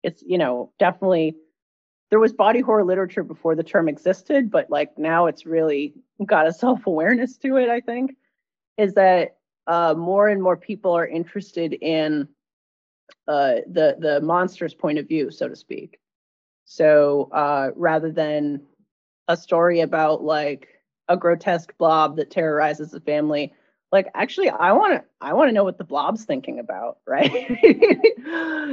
it's, 0.03 0.21
you 0.25 0.37
know, 0.37 0.71
definitely 0.77 1.35
there 2.11 2.19
was 2.19 2.31
body 2.31 2.59
horror 2.59 2.83
literature 2.83 3.23
before 3.23 3.55
the 3.55 3.63
term 3.63 3.89
existed, 3.89 4.51
but 4.51 4.69
like 4.69 4.95
now 4.99 5.25
it's 5.25 5.47
really 5.47 5.95
got 6.23 6.45
a 6.45 6.53
self 6.63 6.85
awareness 6.85 7.37
to 7.37 7.57
it, 7.57 7.69
I 7.69 7.79
think, 7.79 8.15
is 8.77 8.93
that 8.93 9.37
uh, 9.65 9.95
more 9.97 10.27
and 10.27 10.43
more 10.43 10.57
people 10.57 10.91
are 10.91 11.07
interested 11.07 11.73
in 11.73 12.27
uh, 13.27 13.55
the, 13.65 13.95
the 13.97 14.21
monster's 14.21 14.75
point 14.75 14.99
of 14.99 15.07
view, 15.07 15.31
so 15.31 15.47
to 15.47 15.55
speak. 15.55 15.99
So 16.65 17.29
uh, 17.31 17.71
rather 17.75 18.11
than 18.11 18.61
a 19.27 19.35
story 19.35 19.79
about 19.79 20.23
like, 20.23 20.67
a 21.07 21.17
grotesque 21.17 21.73
blob 21.77 22.17
that 22.17 22.31
terrorizes 22.31 22.91
the 22.91 22.99
family. 22.99 23.53
Like 23.91 24.07
actually 24.15 24.49
i 24.49 24.71
want 24.71 24.95
to 24.95 25.03
i 25.21 25.33
want 25.33 25.49
to 25.49 25.53
know 25.53 25.63
what 25.63 25.77
the 25.77 25.83
blob's 25.83 26.25
thinking 26.25 26.57
about 26.57 26.97
right? 27.07 27.31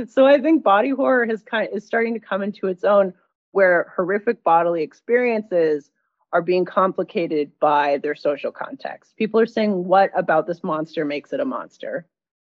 So 0.08 0.26
i 0.26 0.40
think 0.40 0.62
body 0.62 0.90
horror 0.90 1.26
has 1.26 1.42
kind 1.42 1.68
of 1.68 1.76
is 1.76 1.86
starting 1.86 2.14
to 2.14 2.20
come 2.20 2.42
into 2.42 2.68
its 2.68 2.84
own 2.84 3.12
where 3.52 3.92
horrific 3.94 4.42
bodily 4.42 4.82
experiences 4.82 5.90
are 6.32 6.42
being 6.42 6.64
complicated 6.64 7.50
by 7.60 7.98
their 7.98 8.14
social 8.14 8.52
context. 8.52 9.16
People 9.16 9.40
are 9.40 9.46
saying 9.46 9.84
what 9.84 10.10
about 10.16 10.46
this 10.46 10.62
monster 10.62 11.04
makes 11.04 11.32
it 11.32 11.40
a 11.40 11.44
monster? 11.44 12.06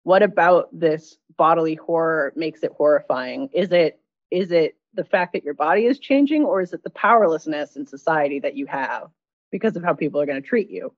What 0.04 0.22
about 0.22 0.70
this 0.72 1.18
bodily 1.38 1.76
horror 1.76 2.34
makes 2.36 2.64
it 2.64 2.72
horrifying? 2.78 3.50
Is 3.54 3.72
it 3.72 4.00
is 4.32 4.52
it 4.52 4.78
the 4.94 5.04
fact 5.04 5.34
that 5.34 5.44
your 5.44 5.54
body 5.54 5.86
is 5.86 6.00
changing 6.00 6.46
or 6.46 6.62
is 6.62 6.74
it 6.74 6.84
the 6.84 6.90
powerlessness 6.92 7.76
in 7.76 7.86
society 7.86 8.40
that 8.40 8.56
you 8.56 8.68
have 8.68 9.10
because 9.54 9.78
of 9.78 9.84
how 9.84 9.94
people 9.94 10.20
are 10.20 10.26
going 10.26 10.42
to 10.42 10.48
treat 10.48 10.70
you. 10.70 10.94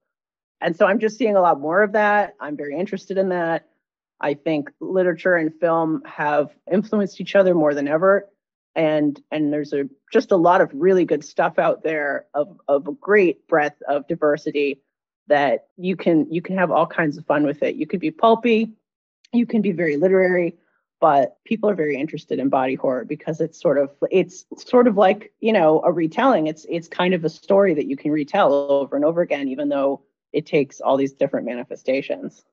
And 0.61 0.75
so 0.75 0.87
I'm 0.87 0.99
just 0.99 1.17
seeing 1.17 1.35
a 1.35 1.41
lot 1.41 1.59
more 1.59 1.83
of 1.83 1.91
that. 1.91 2.35
I'm 2.39 2.55
very 2.55 2.79
interested 2.79 3.17
in 3.17 3.29
that. 3.29 3.67
I 4.21 4.33
think 4.33 4.71
literature 4.79 5.35
and 5.35 5.53
film 5.59 6.01
have 6.05 6.49
influenced 6.71 7.19
each 7.19 7.35
other 7.35 7.53
more 7.53 7.75
than 7.75 7.87
ever. 7.87 8.29
And 8.73 9.21
and 9.29 9.53
there's 9.53 9.73
a 9.73 9.83
just 10.11 10.31
a 10.31 10.37
lot 10.37 10.61
of 10.61 10.71
really 10.73 11.05
good 11.05 11.23
stuff 11.23 11.59
out 11.59 11.83
there 11.83 12.25
of 12.33 12.59
of 12.67 12.87
a 12.87 12.93
great 12.93 13.45
breadth 13.47 13.81
of 13.87 14.07
diversity 14.07 14.81
that 15.27 15.67
you 15.77 15.95
can 15.97 16.31
you 16.31 16.41
can 16.41 16.57
have 16.57 16.71
all 16.71 16.87
kinds 16.87 17.17
of 17.17 17.25
fun 17.25 17.45
with 17.45 17.61
it. 17.61 17.75
You 17.75 17.87
could 17.87 17.99
be 17.99 18.11
pulpy, 18.11 18.71
you 19.33 19.45
can 19.45 19.61
be 19.61 19.71
very 19.71 19.97
literary, 19.97 20.55
but 21.05 21.37
people 21.45 21.69
are 21.69 21.75
very 21.75 21.97
interested 21.97 22.39
in 22.39 22.49
body 22.49 22.73
horror 22.73 23.05
because 23.05 23.39
it's 23.39 23.61
sort 23.61 23.77
of 23.77 23.91
it's 24.09 24.43
sort 24.57 24.87
of 24.87 24.97
like 24.97 25.31
you 25.39 25.53
know 25.53 25.79
a 25.85 25.91
retelling. 25.91 26.47
It's 26.47 26.65
it's 26.67 26.87
kind 26.87 27.13
of 27.13 27.23
a 27.23 27.29
story 27.29 27.75
that 27.75 27.85
you 27.85 27.95
can 27.95 28.09
retell 28.09 28.51
over 28.51 28.95
and 28.95 29.05
over 29.05 29.21
again 29.21 29.47
even 29.49 29.69
though 29.69 30.01
it 30.33 30.47
takes 30.47 30.81
all 30.81 30.97
these 30.97 31.13
different 31.13 31.45
manifestations. 31.45 32.43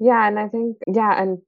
Yeah 0.00 0.26
and 0.26 0.38
i 0.38 0.48
think 0.48 0.78
yeah 0.86 1.22
and 1.22 1.42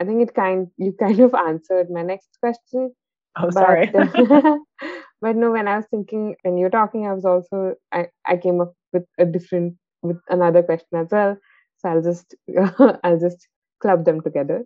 i 0.00 0.04
think 0.06 0.22
it 0.22 0.34
kind 0.34 0.68
you 0.78 0.94
kind 0.98 1.20
of 1.20 1.34
answered 1.34 1.90
my 1.90 2.00
next 2.00 2.38
question. 2.40 2.94
Oh 3.38 3.50
sorry. 3.50 3.90
but, 3.92 4.14
but 5.20 5.36
no 5.36 5.50
when 5.50 5.68
i 5.68 5.76
was 5.76 5.88
thinking 5.90 6.36
when 6.40 6.56
you're 6.56 6.70
talking 6.70 7.06
i 7.06 7.12
was 7.12 7.26
also 7.26 7.74
i 7.92 8.06
i 8.24 8.38
came 8.38 8.62
up 8.62 8.72
with 8.94 9.04
a 9.18 9.26
different 9.26 9.74
with 10.00 10.20
another 10.30 10.62
question 10.62 11.00
as 11.04 11.08
well 11.10 11.36
so 11.78 11.88
I'll 11.88 12.02
just 12.02 12.34
I'll 13.04 13.18
just 13.18 13.48
club 13.80 14.04
them 14.04 14.20
together. 14.20 14.64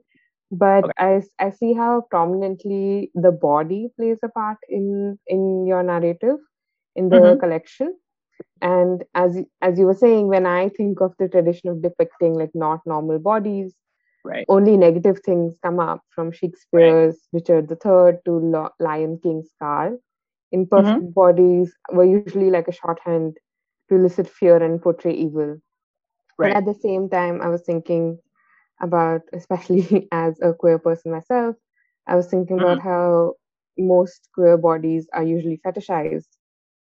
But 0.51 0.85
okay. 0.85 0.93
I 0.99 1.23
I 1.39 1.51
see 1.51 1.75
how 1.75 2.07
prominently 2.11 3.11
the 3.15 3.31
body 3.31 3.89
plays 3.97 4.19
a 4.25 4.29
part 4.29 4.59
in 4.69 5.19
in 5.27 5.67
your 5.67 5.83
narrative, 5.83 6.39
in 6.97 7.09
the 7.09 7.17
mm-hmm. 7.17 7.41
collection. 7.41 7.95
And 8.61 9.05
as 9.15 9.39
as 9.63 9.79
you 9.79 9.87
were 9.87 9.95
saying, 9.95 10.29
when 10.29 10.47
I 10.47 10.69
think 10.71 11.01
of 11.01 11.15
the 11.19 11.29
tradition 11.29 11.69
of 11.69 11.83
depicting 11.83 12.35
like 12.35 12.51
not 12.55 12.81
normal 12.85 13.19
bodies, 13.19 13.75
right. 14.25 14.45
only 14.49 14.77
negative 14.77 15.21
things 15.25 15.57
come 15.63 15.79
up 15.79 16.03
from 16.15 16.33
Shakespeare's 16.33 17.19
right. 17.33 17.41
Richard 17.41 17.71
III 17.71 18.19
to 18.25 18.71
Lion 18.81 19.21
King 19.23 19.45
Scar. 19.55 19.93
Imperfect 20.53 20.99
mm-hmm. 20.99 21.11
bodies 21.11 21.73
were 21.93 22.05
usually 22.05 22.51
like 22.51 22.67
a 22.67 22.73
shorthand 22.73 23.37
to 23.89 23.95
elicit 23.95 24.29
fear 24.29 24.57
and 24.57 24.83
portray 24.83 25.13
evil. 25.13 25.61
Right. 26.41 26.55
But 26.55 26.57
at 26.57 26.65
the 26.65 26.81
same 26.81 27.11
time, 27.11 27.43
I 27.43 27.49
was 27.49 27.61
thinking 27.63 28.19
about, 28.81 29.21
especially 29.35 30.09
as 30.13 30.41
a 30.41 30.55
queer 30.55 30.79
person 30.79 31.13
myself, 31.13 31.57
I 32.07 32.17
was 32.17 32.29
thinking 32.29 32.57
mm-hmm. 32.57 32.65
about 32.65 32.81
how 32.81 33.35
most 33.79 34.29
queer 34.35 34.57
bodies 34.57 35.07
are 35.13 35.23
usually 35.23 35.61
fetishized 35.65 36.33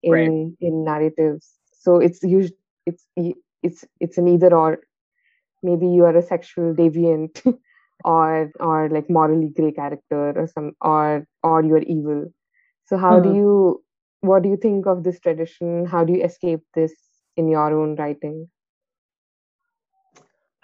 in 0.02 0.12
right. 0.12 0.52
in 0.60 0.84
narratives. 0.84 1.54
So 1.80 2.00
it's 2.00 2.24
usually 2.24 2.58
it's 2.88 3.06
it's 3.62 3.86
it's 4.00 4.18
an 4.18 4.28
either 4.28 4.54
or. 4.54 4.80
Maybe 5.64 5.88
you 5.88 6.06
are 6.06 6.16
a 6.16 6.22
sexual 6.22 6.76
deviant, 6.76 7.42
or 8.06 8.52
or 8.60 8.90
like 8.90 9.10
morally 9.10 9.50
gray 9.56 9.72
character, 9.72 10.34
or 10.40 10.48
some 10.48 10.74
or 10.82 11.26
or 11.44 11.64
you're 11.64 11.82
evil. 11.82 12.32
So 12.86 12.98
how 12.98 13.20
mm-hmm. 13.20 13.30
do 13.30 13.36
you 13.36 13.84
what 14.22 14.44
do 14.44 14.50
you 14.50 14.58
think 14.58 14.86
of 14.88 15.04
this 15.04 15.20
tradition? 15.20 15.86
How 15.86 16.04
do 16.04 16.14
you 16.14 16.24
escape 16.24 16.62
this 16.74 16.94
in 17.38 17.48
your 17.48 17.74
own 17.80 17.96
writing? 17.96 18.50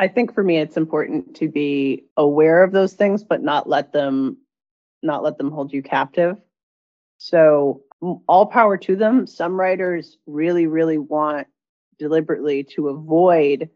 I 0.02 0.08
think 0.08 0.34
for 0.34 0.44
me 0.44 0.58
it's 0.58 0.78
important 0.78 1.36
to 1.36 1.48
be 1.48 2.06
aware 2.18 2.64
of 2.64 2.72
those 2.72 2.94
things 2.94 3.24
but 3.24 3.44
not 3.44 3.70
let 3.70 3.94
them 3.94 4.38
not 5.04 5.24
let 5.24 5.38
them 5.38 5.52
hold 5.52 5.72
you 5.72 5.84
captive. 5.84 6.38
So 7.20 7.84
all 8.28 8.48
power 8.48 8.78
to 8.78 8.96
them. 8.96 9.28
Some 9.28 9.60
writers 9.60 10.18
really 10.26 10.66
really 10.66 10.98
want 10.98 11.46
deliberately 12.00 12.64
to 12.64 12.90
avoid 12.90 13.70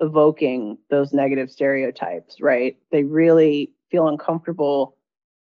evoking 0.00 0.76
those 0.88 1.12
negative 1.12 1.52
stereotypes, 1.52 2.40
right? 2.40 2.76
They 2.90 3.04
really 3.04 3.70
feel 3.92 4.08
uncomfortable 4.08 4.96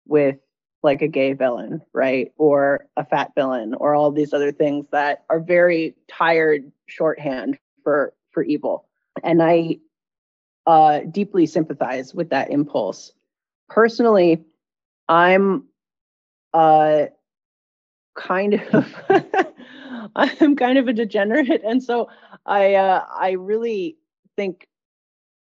with 0.06 0.36
like 0.84 1.02
a 1.02 1.08
gay 1.08 1.32
villain, 1.34 1.82
right? 1.94 2.34
Or 2.38 2.88
a 2.98 3.06
fat 3.06 3.32
villain 3.34 3.76
or 3.76 3.96
all 3.96 4.12
these 4.12 4.34
other 4.34 4.52
things 4.52 4.88
that 4.92 5.24
are 5.30 5.40
very 5.40 5.96
tired 6.10 6.70
shorthand 6.88 7.58
for 7.82 8.14
for 8.32 8.44
evil. 8.44 8.90
And 9.24 9.42
I 9.42 9.78
uh, 10.68 11.00
deeply 11.10 11.46
sympathize 11.46 12.14
with 12.14 12.30
that 12.30 12.52
impulse. 12.52 13.14
Personally, 13.70 14.44
I'm 15.08 15.64
uh, 16.54 17.06
kind 18.16 18.62
of 18.74 18.94
I'm 20.16 20.58
kind 20.58 20.78
of 20.78 20.88
a 20.90 20.94
degenerate, 20.94 21.62
and 21.64 21.82
so 21.82 22.10
I 22.46 22.76
uh, 22.76 23.06
I 23.10 23.32
really 23.32 23.98
think 24.36 24.68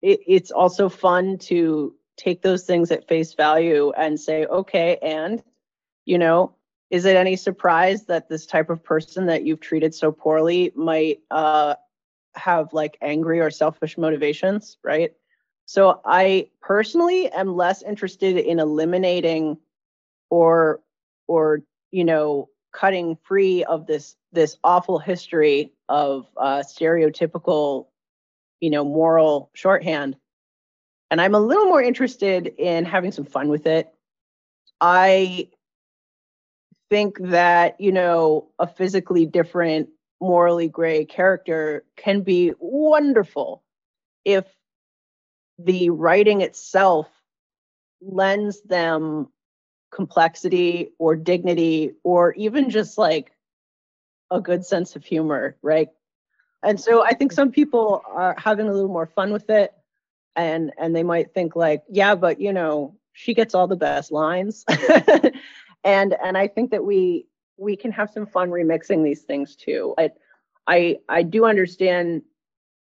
it, 0.02 0.20
it's 0.28 0.52
also 0.52 0.90
fun 0.90 1.38
to 1.40 1.96
take 2.18 2.42
those 2.42 2.66
things 2.66 2.92
at 2.92 3.08
face 3.08 3.34
value 3.34 3.94
and 3.98 4.20
say, 4.20 4.46
okay, 4.46 4.98
and 5.02 5.42
you 6.04 6.18
know, 6.18 6.54
is 6.90 7.06
it 7.06 7.16
any 7.16 7.38
surprise 7.38 8.06
that 8.06 8.28
this 8.28 8.46
type 8.46 8.70
of 8.70 8.84
person 8.84 9.28
that 9.28 9.44
you've 9.46 9.62
treated 9.62 9.96
so 9.96 10.12
poorly 10.12 10.74
might 10.76 11.22
uh, 11.32 11.76
have 12.36 12.74
like 12.74 12.98
angry 13.02 13.40
or 13.40 13.50
selfish 13.50 13.98
motivations, 13.98 14.78
right? 14.84 15.12
So 15.66 16.02
I 16.06 16.50
personally 16.62 17.30
am 17.32 17.56
less 17.56 17.82
interested 17.82 18.38
in 18.38 18.60
eliminating 18.60 19.58
or 20.30 20.82
or 21.28 21.62
you 21.92 22.04
know 22.04 22.50
cutting 22.72 23.18
free 23.24 23.64
of 23.64 23.88
this 23.88 24.16
this 24.32 24.58
awful 24.64 25.00
history 25.00 25.72
of 25.90 26.28
uh, 26.38 26.60
stereotypical, 26.60 27.88
you 28.60 28.70
know, 28.70 28.84
moral 28.84 29.50
shorthand. 29.54 30.16
And 31.10 31.22
I'm 31.22 31.36
a 31.36 31.40
little 31.40 31.66
more 31.66 31.82
interested 31.82 32.48
in 32.48 32.86
having 32.86 33.12
some 33.12 33.26
fun 33.26 33.48
with 33.48 33.66
it. 33.66 33.90
I 34.82 35.50
think 36.90 37.18
that, 37.20 37.80
you 37.80 37.92
know, 37.92 38.50
a 38.60 38.68
physically 38.68 39.26
different, 39.26 39.90
morally 40.22 40.68
gray 40.68 41.06
character 41.06 41.84
can 41.96 42.22
be 42.22 42.54
wonderful 42.60 43.64
if 44.24 44.46
the 45.60 45.90
writing 45.90 46.42
itself 46.42 47.08
lends 48.02 48.62
them 48.64 49.28
complexity 49.92 50.92
or 51.00 51.16
dignity 51.16 51.94
or 52.04 52.34
even 52.34 52.70
just 52.70 52.98
like 52.98 53.32
a 54.32 54.42
good 54.42 54.66
sense 54.66 54.96
of 54.96 55.06
humor, 55.06 55.56
right? 55.62 55.90
And 56.64 56.80
so 56.80 57.04
I 57.04 57.14
think 57.14 57.32
some 57.32 57.52
people 57.52 58.02
are 58.08 58.36
having 58.38 58.68
a 58.68 58.74
little 58.74 58.90
more 58.90 59.06
fun 59.06 59.32
with 59.32 59.50
it 59.50 59.72
and 60.36 60.74
and 60.78 60.96
they 60.96 61.04
might 61.04 61.34
think 61.34 61.56
like, 61.56 61.84
yeah, 61.90 62.16
but 62.16 62.42
you 62.42 62.52
know, 62.52 62.96
she 63.14 63.34
gets 63.34 63.56
all 63.56 63.68
the 63.68 63.76
best 63.76 64.12
lines. 64.12 64.66
and 65.84 66.14
and 66.14 66.38
I 66.38 66.48
think 66.48 66.72
that 66.72 66.84
we 66.84 67.28
we 67.58 67.76
can 67.76 67.92
have 67.92 68.10
some 68.10 68.26
fun 68.26 68.50
remixing 68.50 69.04
these 69.04 69.22
things 69.24 69.56
too. 69.56 69.94
I 69.98 70.12
I 70.68 70.98
I 71.08 71.24
do 71.24 71.46
understand 71.46 72.24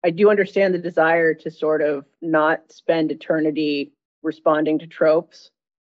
I 0.04 0.10
do 0.10 0.30
understand 0.30 0.74
the 0.74 0.78
desire 0.78 1.34
to 1.34 1.50
sort 1.50 1.80
of 1.82 2.06
not 2.20 2.72
spend 2.72 3.10
eternity 3.12 3.92
responding 4.22 4.78
to 4.80 4.86
tropes 4.86 5.50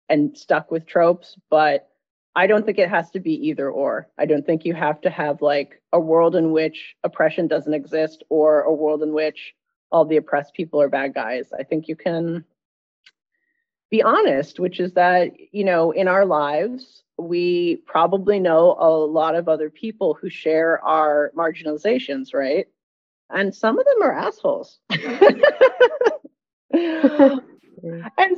and 0.10 0.38
stuck 0.38 0.72
with 0.72 0.86
tropes, 0.86 1.38
but 1.50 1.88
I 2.36 2.48
don't 2.48 2.66
think 2.66 2.80
it 2.80 2.90
has 2.90 3.10
to 3.12 3.20
be 3.20 3.34
either 3.48 3.70
or. 3.70 4.08
I 4.18 4.26
don't 4.26 4.46
think 4.46 4.66
you 4.66 4.74
have 4.74 5.02
to 5.02 5.10
have 5.10 5.42
like 5.42 5.82
a 5.92 6.00
world 6.00 6.36
in 6.36 6.52
which 6.52 6.96
oppression 7.04 7.48
doesn't 7.48 7.74
exist 7.74 8.24
or 8.30 8.62
a 8.62 8.74
world 8.74 9.04
in 9.04 9.14
which 9.14 9.54
all 9.92 10.06
the 10.06 10.18
oppressed 10.18 10.54
people 10.54 10.82
are 10.82 10.90
bad 10.90 11.14
guys. 11.14 11.52
I 11.58 11.64
think 11.64 11.88
you 11.88 11.96
can 11.96 12.46
be 13.90 14.02
honest, 14.02 14.60
which 14.60 14.80
is 14.80 14.94
that, 14.94 15.32
you 15.52 15.66
know, 15.66 15.92
in 15.92 16.08
our 16.08 16.26
lives, 16.26 17.04
we 17.28 17.78
probably 17.86 18.40
know 18.40 18.76
a 18.80 18.90
lot 18.90 19.36
of 19.36 19.48
other 19.48 19.70
people 19.70 20.14
who 20.14 20.30
share 20.30 20.84
our 20.84 21.32
marginalizations, 21.36 22.34
right? 22.34 22.68
And 23.30 23.54
some 23.54 23.80
of 23.80 23.86
them 23.86 24.04
are 24.04 24.14
assholes. 24.14 24.80
and 24.90 25.02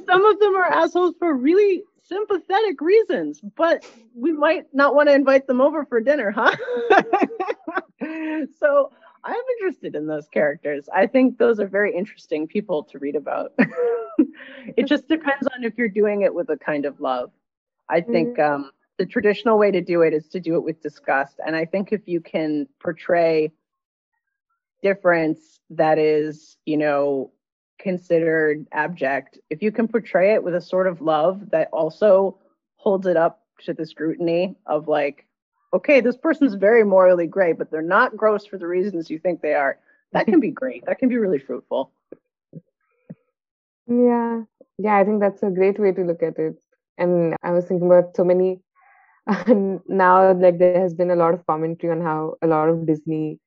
some 0.05 0.25
of 0.25 0.39
them 0.39 0.55
are 0.55 0.65
assholes 0.65 1.15
for 1.17 1.33
really 1.33 1.83
sympathetic 2.03 2.79
reasons, 2.81 3.41
but 3.55 3.85
we 4.15 4.31
might 4.31 4.65
not 4.73 4.95
want 4.95 5.09
to 5.09 5.15
invite 5.15 5.47
them 5.47 5.61
over 5.61 5.85
for 5.85 5.99
dinner, 5.99 6.31
huh? 6.31 6.55
so 8.59 8.91
I'm 9.23 9.41
interested 9.59 9.95
in 9.95 10.05
those 10.05 10.27
characters. 10.27 10.89
I 10.93 11.07
think 11.07 11.37
those 11.37 11.59
are 11.59 11.67
very 11.67 11.95
interesting 11.95 12.47
people 12.47 12.83
to 12.83 12.99
read 12.99 13.15
about. 13.15 13.53
it 14.77 14.85
just 14.85 15.07
depends 15.07 15.47
on 15.47 15.63
if 15.63 15.77
you're 15.77 15.87
doing 15.87 16.21
it 16.21 16.33
with 16.33 16.49
a 16.49 16.57
kind 16.57 16.85
of 16.85 16.99
love. 16.99 17.31
I 17.93 18.01
think 18.01 18.37
mm-hmm. 18.37 18.63
um, 18.63 18.71
the 18.97 19.05
traditional 19.05 19.59
way 19.59 19.69
to 19.69 19.79
do 19.79 20.01
it 20.01 20.13
is 20.13 20.27
to 20.29 20.39
do 20.39 20.55
it 20.55 20.63
with 20.63 20.81
disgust. 20.81 21.39
And 21.45 21.55
I 21.55 21.65
think 21.65 21.93
if 21.93 22.07
you 22.07 22.21
can 22.21 22.67
portray 22.81 23.51
difference 24.81 25.59
that 25.69 25.99
is, 25.99 26.57
you 26.65 26.75
know, 26.75 27.31
considered 27.77 28.65
abject, 28.71 29.37
if 29.51 29.61
you 29.61 29.71
can 29.71 29.87
portray 29.87 30.33
it 30.33 30.43
with 30.43 30.55
a 30.55 30.61
sort 30.61 30.87
of 30.87 31.01
love 31.01 31.51
that 31.51 31.69
also 31.71 32.39
holds 32.77 33.05
it 33.05 33.15
up 33.15 33.43
to 33.65 33.75
the 33.75 33.85
scrutiny 33.85 34.55
of 34.65 34.87
like, 34.87 35.27
okay, 35.71 36.01
this 36.01 36.17
person's 36.17 36.55
very 36.55 36.83
morally 36.83 37.27
gray, 37.27 37.53
but 37.53 37.69
they're 37.69 37.83
not 37.83 38.17
gross 38.17 38.43
for 38.43 38.57
the 38.57 38.65
reasons 38.65 39.11
you 39.11 39.19
think 39.19 39.41
they 39.41 39.53
are, 39.53 39.77
that 40.13 40.25
can 40.25 40.39
be 40.39 40.51
great. 40.61 40.83
That 40.87 40.97
can 40.97 41.09
be 41.09 41.17
really 41.17 41.39
fruitful. 41.39 41.91
Yeah. 43.85 44.41
Yeah, 44.79 44.97
I 44.97 45.03
think 45.03 45.19
that's 45.19 45.43
a 45.43 45.51
great 45.51 45.79
way 45.79 45.91
to 45.91 46.03
look 46.03 46.23
at 46.23 46.39
it. 46.39 46.59
And 46.97 47.35
I 47.43 47.51
was 47.51 47.65
thinking 47.65 47.87
about 47.87 48.15
so 48.15 48.23
many 48.23 48.61
and 49.27 49.79
now 49.87 50.33
like 50.33 50.59
there 50.59 50.79
has 50.79 50.93
been 50.93 51.11
a 51.11 51.15
lot 51.15 51.33
of 51.33 51.45
commentary 51.45 51.91
on 51.91 52.01
how 52.01 52.35
a 52.41 52.47
lot 52.47 52.69
of 52.69 52.85
Disney 52.85 53.39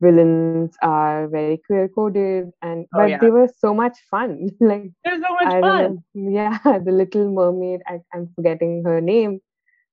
villains 0.00 0.74
are 0.82 1.28
very 1.28 1.60
queer 1.64 1.88
coded 1.88 2.50
and 2.60 2.86
oh, 2.92 2.98
but 2.98 3.10
yeah. 3.10 3.18
they 3.18 3.30
were 3.30 3.48
so 3.58 3.72
much 3.72 3.98
fun. 4.10 4.48
Like 4.60 4.90
they're 5.04 5.20
so 5.20 5.34
much 5.34 5.54
I 5.54 5.60
fun. 5.60 5.98
yeah 6.14 6.58
the 6.64 6.92
little 6.92 7.30
mermaid 7.30 7.80
I, 7.86 8.00
am 8.12 8.28
forgetting 8.34 8.82
her 8.84 9.00
name 9.00 9.40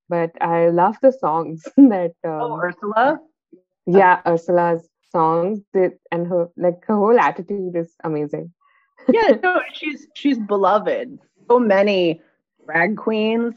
but 0.10 0.32
i 0.42 0.70
love 0.70 0.98
the 1.02 1.12
songs 1.12 1.64
that 1.78 2.14
oh, 2.26 2.30
um, 2.30 2.52
oh 2.52 2.58
ursula? 2.58 3.20
Yeah 3.86 4.22
ursula's 4.26 4.88
songs 5.12 5.60
that, 5.74 5.94
and 6.12 6.28
her 6.28 6.50
like 6.58 6.84
her 6.88 6.96
whole 6.96 7.20
attitude 7.20 7.76
is 7.76 7.94
amazing. 8.04 8.52
Yeah 9.12 9.38
no 9.42 9.62
she's 9.74 10.08
she's 10.16 10.40
beloved. 10.40 11.20
So 11.50 11.60
many 11.60 12.22
drag 12.70 12.98
queens 12.98 13.56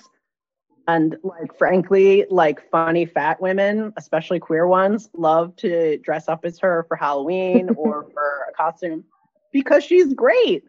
and 0.88 1.16
like 1.22 1.56
frankly 1.56 2.26
like 2.30 2.68
funny 2.70 3.06
fat 3.06 3.40
women 3.40 3.92
especially 3.96 4.40
queer 4.40 4.66
ones 4.66 5.08
love 5.14 5.54
to 5.54 5.96
dress 5.98 6.28
up 6.28 6.44
as 6.44 6.58
her 6.58 6.84
for 6.88 6.96
halloween 6.96 7.68
or 7.76 8.08
for 8.12 8.46
a 8.48 8.52
costume 8.52 9.04
because 9.52 9.84
she's 9.84 10.12
great. 10.14 10.64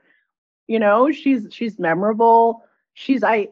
You 0.68 0.80
know 0.80 1.12
she's 1.12 1.48
she's 1.52 1.80
memorable. 1.80 2.64
She's 2.94 3.24
i 3.24 3.48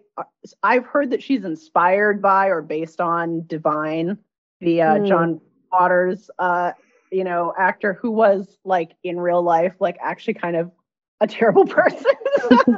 i've 0.62 0.86
heard 0.86 1.10
that 1.10 1.24
she's 1.24 1.44
inspired 1.44 2.22
by 2.22 2.48
or 2.48 2.62
based 2.62 3.02
on 3.02 3.44
divine 3.48 4.20
the 4.60 4.84
uh, 4.84 4.98
mm. 4.98 5.08
john 5.08 5.42
waters 5.72 6.30
uh 6.38 6.74
you 7.12 7.24
know 7.24 7.52
actor 7.58 7.94
who 7.94 8.12
was 8.12 8.60
like 8.64 8.92
in 9.04 9.20
real 9.20 9.42
life 9.42 9.74
like 9.80 9.98
actually 10.00 10.36
kind 10.36 10.56
of 10.56 10.70
a 11.22 11.28
terrible 11.28 11.66
person 11.66 12.06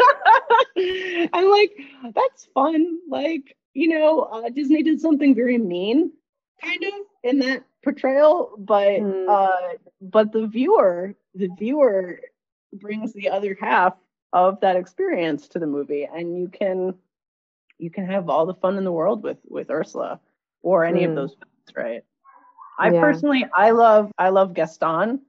i'm 1.34 1.49
like 1.49 1.77
that's 2.13 2.45
fun 2.53 2.99
like 3.09 3.55
you 3.73 3.88
know, 3.88 4.21
uh, 4.21 4.49
Disney 4.49 4.84
did 4.84 5.01
something 5.01 5.36
very 5.36 5.57
mean, 5.57 6.11
kind 6.63 6.84
of, 6.84 6.93
in 7.23 7.39
that 7.39 7.63
portrayal, 7.84 8.55
but 8.57 8.99
mm. 8.99 9.27
uh, 9.27 9.77
but 10.01 10.31
the 10.31 10.47
viewer, 10.47 11.15
the 11.36 11.49
viewer 11.57 12.19
brings 12.73 13.13
the 13.13 13.29
other 13.29 13.57
half 13.59 13.95
of 14.31 14.59
that 14.61 14.75
experience 14.75 15.47
to 15.49 15.59
the 15.59 15.67
movie, 15.67 16.07
and 16.11 16.38
you 16.38 16.47
can 16.47 16.93
you 17.79 17.89
can 17.89 18.05
have 18.05 18.29
all 18.29 18.45
the 18.45 18.53
fun 18.53 18.77
in 18.77 18.84
the 18.84 18.91
world 18.91 19.23
with 19.23 19.39
with 19.47 19.71
Ursula 19.71 20.19
or 20.61 20.86
any 20.86 21.01
mm. 21.01 21.05
of 21.05 21.09
hmm. 21.09 21.15
those 21.15 21.36
films, 21.36 21.75
right? 21.75 22.03
I 22.79 22.91
yeah. 22.91 23.01
personally, 23.01 23.45
I 23.53 23.71
love 23.71 24.11
I 24.17 24.29
love 24.29 24.53
Gaston 24.53 25.21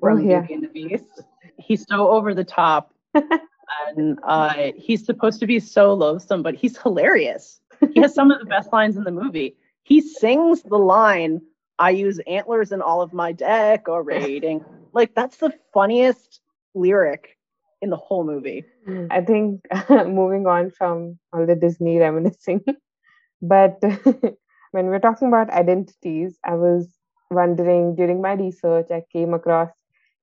from 0.00 0.18
oh, 0.18 0.22
yeah. 0.22 0.40
Beauty 0.40 0.54
and 0.54 0.62
the 0.64 0.68
Beast. 0.68 1.22
He's 1.56 1.86
so 1.88 2.08
over 2.08 2.34
the 2.34 2.44
top. 2.44 2.92
and 3.88 4.18
uh, 4.22 4.72
he's 4.76 5.04
supposed 5.04 5.40
to 5.40 5.46
be 5.46 5.60
so 5.60 5.94
loathsome, 5.94 6.42
but 6.42 6.54
he's 6.54 6.76
hilarious 6.78 7.62
he 7.92 8.00
has 8.00 8.14
some 8.14 8.30
of 8.30 8.38
the 8.38 8.46
best 8.46 8.72
lines 8.72 8.96
in 8.96 9.04
the 9.04 9.10
movie. 9.10 9.56
He 9.82 10.00
sings 10.00 10.62
the 10.62 10.78
line, 10.78 11.42
I 11.78 11.90
use 11.90 12.20
antlers 12.26 12.72
in 12.72 12.82
all 12.82 13.02
of 13.02 13.12
my 13.12 13.32
decorating. 13.32 14.64
like, 14.92 15.14
that's 15.14 15.38
the 15.38 15.52
funniest 15.72 16.40
lyric 16.74 17.36
in 17.80 17.90
the 17.90 17.96
whole 17.96 18.24
movie. 18.24 18.64
I 19.10 19.20
think 19.22 19.60
moving 19.90 20.46
on 20.46 20.70
from 20.70 21.18
all 21.32 21.46
the 21.46 21.56
Disney 21.56 21.98
reminiscing, 21.98 22.64
but 23.42 23.78
when 24.70 24.86
we're 24.86 25.00
talking 25.00 25.28
about 25.28 25.50
identities, 25.50 26.38
I 26.44 26.54
was 26.54 26.88
wondering 27.30 27.96
during 27.96 28.20
my 28.20 28.34
research, 28.34 28.90
I 28.90 29.02
came 29.12 29.34
across 29.34 29.70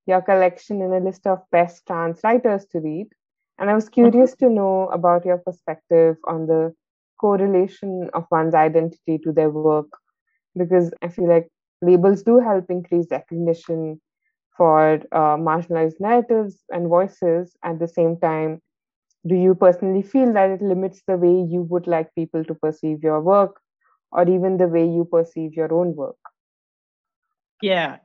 your 0.05 0.21
collection 0.21 0.81
in 0.81 0.93
a 0.93 0.99
list 0.99 1.27
of 1.27 1.39
best 1.51 1.85
trans 1.85 2.19
writers 2.23 2.65
to 2.71 2.79
read. 2.79 3.07
And 3.59 3.69
I 3.69 3.75
was 3.75 3.89
curious 3.89 4.35
to 4.37 4.49
know 4.49 4.89
about 4.89 5.25
your 5.25 5.37
perspective 5.37 6.17
on 6.27 6.47
the 6.47 6.73
correlation 7.19 8.09
of 8.13 8.25
one's 8.31 8.55
identity 8.55 9.19
to 9.23 9.31
their 9.33 9.51
work 9.51 9.81
because 10.49 10.87
I 10.95 11.09
feel 11.09 11.27
like 11.27 11.49
labels 11.81 12.23
do 12.23 12.39
help 12.39 12.65
increase 12.69 13.07
recognition 13.11 14.01
for 14.57 14.93
uh, 15.11 15.37
marginalized 15.37 15.99
narratives 15.99 16.63
and 16.69 16.87
voices. 16.87 17.55
At 17.63 17.79
the 17.79 17.87
same 17.87 18.17
time, 18.19 18.61
do 19.27 19.35
you 19.35 19.55
personally 19.55 20.01
feel 20.03 20.33
that 20.33 20.49
it 20.51 20.61
limits 20.61 21.01
the 21.07 21.17
way 21.17 21.33
you 21.49 21.63
would 21.63 21.87
like 21.87 22.13
people 22.15 22.43
to 22.45 22.55
perceive 22.55 23.03
your 23.03 23.21
work 23.21 23.59
or 24.11 24.27
even 24.29 24.57
the 24.57 24.67
way 24.67 24.85
you 24.85 25.05
perceive 25.05 25.53
your 25.55 25.73
own 25.73 25.95
work? 25.95 26.17
Yeah. 27.61 27.97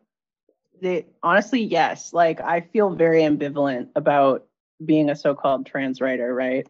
Honestly, 1.22 1.62
yes. 1.62 2.12
Like, 2.12 2.40
I 2.40 2.60
feel 2.60 2.94
very 2.94 3.22
ambivalent 3.22 3.88
about 3.96 4.46
being 4.84 5.10
a 5.10 5.16
so 5.16 5.34
called 5.34 5.66
trans 5.66 6.00
writer, 6.00 6.32
right? 6.32 6.66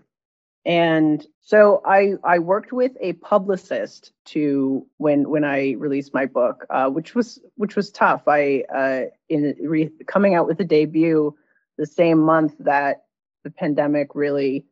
And 0.67 1.25
so 1.43 1.83
I 1.85 2.15
I 2.25 2.39
worked 2.39 2.73
with 2.73 2.93
a 3.01 3.13
publicist 3.15 4.13
to 4.27 4.87
when 4.97 5.29
when 5.29 5.45
I 5.45 5.73
released 5.73 6.15
my 6.15 6.25
book, 6.25 6.65
uh, 6.71 6.89
which 6.89 7.15
was 7.15 7.39
which 7.57 7.77
was 7.77 7.91
tough. 7.91 8.23
I 8.27 8.65
uh, 8.75 9.03
in 9.29 9.55
re, 9.61 9.91
coming 10.07 10.35
out 10.35 10.47
with 10.47 10.59
the 10.59 10.65
debut 10.65 11.37
the 11.77 11.87
same 11.87 12.19
month 12.19 12.55
that 12.61 13.05
the 13.43 13.51
pandemic 13.51 14.15
really 14.15 14.65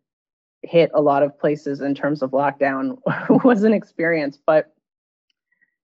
hit 0.62 0.90
a 0.95 1.03
lot 1.03 1.22
of 1.22 1.38
places 1.38 1.80
in 1.80 1.95
terms 1.95 2.22
of 2.22 2.30
lockdown 2.30 2.99
was 3.45 3.64
an 3.64 3.74
experience. 3.74 4.38
But 4.45 4.72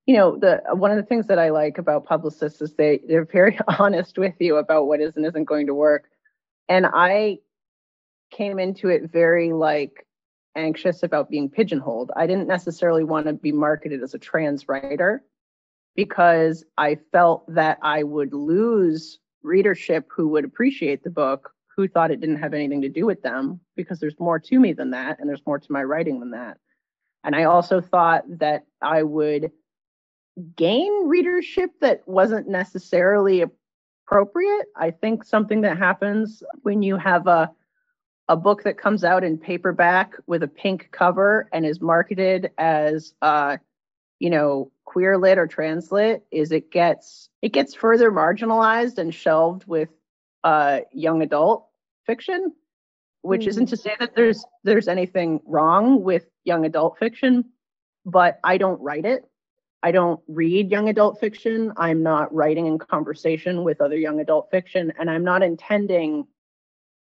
you 0.07 0.17
know, 0.17 0.39
the 0.39 0.63
one 0.73 0.91
of 0.91 0.97
the 0.97 1.03
things 1.03 1.27
that 1.27 1.39
I 1.39 1.51
like 1.51 1.77
about 1.77 2.07
publicists 2.07 2.63
is 2.63 2.73
they 2.75 3.01
they're 3.07 3.27
very 3.27 3.59
honest 3.79 4.17
with 4.17 4.35
you 4.39 4.57
about 4.57 4.87
what 4.87 5.03
is 5.03 5.17
and 5.17 5.27
isn't 5.27 5.45
going 5.45 5.67
to 5.67 5.75
work. 5.75 6.09
And 6.67 6.87
I 6.87 7.41
came 8.31 8.59
into 8.59 8.89
it 8.89 9.11
very 9.11 9.53
like 9.53 10.07
anxious 10.57 11.03
about 11.03 11.31
being 11.31 11.49
pigeonholed. 11.49 12.11
I 12.17 12.27
didn't 12.27 12.49
necessarily 12.49 13.05
want 13.05 13.27
to 13.27 13.33
be 13.33 13.53
marketed 13.53 14.03
as 14.03 14.15
a 14.15 14.19
trans 14.19 14.69
writer 14.69 15.23
because 15.95 16.65
I 16.77 16.99
felt 17.13 17.53
that 17.55 17.79
I 17.83 18.03
would 18.03 18.33
lose 18.33 19.19
readership 19.43 20.09
who 20.15 20.29
would 20.29 20.45
appreciate 20.45 21.03
the 21.03 21.11
book 21.11 21.53
who 21.79 21.87
thought 21.87 22.11
it 22.11 22.21
didn't 22.21 22.41
have 22.41 22.55
anything 22.55 22.83
to 22.83 22.89
do 22.89 23.07
with 23.07 23.23
them 23.23 23.61
because 23.77 24.01
there's 24.01 24.19
more 24.19 24.41
to 24.41 24.59
me 24.59 24.73
than 24.73 24.91
that 24.91 25.21
and 25.21 25.29
there's 25.29 25.47
more 25.47 25.61
to 25.61 25.73
my 25.73 25.83
writing 25.83 26.19
than 26.19 26.33
that. 26.33 26.59
And 27.23 27.37
I 27.37 27.45
also 27.45 27.81
thought 27.81 28.25
that 28.39 28.65
I 28.83 29.05
would 29.05 29.53
gain 30.57 31.07
readership 31.07 31.71
that 31.81 32.03
wasn't 32.07 32.49
necessarily 32.49 33.45
appropriate. 34.07 34.67
I 34.77 34.91
think 34.91 35.25
something 35.25 35.61
that 35.61 35.79
happens 35.79 36.43
when 36.63 36.83
you 36.83 36.97
have 36.97 37.27
a 37.27 37.51
a 38.29 38.37
book 38.37 38.63
that 38.65 38.79
comes 38.79 39.05
out 39.05 39.25
in 39.25 39.39
paperback 39.39 40.15
with 40.27 40.43
a 40.43 40.49
pink 40.49 40.89
cover 40.93 41.49
and 41.53 41.65
is 41.65 41.81
marketed 41.81 42.51
as 42.59 43.15
uh 43.23 43.57
you 44.19 44.31
know 44.31 44.71
queer 44.85 45.17
lit 45.19 45.39
or 45.39 45.47
trans 45.47 45.91
lit 45.91 46.25
is 46.31 46.53
it 46.53 46.71
gets 46.71 47.29
it 47.43 47.53
gets 47.53 47.75
further 47.75 48.11
marginalized 48.11 48.99
and 48.99 49.15
shelved 49.15 49.65
with 49.67 49.89
uh 50.45 50.81
young 50.93 51.23
adult 51.23 51.67
fiction 52.07 52.53
which 53.23 53.43
mm-hmm. 53.43 53.51
isn't 53.51 53.67
to 53.67 53.77
say 53.77 53.95
that 53.99 54.15
there's 54.15 54.45
there's 54.65 54.89
anything 54.89 55.41
wrong 55.47 56.03
with 56.03 56.27
young 56.45 56.65
adult 56.65 56.99
fiction 56.99 57.45
but 58.05 58.39
i 58.45 58.59
don't 58.59 58.81
write 58.81 59.05
it 59.05 59.25
I 59.81 59.93
don't 59.93 60.21
read 60.27 60.73
young 60.73 60.89
adult 60.89 61.21
fiction. 61.21 61.73
I'm 61.77 62.03
not 62.03 62.35
writing 62.35 62.67
in 62.67 62.79
conversation 62.79 63.63
with 63.63 63.81
other 63.81 63.97
young 63.97 64.19
adult 64.19 64.51
fiction, 64.51 64.93
and 64.99 65.09
I'm 65.09 65.23
not 65.23 65.43
intending 65.43 66.27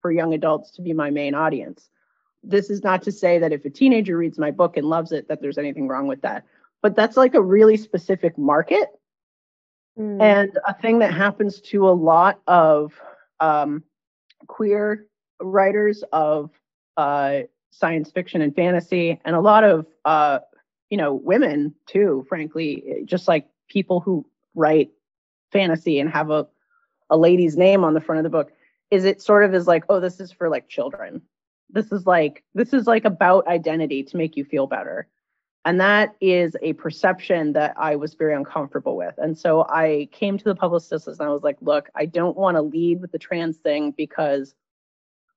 for 0.02 0.12
young 0.12 0.34
adults 0.34 0.70
to 0.72 0.82
be 0.82 0.92
my 0.92 1.10
main 1.10 1.34
audience. 1.34 1.88
This 2.42 2.68
is 2.68 2.82
not 2.82 3.02
to 3.02 3.12
say 3.12 3.38
that 3.38 3.52
if 3.52 3.64
a 3.64 3.70
teenager 3.70 4.16
reads 4.16 4.38
my 4.38 4.50
book 4.50 4.76
and 4.76 4.86
loves 4.86 5.12
it, 5.12 5.28
that 5.28 5.40
there's 5.40 5.58
anything 5.58 5.88
wrong 5.88 6.08
with 6.08 6.20
that. 6.22 6.44
But 6.82 6.96
that's 6.96 7.16
like 7.16 7.34
a 7.34 7.40
really 7.40 7.76
specific 7.76 8.36
market. 8.36 8.88
Mm. 9.98 10.20
And 10.20 10.58
a 10.66 10.74
thing 10.74 10.98
that 10.98 11.14
happens 11.14 11.60
to 11.60 11.88
a 11.88 11.90
lot 11.90 12.40
of 12.46 12.92
um, 13.40 13.84
queer 14.48 15.06
writers 15.40 16.02
of 16.12 16.50
uh, 16.96 17.40
science 17.70 18.10
fiction 18.10 18.42
and 18.42 18.54
fantasy, 18.54 19.20
and 19.24 19.36
a 19.36 19.40
lot 19.40 19.64
of 19.64 19.86
uh, 20.04 20.40
you 20.92 20.98
know, 20.98 21.14
women 21.14 21.74
too, 21.86 22.22
frankly, 22.28 23.02
just 23.06 23.26
like 23.26 23.48
people 23.66 24.00
who 24.00 24.26
write 24.54 24.90
fantasy 25.50 25.98
and 25.98 26.10
have 26.10 26.28
a, 26.28 26.46
a 27.08 27.16
lady's 27.16 27.56
name 27.56 27.82
on 27.82 27.94
the 27.94 28.00
front 28.00 28.18
of 28.18 28.24
the 28.24 28.28
book, 28.28 28.52
is 28.92 29.06
it 29.06 29.22
sort 29.22 29.42
of 29.42 29.54
is 29.54 29.66
like, 29.66 29.84
oh, 29.88 30.00
this 30.00 30.20
is 30.20 30.30
for 30.30 30.50
like 30.50 30.68
children. 30.68 31.22
This 31.70 31.90
is 31.90 32.06
like, 32.06 32.44
this 32.54 32.74
is 32.74 32.86
like 32.86 33.06
about 33.06 33.48
identity 33.48 34.02
to 34.02 34.18
make 34.18 34.36
you 34.36 34.44
feel 34.44 34.66
better. 34.66 35.08
And 35.64 35.80
that 35.80 36.14
is 36.20 36.54
a 36.60 36.74
perception 36.74 37.54
that 37.54 37.72
I 37.78 37.96
was 37.96 38.12
very 38.12 38.34
uncomfortable 38.34 38.94
with. 38.94 39.14
And 39.16 39.38
so 39.38 39.64
I 39.70 40.10
came 40.12 40.36
to 40.36 40.44
the 40.44 40.54
publicist 40.54 41.08
and 41.08 41.20
I 41.22 41.30
was 41.30 41.42
like, 41.42 41.56
look, 41.62 41.88
I 41.94 42.04
don't 42.04 42.36
want 42.36 42.58
to 42.58 42.62
lead 42.62 43.00
with 43.00 43.12
the 43.12 43.18
trans 43.18 43.56
thing 43.56 43.94
because 43.96 44.54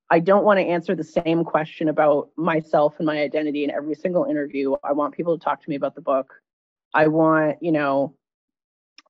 I 0.09 0.19
don't 0.19 0.43
want 0.43 0.59
to 0.59 0.65
answer 0.65 0.93
the 0.93 1.05
same 1.05 1.45
question 1.45 1.87
about 1.87 2.31
myself 2.35 2.95
and 2.97 3.05
my 3.05 3.19
identity 3.19 3.63
in 3.63 3.71
every 3.71 3.95
single 3.95 4.25
interview. 4.25 4.75
I 4.83 4.91
want 4.91 5.15
people 5.15 5.37
to 5.37 5.43
talk 5.43 5.63
to 5.63 5.69
me 5.69 5.77
about 5.77 5.95
the 5.95 6.01
book. 6.01 6.33
I 6.93 7.07
want, 7.07 7.59
you 7.61 7.71
know, 7.71 8.15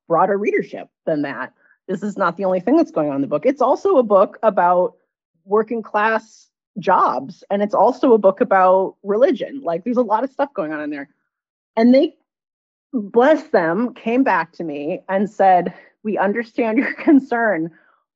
broader 0.07 0.37
readership 0.37 0.87
than 1.07 1.23
that. 1.23 1.53
This 1.87 2.03
is 2.03 2.17
not 2.17 2.37
the 2.37 2.45
only 2.45 2.59
thing 2.59 2.75
that's 2.75 2.91
going 2.91 3.09
on 3.09 3.15
in 3.15 3.21
the 3.21 3.27
book. 3.27 3.45
It's 3.45 3.61
also 3.61 3.97
a 3.97 4.03
book 4.03 4.37
about 4.43 4.95
working 5.45 5.83
class 5.83 6.49
jobs 6.79 7.43
and 7.49 7.61
it's 7.61 7.75
also 7.75 8.13
a 8.13 8.17
book 8.17 8.41
about 8.41 8.95
religion. 9.03 9.61
Like 9.63 9.83
there's 9.83 9.97
a 9.97 10.01
lot 10.01 10.23
of 10.23 10.31
stuff 10.31 10.53
going 10.53 10.73
on 10.73 10.81
in 10.81 10.89
there. 10.89 11.09
And 11.77 11.93
they 11.93 12.15
bless 12.93 13.43
them 13.49 13.93
came 13.93 14.23
back 14.23 14.53
to 14.53 14.63
me 14.63 15.01
and 15.09 15.29
said, 15.29 15.73
"We 16.03 16.17
understand 16.17 16.77
your 16.77 16.93
concern, 17.03 17.71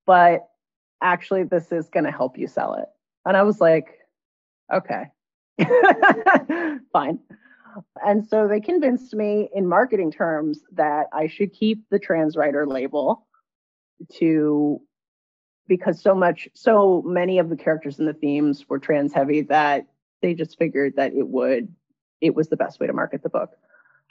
but 0.05 0.49
actually 1.01 1.43
this 1.43 1.71
is 1.71 1.89
going 1.89 2.05
to 2.05 2.11
help 2.11 2.37
you 2.37 2.47
sell 2.47 2.73
it. 2.75 2.85
And 3.25 3.37
I 3.37 3.43
was 3.43 3.61
like, 3.61 3.99
okay, 4.73 5.05
fine. 6.93 7.19
And 8.03 8.27
so 8.27 8.47
they 8.47 8.59
convinced 8.59 9.13
me 9.13 9.49
in 9.53 9.67
marketing 9.67 10.11
terms 10.11 10.61
that 10.71 11.07
I 11.13 11.27
should 11.27 11.53
keep 11.53 11.83
the 11.89 11.99
trans 11.99 12.35
writer 12.35 12.65
label 12.65 13.27
to 14.13 14.81
because 15.67 16.01
so 16.01 16.15
much 16.15 16.49
so 16.53 17.03
many 17.05 17.37
of 17.37 17.49
the 17.49 17.55
characters 17.55 17.99
and 17.99 18.07
the 18.07 18.13
themes 18.13 18.67
were 18.67 18.79
trans 18.79 19.13
heavy 19.13 19.41
that 19.41 19.85
they 20.21 20.33
just 20.33 20.57
figured 20.57 20.95
that 20.95 21.13
it 21.13 21.27
would 21.27 21.73
it 22.21 22.35
was 22.35 22.49
the 22.49 22.57
best 22.57 22.79
way 22.79 22.87
to 22.87 22.93
market 22.93 23.23
the 23.23 23.29
book. 23.29 23.51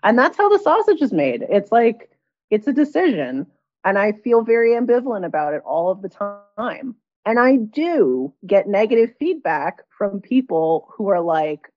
And 0.03 0.19
that's 0.19 0.37
how 0.37 0.49
the 0.49 0.59
sausage 0.59 1.03
is 1.03 1.13
made. 1.13 1.45
It's 1.49 1.73
like 1.73 2.11
it's 2.51 2.67
a 2.67 2.73
decision 2.73 3.47
and 3.85 3.99
I 3.99 4.13
feel 4.13 4.43
very 4.43 4.71
ambivalent 4.71 5.25
about 5.25 5.55
it 5.55 5.63
all 5.65 5.91
of 5.91 6.03
the 6.03 6.09
time. 6.09 6.95
And 7.27 7.39
I 7.39 7.57
do 7.57 8.33
get 8.47 8.69
negative 8.69 9.15
feedback 9.19 9.83
from 9.97 10.21
people 10.21 10.89
who 10.97 11.09
are 11.09 11.21
like, 11.21 11.69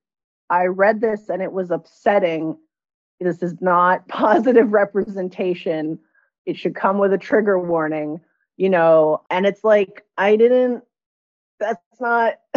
I 0.49 0.65
read 0.65 1.01
this 1.01 1.29
and 1.29 1.41
it 1.41 1.51
was 1.51 1.71
upsetting. 1.71 2.57
This 3.19 3.43
is 3.43 3.55
not 3.61 4.07
positive 4.07 4.71
representation. 4.71 5.99
It 6.45 6.57
should 6.57 6.75
come 6.75 6.97
with 6.97 7.13
a 7.13 7.17
trigger 7.17 7.59
warning, 7.59 8.21
you 8.57 8.69
know. 8.69 9.23
And 9.29 9.45
it's 9.45 9.63
like, 9.63 10.05
I 10.17 10.35
didn't, 10.35 10.83
that's 11.59 11.81
not. 11.99 12.35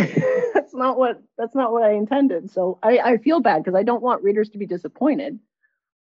that's 0.55 0.75
not 0.75 0.99
what 0.99 1.23
that's 1.37 1.55
not 1.55 1.73
what 1.73 1.83
I 1.83 1.93
intended. 1.93 2.51
So 2.51 2.79
I, 2.83 2.99
I 2.99 3.17
feel 3.19 3.41
bad 3.41 3.63
because 3.63 3.79
I 3.79 3.83
don't 3.83 4.03
want 4.03 4.23
readers 4.23 4.49
to 4.51 4.59
be 4.59 4.67
disappointed, 4.67 5.39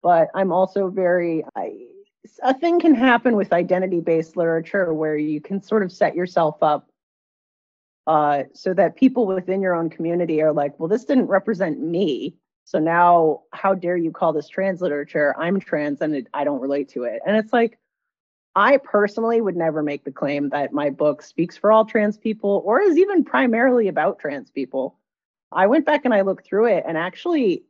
but 0.02 0.28
I'm 0.34 0.52
also 0.52 0.88
very 0.88 1.44
I 1.54 1.74
a 2.42 2.54
thing 2.54 2.80
can 2.80 2.94
happen 2.94 3.36
with 3.36 3.52
identity 3.52 4.00
based 4.00 4.36
literature 4.36 4.94
where 4.94 5.16
you 5.16 5.40
can 5.40 5.62
sort 5.62 5.82
of 5.82 5.92
set 5.92 6.14
yourself 6.14 6.62
up 6.62 6.88
uh, 8.06 8.44
so 8.54 8.74
that 8.74 8.96
people 8.96 9.26
within 9.26 9.60
your 9.60 9.74
own 9.74 9.90
community 9.90 10.42
are 10.42 10.52
like, 10.52 10.78
well, 10.78 10.88
this 10.88 11.04
didn't 11.04 11.26
represent 11.26 11.80
me. 11.80 12.36
So 12.64 12.78
now, 12.78 13.42
how 13.52 13.74
dare 13.74 13.96
you 13.96 14.10
call 14.10 14.32
this 14.32 14.48
trans 14.48 14.80
literature? 14.80 15.34
I'm 15.38 15.60
trans 15.60 16.00
and 16.00 16.28
I 16.32 16.44
don't 16.44 16.60
relate 16.60 16.88
to 16.90 17.04
it. 17.04 17.20
And 17.26 17.36
it's 17.36 17.52
like, 17.52 17.78
I 18.56 18.78
personally 18.78 19.40
would 19.40 19.56
never 19.56 19.82
make 19.82 20.04
the 20.04 20.12
claim 20.12 20.48
that 20.50 20.72
my 20.72 20.90
book 20.90 21.22
speaks 21.22 21.56
for 21.56 21.72
all 21.72 21.84
trans 21.84 22.16
people 22.16 22.62
or 22.64 22.80
is 22.80 22.96
even 22.96 23.24
primarily 23.24 23.88
about 23.88 24.18
trans 24.18 24.50
people. 24.50 24.98
I 25.52 25.66
went 25.66 25.86
back 25.86 26.04
and 26.04 26.14
I 26.14 26.22
looked 26.22 26.46
through 26.46 26.66
it, 26.66 26.84
and 26.86 26.96
actually, 26.96 27.64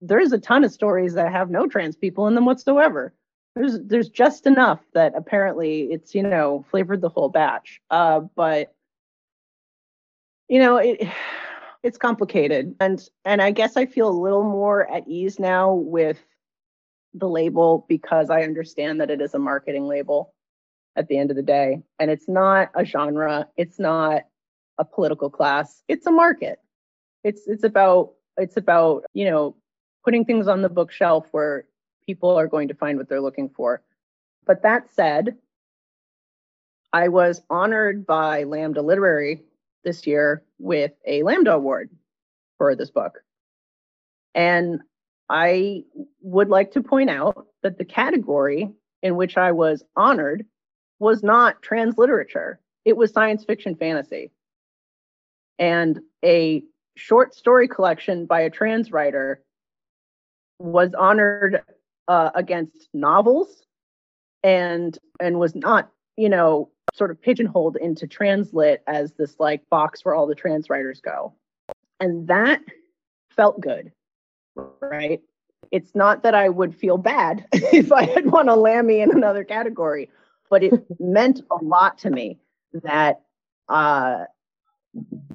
there's 0.00 0.32
a 0.32 0.38
ton 0.38 0.64
of 0.64 0.72
stories 0.72 1.14
that 1.14 1.32
have 1.32 1.50
no 1.50 1.66
trans 1.66 1.96
people 1.96 2.26
in 2.28 2.34
them 2.34 2.44
whatsoever 2.44 3.14
there's 3.56 3.80
there's 3.80 4.10
just 4.10 4.46
enough 4.46 4.80
that 4.92 5.14
apparently 5.16 5.88
it's 5.90 6.14
you 6.14 6.22
know 6.22 6.64
flavored 6.70 7.00
the 7.00 7.08
whole 7.08 7.30
batch 7.30 7.80
uh, 7.90 8.20
but 8.36 8.74
you 10.48 10.60
know 10.60 10.76
it 10.76 11.08
it's 11.86 11.98
complicated. 11.98 12.74
And 12.80 13.00
and 13.24 13.40
i 13.40 13.50
guess 13.50 13.76
i 13.76 13.86
feel 13.86 14.08
a 14.08 14.22
little 14.26 14.42
more 14.42 14.90
at 14.92 15.06
ease 15.06 15.38
now 15.38 15.72
with 15.72 16.18
the 17.14 17.28
label 17.28 17.86
because 17.88 18.28
i 18.28 18.42
understand 18.42 19.00
that 19.00 19.10
it 19.10 19.20
is 19.20 19.32
a 19.34 19.38
marketing 19.38 19.86
label 19.86 20.34
at 20.96 21.08
the 21.08 21.18
end 21.18 21.30
of 21.30 21.36
the 21.36 21.42
day. 21.42 21.82
And 22.00 22.10
it's 22.10 22.28
not 22.28 22.70
a 22.74 22.84
genre. 22.84 23.46
It's 23.56 23.78
not 23.78 24.22
a 24.78 24.84
political 24.84 25.30
class. 25.30 25.82
It's 25.88 26.06
a 26.06 26.10
market. 26.10 26.58
It's 27.22 27.46
it's 27.46 27.64
about 27.64 28.12
it's 28.36 28.56
about 28.56 29.04
you 29.12 29.30
know 29.30 29.56
putting 30.04 30.24
things 30.24 30.48
on 30.48 30.62
the 30.62 30.68
bookshelf 30.68 31.28
where 31.32 31.66
people 32.04 32.30
are 32.36 32.48
going 32.48 32.68
to 32.68 32.74
find 32.74 32.98
what 32.98 33.08
they're 33.08 33.20
looking 33.20 33.48
for. 33.48 33.82
But 34.46 34.62
that 34.62 34.88
said, 34.94 35.36
I 36.92 37.08
was 37.08 37.42
honored 37.50 38.06
by 38.06 38.44
Lambda 38.44 38.82
Literary 38.82 39.42
this 39.86 40.06
year 40.06 40.42
with 40.58 40.92
a 41.06 41.22
Lambda 41.22 41.54
Award 41.54 41.88
for 42.58 42.74
this 42.74 42.90
book. 42.90 43.22
And 44.34 44.80
I 45.30 45.84
would 46.20 46.48
like 46.48 46.72
to 46.72 46.82
point 46.82 47.08
out 47.08 47.46
that 47.62 47.78
the 47.78 47.84
category 47.84 48.70
in 49.02 49.16
which 49.16 49.38
I 49.38 49.52
was 49.52 49.84
honored 49.96 50.44
was 50.98 51.22
not 51.22 51.62
trans 51.62 51.96
literature, 51.96 52.60
it 52.84 52.96
was 52.96 53.12
science 53.12 53.44
fiction 53.44 53.76
fantasy. 53.76 54.32
And 55.58 56.00
a 56.24 56.62
short 56.96 57.34
story 57.34 57.68
collection 57.68 58.26
by 58.26 58.40
a 58.40 58.50
trans 58.50 58.90
writer 58.90 59.42
was 60.58 60.92
honored 60.94 61.62
uh, 62.08 62.30
against 62.34 62.88
novels 62.92 63.64
and 64.42 64.98
and 65.20 65.38
was 65.38 65.54
not 65.54 65.90
you 66.16 66.28
know 66.28 66.70
sort 66.94 67.10
of 67.10 67.20
pigeonholed 67.20 67.76
into 67.76 68.06
translit 68.06 68.78
as 68.86 69.12
this 69.12 69.36
like 69.38 69.68
box 69.70 70.04
where 70.04 70.14
all 70.14 70.26
the 70.26 70.34
trans 70.34 70.70
writers 70.70 71.00
go 71.00 71.34
and 72.00 72.28
that 72.28 72.60
felt 73.34 73.60
good 73.60 73.92
right 74.80 75.20
it's 75.70 75.94
not 75.94 76.22
that 76.22 76.34
I 76.34 76.48
would 76.48 76.74
feel 76.74 76.98
bad 76.98 77.46
if 77.52 77.92
I 77.92 78.04
had 78.04 78.30
won 78.30 78.48
a 78.48 78.56
Lammy 78.56 79.00
in 79.00 79.10
another 79.10 79.44
category, 79.44 80.10
but 80.50 80.62
it 80.62 80.72
meant 81.00 81.42
a 81.50 81.62
lot 81.62 81.98
to 81.98 82.10
me 82.10 82.38
that 82.84 83.22
uh, 83.68 84.24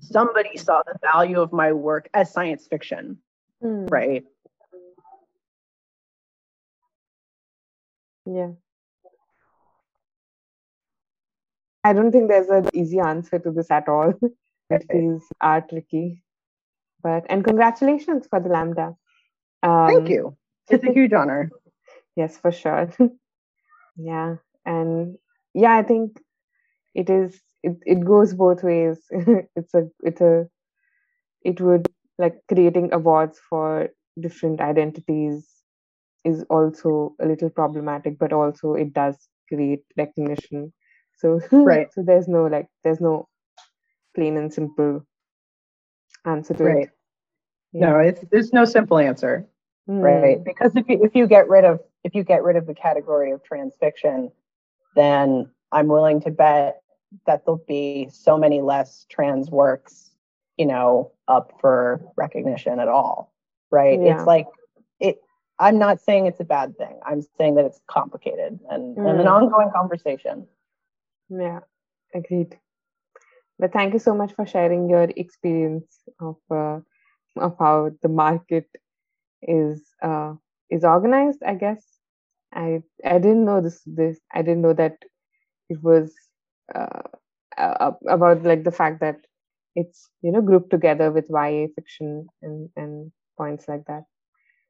somebody 0.01 0.57
saw 0.57 0.81
the 0.85 0.97
value 1.01 1.41
of 1.41 1.51
my 1.51 1.71
work 1.71 2.09
as 2.13 2.31
science 2.31 2.67
fiction, 2.67 3.17
mm. 3.63 3.89
right? 3.91 4.23
Yeah. 8.25 8.51
I 11.83 11.93
don't 11.93 12.11
think 12.11 12.29
there's 12.29 12.49
an 12.49 12.69
easy 12.73 12.99
answer 12.99 13.39
to 13.39 13.51
this 13.51 13.71
at 13.71 13.89
all. 13.89 14.13
it 14.69 14.85
is 14.89 15.23
are 15.41 15.61
tricky. 15.61 16.23
But 17.03 17.25
and 17.29 17.43
congratulations 17.43 18.27
for 18.29 18.39
the 18.39 18.49
Lambda. 18.49 18.95
Um, 19.63 19.87
Thank 19.87 20.09
you. 20.09 20.37
It's 20.69 20.83
a 20.83 20.93
huge 20.93 21.13
honor. 21.13 21.49
yes, 22.15 22.37
for 22.37 22.51
sure. 22.51 22.89
yeah. 23.97 24.35
And 24.65 25.17
yeah, 25.53 25.75
I 25.77 25.83
think 25.83 26.21
it 26.93 27.09
is 27.09 27.41
it, 27.63 27.77
it 27.85 28.05
goes 28.05 28.33
both 28.33 28.63
ways. 28.63 28.99
it's 29.11 29.73
a 29.73 29.89
it's 30.03 30.21
a 30.21 30.47
it 31.43 31.59
would 31.61 31.87
like 32.17 32.35
creating 32.47 32.93
awards 32.93 33.39
for 33.49 33.89
different 34.19 34.61
identities 34.61 35.47
is 36.23 36.43
also 36.49 37.15
a 37.19 37.25
little 37.25 37.49
problematic, 37.49 38.19
but 38.19 38.31
also 38.33 38.73
it 38.73 38.93
does 38.93 39.17
create 39.49 39.83
recognition. 39.97 40.71
So 41.21 41.39
right. 41.51 41.87
so 41.93 42.01
there's 42.01 42.27
no 42.27 42.47
like 42.47 42.67
there's 42.83 42.99
no 42.99 43.27
plain 44.15 44.37
and 44.37 44.51
simple 44.51 45.05
answer 46.25 46.53
to 46.55 46.63
right. 46.63 46.83
it. 46.83 46.89
Yeah. 47.71 47.91
No, 47.91 47.99
it's 47.99 48.21
there's 48.31 48.51
no 48.51 48.65
simple 48.65 48.97
answer. 48.97 49.47
Mm. 49.87 50.01
Right. 50.01 50.43
Because 50.43 50.75
if 50.75 50.89
you 50.89 51.03
if 51.03 51.15
you 51.15 51.27
get 51.27 51.47
rid 51.47 51.63
of 51.63 51.79
if 52.03 52.15
you 52.15 52.23
get 52.23 52.43
rid 52.43 52.55
of 52.55 52.65
the 52.65 52.73
category 52.73 53.31
of 53.31 53.43
trans 53.43 53.75
fiction, 53.79 54.31
then 54.95 55.49
I'm 55.71 55.87
willing 55.87 56.21
to 56.21 56.31
bet 56.31 56.81
that 57.27 57.45
there'll 57.45 57.63
be 57.67 58.09
so 58.11 58.37
many 58.37 58.61
less 58.61 59.05
trans 59.09 59.49
works, 59.49 60.11
you 60.57 60.65
know, 60.65 61.11
up 61.27 61.53
for 61.61 62.01
recognition 62.17 62.79
at 62.79 62.87
all. 62.87 63.33
Right. 63.69 63.99
Yeah. 64.01 64.17
It's 64.17 64.25
like 64.25 64.47
it 64.99 65.19
I'm 65.59 65.77
not 65.77 66.01
saying 66.01 66.25
it's 66.25 66.39
a 66.39 66.45
bad 66.45 66.75
thing. 66.77 66.99
I'm 67.05 67.21
saying 67.37 67.55
that 67.55 67.65
it's 67.65 67.79
complicated 67.85 68.59
and, 68.69 68.97
mm. 68.97 69.09
and 69.09 69.19
an 69.19 69.27
hmm. 69.27 69.31
ongoing 69.31 69.69
conversation. 69.71 70.47
Yeah, 71.31 71.61
agreed. 72.13 72.59
But 73.59 73.73
thank 73.73 73.93
you 73.93 73.99
so 73.99 74.15
much 74.15 74.33
for 74.33 74.45
sharing 74.45 74.89
your 74.89 75.07
experience 75.15 75.87
of 76.19 76.37
uh, 76.51 76.79
of 77.37 77.55
how 77.59 77.91
the 78.01 78.09
market 78.09 78.67
is 79.43 79.81
uh, 80.03 80.33
is 80.69 80.83
organized. 80.83 81.43
I 81.45 81.55
guess 81.55 81.83
I 82.53 82.83
I 83.05 83.19
didn't 83.19 83.45
know 83.45 83.61
this 83.61 83.81
this 83.85 84.19
I 84.33 84.41
didn't 84.41 84.61
know 84.61 84.73
that 84.73 84.97
it 85.69 85.81
was 85.81 86.13
uh, 86.73 87.03
about 88.07 88.43
like 88.43 88.63
the 88.63 88.71
fact 88.71 88.99
that 89.01 89.17
it's 89.75 90.09
you 90.21 90.31
know 90.31 90.41
grouped 90.41 90.71
together 90.71 91.11
with 91.11 91.29
YA 91.29 91.67
fiction 91.75 92.27
and 92.41 92.69
and 92.75 93.11
points 93.37 93.67
like 93.67 93.85
that. 93.85 94.03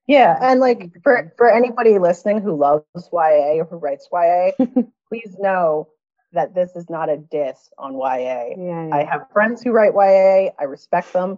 Yeah, 0.07 0.38
and 0.41 0.59
like 0.59 0.91
for 1.03 1.34
for 1.38 1.49
anybody 1.49 1.97
listening 1.97 2.41
who 2.41 2.55
loves 2.57 2.86
YA 3.14 3.62
or 3.62 3.66
who 3.66 3.78
writes 3.78 4.07
YA, 4.12 4.51
please 5.09 5.36
know 5.39 5.88
that 6.34 6.56
this 6.56 6.76
is 6.76 6.90
not 6.90 7.10
a 7.10 7.18
diss 7.18 7.70
on 7.78 7.94
YA. 7.94 8.16
Yeah, 8.16 8.54
yeah. 8.58 8.90
I 8.94 9.04
have 9.04 9.28
friends 9.32 9.62
who 9.62 9.72
write 9.72 9.94
YA. 9.94 10.52
I 10.60 10.64
respect 10.64 11.14
them, 11.14 11.38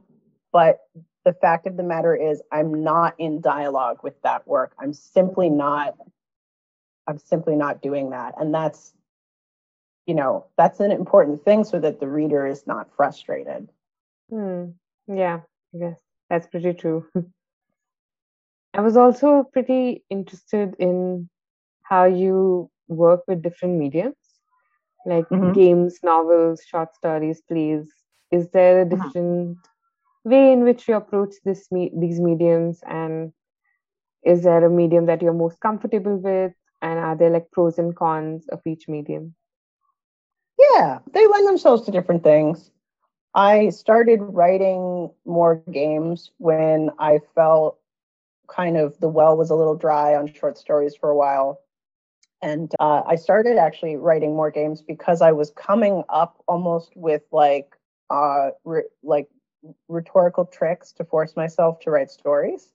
but 0.52 0.80
the 1.26 1.34
fact 1.34 1.68
of 1.68 1.78
the 1.78 1.84
matter 1.84 2.16
is 2.16 2.41
I'm 2.52 2.84
not 2.84 3.16
in 3.18 3.41
dialogue 3.41 4.00
with 4.04 4.22
that 4.24 4.48
work. 4.48 4.74
I'm 4.80 4.94
simply 4.94 5.50
not 5.50 5.96
I'm 7.08 7.18
simply 7.18 7.56
not 7.56 7.82
doing 7.82 8.12
that. 8.12 8.36
And 8.39 8.54
that's 8.54 8.94
you 10.06 10.16
know, 10.16 10.48
that's 10.58 10.82
an 10.82 10.91
important 10.91 11.46
thing 11.46 11.64
so 11.64 11.80
that 11.80 12.00
the 12.00 12.08
reader 12.08 12.46
is 12.46 12.68
not 12.68 12.89
frustrated. 12.96 13.70
Hmm. 14.30 14.72
Yeah, 15.08 15.41
I 15.74 15.78
guess 15.78 16.00
that's 16.30 16.48
pretty 16.48 16.74
true. 16.74 17.06
I 18.74 18.82
was 18.82 18.98
also 18.98 19.44
pretty 19.54 20.04
interested 20.10 20.76
in 20.80 21.30
how 21.84 22.06
you 22.06 22.70
work 22.88 23.22
with 23.28 23.44
different 23.44 23.78
mediums, 23.78 24.16
like 25.06 25.28
mm-hmm. 25.30 25.51
games, 25.54 25.99
novels, 26.04 26.62
short 26.66 26.95
stories, 26.95 27.41
plays. 27.41 27.91
Is 28.32 28.49
there 28.49 28.82
a 28.82 28.86
mm-hmm. 28.86 29.01
different 29.04 29.58
way 30.24 30.54
in 30.54 30.64
which 30.64 30.88
you 30.88 30.95
approach 30.95 31.36
this 31.43 31.72
me- 31.72 31.91
these 31.95 32.20
mediums, 32.20 32.82
and 32.88 33.34
is 34.24 34.43
there 34.43 34.64
a 34.64 34.70
medium 34.70 35.06
that 35.08 35.22
you're 35.22 35.34
most 35.34 35.60
comfortable 35.60 36.18
with? 36.18 36.54
And 36.82 36.99
are 36.99 37.16
there 37.16 37.30
like 37.30 37.51
pros 37.51 37.80
and 37.80 37.95
cons 37.95 38.47
of 38.49 38.60
each 38.66 38.88
medium? 38.88 39.36
Yeah, 40.60 40.99
they 41.12 41.26
lend 41.28 41.47
themselves 41.47 41.84
to 41.84 41.91
different 41.91 42.24
things. 42.24 42.72
I 43.34 43.70
started 43.70 44.20
writing 44.22 45.10
more 45.26 45.64
games 45.72 46.32
when 46.38 46.91
I 46.99 47.20
felt 47.34 47.80
kind 48.47 48.78
of 48.78 48.99
the 48.99 49.08
well 49.08 49.36
was 49.36 49.49
a 49.49 49.56
little 49.56 49.76
dry 49.76 50.16
on 50.16 50.32
short 50.32 50.58
stories 50.58 50.95
for 50.95 51.10
a 51.10 51.16
while. 51.16 51.60
And 52.44 52.74
uh, 52.78 53.04
I 53.08 53.16
started 53.16 53.58
actually 53.58 53.96
writing 53.96 54.36
more 54.36 54.52
games 54.52 54.82
because 54.82 55.22
I 55.22 55.32
was 55.32 55.52
coming 55.52 56.04
up 56.10 56.44
almost 56.46 56.91
with 56.94 57.22
like 57.32 57.74
uh, 58.10 58.50
re- 58.66 58.89
like 59.02 59.30
rhetorical 59.88 60.46
tricks 60.46 60.91
to 60.94 61.06
force 61.06 61.38
myself 61.38 61.80
to 61.82 61.89
write 61.89 62.12
stories. 62.12 62.74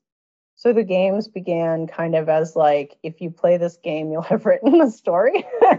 So 0.57 0.73
the 0.73 0.85
games 0.85 1.29
began 1.29 1.87
kind 1.87 2.17
of 2.17 2.31
as 2.31 2.57
like, 2.57 2.97
if 3.03 3.21
you 3.21 3.31
play 3.31 3.59
this 3.59 3.77
game, 3.77 4.11
you'll 4.11 4.23
have 4.33 4.47
written 4.47 4.81
a 4.81 4.91
story. 4.91 5.45
so 5.61 5.71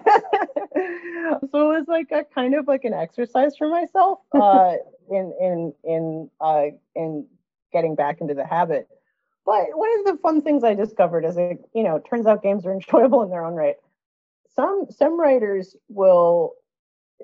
it 0.76 1.50
was 1.52 1.86
like 1.88 2.12
a 2.12 2.24
kind 2.24 2.54
of 2.54 2.68
like 2.68 2.86
an 2.86 2.94
exercise 2.94 3.58
for 3.58 3.70
myself 3.70 4.20
uh, 4.40 4.76
in 5.10 5.34
in 5.42 5.74
in 5.84 6.30
uh, 6.40 6.66
in 6.96 7.26
getting 7.74 7.96
back 7.96 8.22
into 8.22 8.36
the 8.36 8.46
habit. 8.46 8.88
One 9.50 10.00
of 10.00 10.06
the 10.06 10.20
fun 10.22 10.42
things 10.42 10.64
I 10.64 10.74
discovered 10.74 11.26
is 11.26 11.38
it, 11.38 11.60
you 11.74 11.84
know, 11.84 12.00
turns 12.00 12.28
out 12.28 12.44
games 12.44 12.66
are 12.66 12.74
enjoyable 12.80 13.24
in 13.24 13.30
their 13.30 13.44
own 13.44 13.56
right. 13.56 13.76
Some 14.56 14.88
some 14.90 15.20
writers 15.20 15.76
will. 15.88 16.54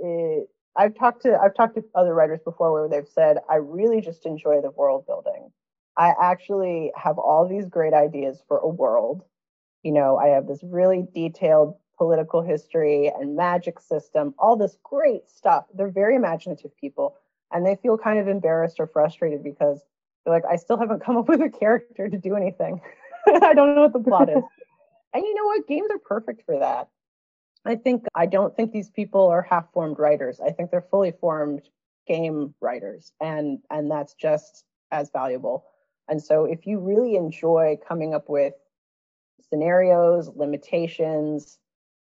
Uh, 0.03 0.45
I've 0.77 0.95
talked 0.95 1.21
to 1.23 1.37
I've 1.37 1.55
talked 1.55 1.75
to 1.75 1.83
other 1.95 2.13
writers 2.13 2.41
before 2.43 2.71
where 2.73 2.89
they've 2.89 3.07
said 3.07 3.37
I 3.49 3.55
really 3.55 4.01
just 4.01 4.25
enjoy 4.25 4.61
the 4.61 4.71
world 4.71 5.05
building. 5.05 5.51
I 5.97 6.13
actually 6.21 6.91
have 6.95 7.17
all 7.17 7.47
these 7.47 7.67
great 7.67 7.93
ideas 7.93 8.43
for 8.47 8.57
a 8.57 8.67
world. 8.67 9.23
You 9.83 9.93
know, 9.93 10.17
I 10.17 10.27
have 10.27 10.47
this 10.47 10.59
really 10.63 11.05
detailed 11.13 11.75
political 11.97 12.41
history 12.41 13.07
and 13.07 13.37
magic 13.37 13.79
system, 13.79 14.33
all 14.37 14.57
this 14.57 14.77
great 14.83 15.29
stuff. 15.29 15.65
They're 15.73 15.87
very 15.87 16.15
imaginative 16.15 16.75
people 16.75 17.15
and 17.53 17.65
they 17.65 17.77
feel 17.77 17.97
kind 17.97 18.19
of 18.19 18.27
embarrassed 18.27 18.79
or 18.79 18.87
frustrated 18.87 19.43
because 19.43 19.81
like, 20.25 20.43
I 20.49 20.55
still 20.55 20.77
haven't 20.77 21.03
come 21.03 21.17
up 21.17 21.27
with 21.27 21.41
a 21.41 21.49
character 21.49 22.09
to 22.09 22.17
do 22.17 22.35
anything. 22.35 22.81
I 23.27 23.53
don't 23.53 23.75
know 23.75 23.81
what 23.81 23.93
the 23.93 23.99
plot 23.99 24.29
is. 24.29 24.43
and 25.13 25.23
you 25.23 25.33
know 25.35 25.45
what? 25.45 25.67
Games 25.67 25.89
are 25.91 25.99
perfect 25.99 26.43
for 26.45 26.59
that. 26.59 26.89
I 27.65 27.75
think 27.75 28.05
I 28.13 28.27
don't 28.27 28.55
think 28.55 28.71
these 28.71 28.89
people 28.89 29.27
are 29.27 29.41
half-formed 29.41 29.97
writers. 29.97 30.39
I 30.39 30.51
think 30.51 30.69
they're 30.69 30.85
fully 30.91 31.11
formed 31.11 31.63
game 32.07 32.53
writers, 32.61 33.11
and 33.19 33.59
and 33.71 33.89
that's 33.89 34.13
just 34.13 34.65
as 34.91 35.09
valuable. 35.11 35.65
And 36.07 36.21
so, 36.21 36.45
if 36.45 36.67
you 36.67 36.79
really 36.79 37.15
enjoy 37.15 37.77
coming 37.87 38.13
up 38.13 38.29
with 38.29 38.53
scenarios, 39.49 40.29
limitations, 40.35 41.57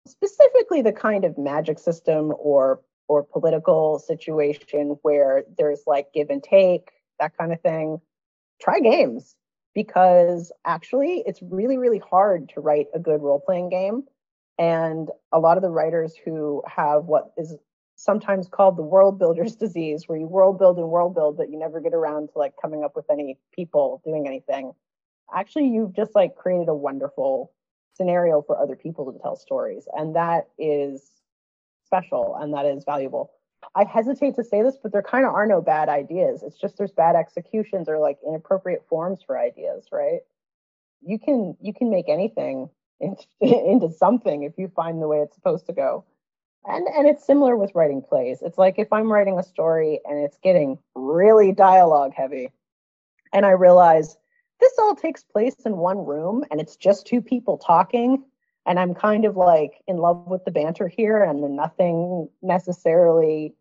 specifically 0.07 0.83
the 0.83 0.93
kind 0.93 1.25
of 1.25 1.37
magic 1.37 1.79
system 1.79 2.33
or 2.39 2.81
or 3.09 3.23
political 3.23 3.99
situation 3.99 4.97
where 5.03 5.45
there's 5.59 5.83
like 5.87 6.13
give 6.15 6.31
and 6.31 6.43
take, 6.43 6.91
that 7.19 7.37
kind 7.37 7.53
of 7.53 7.61
thing, 7.61 8.01
try 8.61 8.81
games 8.81 9.35
because 9.75 10.53
actually 10.67 11.23
it's 11.27 11.41
really, 11.43 11.79
really 11.79 11.99
hard 11.99 12.51
to 12.51 12.61
write 12.61 12.87
a 12.95 12.99
good 12.99 13.23
role 13.23 13.41
playing 13.41 13.71
game. 13.71 14.05
And 14.59 15.09
a 15.33 15.39
lot 15.39 15.57
of 15.57 15.63
the 15.63 15.71
writers 15.71 16.15
who 16.25 16.63
have 16.67 17.05
what 17.05 17.33
is 17.37 17.57
sometimes 17.97 18.49
called 18.49 18.77
the 18.77 18.83
world 18.83 19.19
builder's 19.19 19.57
disease, 19.65 20.05
where 20.07 20.19
you 20.19 20.27
world 20.27 20.59
build 20.59 20.79
and 20.79 20.89
world 20.89 21.15
build, 21.15 21.37
but 21.37 21.51
you 21.51 21.59
never 21.59 21.81
get 21.81 21.95
around 21.95 22.29
to 22.33 22.39
like 22.39 22.53
coming 22.61 22.85
up 22.85 22.95
with 22.95 23.07
any 23.11 23.39
people 23.55 24.03
doing 24.05 24.27
anything. 24.27 24.73
Actually, 25.35 25.69
you've 25.69 25.95
just 25.95 26.15
like 26.15 26.37
created 26.37 26.69
a 26.69 26.75
wonderful 26.75 27.53
scenario 27.95 28.43
for 28.43 28.59
other 28.61 28.77
people 28.77 29.11
to 29.11 29.19
tell 29.19 29.37
stories. 29.37 29.87
And 29.93 30.17
that 30.17 30.49
is 30.59 31.03
special 31.87 32.37
and 32.41 32.53
that 32.55 32.67
is 32.67 32.85
valuable. 32.85 33.31
I 33.75 33.85
hesitate 33.85 34.35
to 34.37 34.45
say 34.45 34.63
this, 34.63 34.77
but 34.83 34.93
there 34.93 35.03
kind 35.03 35.25
of 35.25 35.33
are 35.33 35.47
no 35.47 35.61
bad 35.61 35.89
ideas. 35.89 36.43
It's 36.43 36.59
just 36.59 36.77
there's 36.77 36.93
bad 36.93 37.17
executions 37.17 37.89
or 37.89 37.99
like 37.99 38.19
inappropriate 38.27 38.87
forms 38.89 39.21
for 39.27 39.39
ideas, 39.39 39.87
right? 39.93 40.21
You 41.01 41.19
can 41.19 41.57
you 41.61 41.73
can 41.73 41.91
make 41.91 42.09
anything 42.09 42.69
into, 43.01 43.25
into 43.41 43.91
something 43.91 44.43
if 44.43 44.53
you 44.59 44.69
find 44.69 45.01
the 45.01 45.09
way 45.09 45.19
it's 45.19 45.35
supposed 45.35 45.67
to 45.67 45.73
go. 45.73 46.05
And 46.65 46.87
and 46.89 47.09
it's 47.09 47.27
similar 47.27 47.57
with 47.57 47.75
writing 47.75 48.03
plays. 48.03 48.41
It's 48.43 48.59
like 48.59 48.79
if 48.79 48.93
I'm 48.93 49.11
writing 49.11 49.39
a 49.39 49.43
story 49.43 50.01
and 50.05 50.19
it's 50.19 50.39
getting 50.43 50.79
really 50.95 51.53
dialogue 51.53 52.13
heavy, 52.15 52.51
and 53.33 53.47
I 53.47 53.51
realize 53.51 54.17
this 54.61 54.73
all 54.79 54.95
takes 54.95 55.25
place 55.25 55.57
in 55.67 55.77
one 55.77 56.05
room 56.05 56.45
and 56.51 56.61
it's 56.61 56.77
just 56.77 57.07
two 57.07 57.21
people 57.21 57.59
talking 57.59 58.25
and 58.67 58.79
i'm 58.79 58.95
kind 58.95 59.25
of 59.25 59.37
like 59.37 59.83
in 59.87 59.97
love 59.97 60.27
with 60.27 60.45
the 60.45 60.51
banter 60.51 60.89
here 60.89 61.23
and 61.23 61.43
then 61.43 61.57
nothing 61.57 62.29
necessarily 62.43 63.55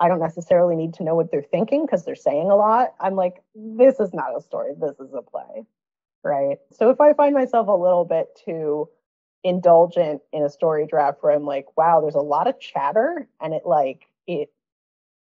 i 0.00 0.08
don't 0.08 0.20
necessarily 0.20 0.76
need 0.76 0.94
to 0.94 1.04
know 1.04 1.14
what 1.14 1.30
they're 1.30 1.42
thinking 1.42 1.84
because 1.84 2.04
they're 2.04 2.14
saying 2.14 2.50
a 2.50 2.56
lot. 2.56 2.94
I'm 3.00 3.14
like 3.14 3.42
this 3.54 4.00
is 4.00 4.12
not 4.12 4.36
a 4.36 4.40
story. 4.40 4.72
This 4.78 4.98
is 5.00 5.14
a 5.14 5.22
play. 5.22 5.64
Right? 6.22 6.58
So 6.72 6.90
if 6.90 7.00
i 7.00 7.12
find 7.12 7.34
myself 7.34 7.68
a 7.68 7.72
little 7.72 8.04
bit 8.04 8.28
too 8.44 8.88
indulgent 9.44 10.22
in 10.32 10.42
a 10.42 10.50
story 10.50 10.86
draft 10.88 11.18
where 11.20 11.32
i'm 11.32 11.44
like 11.44 11.66
wow 11.76 12.00
there's 12.00 12.16
a 12.16 12.20
lot 12.20 12.48
of 12.48 12.58
chatter 12.58 13.28
and 13.40 13.54
it 13.54 13.62
like 13.64 14.06
it 14.26 14.50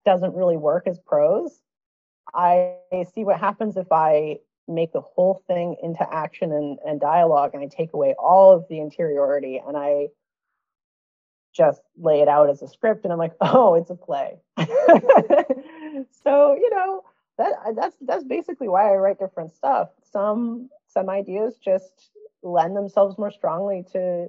doesn't 0.07 0.35
really 0.35 0.57
work 0.57 0.87
as 0.87 0.99
prose 0.99 1.61
i 2.33 2.73
see 3.15 3.25
what 3.25 3.39
happens 3.39 3.77
if 3.77 3.93
i 3.93 4.39
make 4.69 4.93
the 4.93 5.01
whole 5.01 5.43
thing 5.47 5.77
into 5.83 6.07
action 6.13 6.53
and, 6.53 6.79
and 6.85 7.01
dialogue 7.01 7.51
and 7.55 7.63
I 7.63 7.67
take 7.67 7.93
away 7.93 8.15
all 8.19 8.53
of 8.53 8.65
the 8.69 8.81
interiority 8.81 9.63
and 9.65 9.77
I 9.77 10.09
just 11.55 11.81
lay 11.99 12.21
it 12.21 12.29
out 12.29 12.51
as 12.51 12.63
a 12.63 12.69
script 12.69 13.05
and 13.05 13.13
I'm 13.13 13.19
like, 13.19 13.35
oh, 13.41 13.75
it's 13.75 13.91
a 13.91 13.95
play. 13.95 14.39
so, 14.59 14.67
you 16.55 16.71
know, 16.71 17.03
that 17.39 17.53
that's 17.75 17.97
that's 18.01 18.25
basically 18.25 18.69
why 18.69 18.91
I 18.91 18.97
write 18.97 19.19
different 19.19 19.53
stuff. 19.55 19.91
Some 20.11 20.71
some 20.89 21.11
ideas 21.11 21.59
just 21.63 22.11
lend 22.43 22.77
themselves 22.77 23.19
more 23.19 23.31
strongly 23.31 23.85
to 23.93 24.29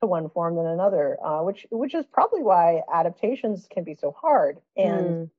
to 0.00 0.06
one 0.06 0.30
form 0.30 0.56
than 0.56 0.66
another, 0.66 1.18
uh, 1.24 1.42
which 1.42 1.66
which 1.70 1.94
is 1.94 2.06
probably 2.06 2.42
why 2.42 2.82
adaptations 2.92 3.66
can 3.70 3.84
be 3.84 3.94
so 3.94 4.12
hard. 4.12 4.58
And 4.76 5.26
mm 5.26 5.30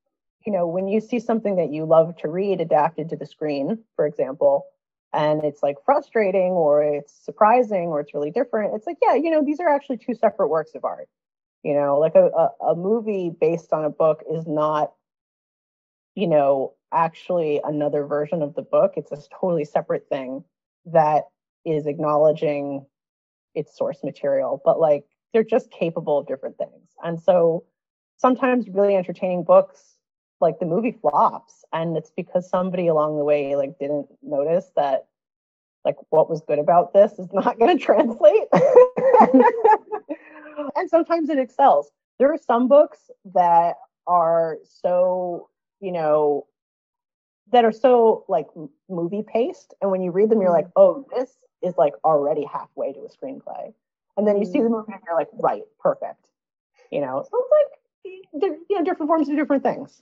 you 0.45 0.53
know, 0.53 0.67
when 0.67 0.87
you 0.87 1.01
see 1.01 1.19
something 1.19 1.55
that 1.57 1.71
you 1.71 1.85
love 1.85 2.15
to 2.17 2.29
read 2.29 2.61
adapted 2.61 3.09
to 3.09 3.15
the 3.15 3.25
screen, 3.25 3.79
for 3.95 4.05
example, 4.05 4.65
and 5.13 5.43
it's 5.43 5.63
like 5.63 5.77
frustrating 5.83 6.51
or 6.51 6.83
it's 6.83 7.13
surprising 7.25 7.87
or 7.87 7.99
it's 7.99 8.13
really 8.13 8.31
different, 8.31 8.75
it's 8.75 8.87
like, 8.87 8.97
yeah, 9.01 9.15
you 9.15 9.31
know, 9.31 9.43
these 9.43 9.59
are 9.59 9.69
actually 9.69 9.97
two 9.97 10.13
separate 10.13 10.49
works 10.49 10.71
of 10.75 10.85
art. 10.85 11.09
You 11.63 11.73
know, 11.73 11.99
like 11.99 12.15
a, 12.15 12.27
a, 12.27 12.71
a 12.71 12.75
movie 12.75 13.29
based 13.29 13.73
on 13.73 13.83
a 13.83 13.89
book 13.89 14.23
is 14.31 14.47
not, 14.47 14.93
you 16.15 16.27
know, 16.27 16.73
actually 16.93 17.59
another 17.63 18.05
version 18.05 18.41
of 18.41 18.55
the 18.55 18.61
book. 18.61 18.93
It's 18.95 19.11
a 19.11 19.17
totally 19.39 19.65
separate 19.65 20.07
thing 20.07 20.43
that 20.85 21.25
is 21.65 21.85
acknowledging 21.85 22.85
its 23.55 23.77
source 23.77 24.03
material, 24.03 24.61
but 24.63 24.79
like 24.79 25.03
they're 25.33 25.43
just 25.43 25.69
capable 25.69 26.19
of 26.19 26.27
different 26.27 26.57
things. 26.57 26.89
And 27.03 27.21
so 27.21 27.65
sometimes 28.17 28.69
really 28.69 28.95
entertaining 28.95 29.43
books 29.43 29.98
like 30.41 30.59
the 30.59 30.65
movie 30.65 30.97
flops 31.01 31.65
and 31.73 31.97
it's 31.97 32.11
because 32.15 32.49
somebody 32.49 32.87
along 32.87 33.17
the 33.17 33.23
way 33.23 33.55
like 33.55 33.77
didn't 33.79 34.07
notice 34.21 34.71
that 34.75 35.07
like 35.85 35.95
what 36.09 36.29
was 36.29 36.41
good 36.41 36.59
about 36.59 36.93
this 36.93 37.13
is 37.19 37.27
not 37.33 37.57
going 37.59 37.77
to 37.77 37.83
translate. 37.83 38.47
And 40.75 40.89
sometimes 40.89 41.29
it 41.29 41.39
excels. 41.39 41.91
There 42.17 42.31
are 42.33 42.37
some 42.37 42.67
books 42.67 43.09
that 43.33 43.75
are 44.07 44.57
so 44.81 45.49
you 45.79 45.91
know 45.91 46.47
that 47.51 47.63
are 47.63 47.71
so 47.71 48.25
like 48.27 48.47
movie 48.89 49.23
paced 49.23 49.73
and 49.81 49.91
when 49.91 50.01
you 50.01 50.11
read 50.11 50.29
them 50.29 50.41
you're 50.41 50.51
like 50.51 50.65
mm-hmm. 50.65 50.81
oh 50.81 51.05
this 51.15 51.37
is 51.61 51.75
like 51.77 51.93
already 52.03 52.43
halfway 52.45 52.93
to 52.93 52.99
a 52.99 53.09
screenplay. 53.09 53.73
And 54.17 54.27
then 54.27 54.37
you 54.37 54.45
see 54.45 54.59
the 54.59 54.65
mm-hmm. 54.65 54.73
movie 54.73 54.93
and 54.93 55.01
you're 55.05 55.15
like 55.15 55.29
right 55.33 55.63
perfect. 55.79 56.27
You 56.91 57.01
know 57.01 57.25
so 57.29 57.37
it's 57.39 58.41
like 58.41 58.43
you 58.69 58.77
know 58.77 58.83
different 58.83 59.07
forms 59.07 59.29
of 59.29 59.35
different 59.35 59.63
things 59.63 60.01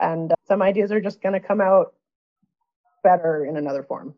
and 0.00 0.32
uh, 0.32 0.36
some 0.46 0.62
ideas 0.62 0.92
are 0.92 1.00
just 1.00 1.22
going 1.22 1.32
to 1.32 1.40
come 1.40 1.60
out 1.60 1.94
better 3.02 3.44
in 3.44 3.56
another 3.56 3.82
form. 3.82 4.14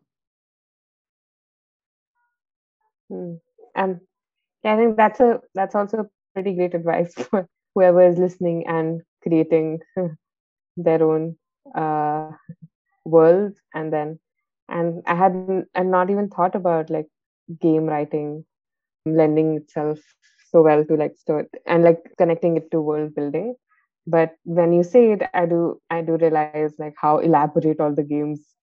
Hmm. 3.09 3.35
And 3.75 3.99
I 4.65 4.75
think 4.75 4.97
that's 4.97 5.19
a 5.19 5.41
that's 5.53 5.75
also 5.75 6.09
pretty 6.33 6.53
great 6.53 6.73
advice 6.73 7.13
for 7.29 7.47
whoever 7.75 8.01
is 8.01 8.17
listening 8.17 8.67
and 8.67 9.01
creating 9.21 9.79
their 10.77 11.03
own 11.03 11.37
uh, 11.75 12.31
worlds. 13.05 13.59
And 13.73 13.93
then, 13.93 14.19
and 14.69 15.03
I 15.05 15.15
hadn't 15.15 15.67
and 15.75 15.91
not 15.91 16.09
even 16.09 16.29
thought 16.29 16.55
about 16.55 16.89
like 16.89 17.07
game 17.61 17.85
writing 17.85 18.45
lending 19.05 19.55
itself 19.55 19.99
so 20.51 20.61
well 20.61 20.83
to 20.85 20.95
like 20.95 21.17
story 21.17 21.45
and 21.65 21.83
like 21.83 21.99
connecting 22.17 22.57
it 22.57 22.69
to 22.71 22.81
world 22.81 23.15
building 23.15 23.55
but 24.07 24.35
when 24.45 24.73
you 24.73 24.83
say 24.83 25.11
it 25.13 25.23
i 25.33 25.45
do 25.45 25.79
i 25.91 26.01
do 26.01 26.17
realize 26.17 26.75
like 26.79 26.95
how 27.01 27.17
elaborate 27.19 27.79
all 27.81 27.93
the 27.93 28.03
games 28.03 28.55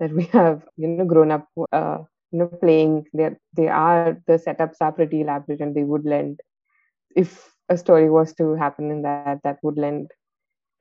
that 0.00 0.12
we 0.12 0.24
have 0.36 0.68
you 0.76 0.88
know 0.88 1.04
grown 1.04 1.30
up 1.32 1.48
uh, 1.72 1.98
you 2.32 2.38
know 2.40 2.48
playing. 2.60 3.06
They 3.14 3.30
they 3.56 3.68
are 3.68 4.18
the 4.26 4.34
setups 4.34 4.76
are 4.80 4.92
pretty 4.92 5.22
elaborate 5.22 5.60
and 5.60 5.74
they 5.74 5.84
would 5.84 6.04
lend. 6.04 6.40
If 7.16 7.54
a 7.68 7.76
story 7.76 8.10
was 8.10 8.34
to 8.34 8.54
happen 8.54 8.90
in 8.90 9.02
that 9.02 9.28
that 9.44 9.58
would 9.62 9.64
lend 9.78 10.10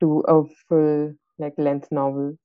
to 0.01 0.21
a 0.27 0.43
full 0.67 1.13
like 1.39 1.53
length 1.57 1.87
novel. 1.91 2.35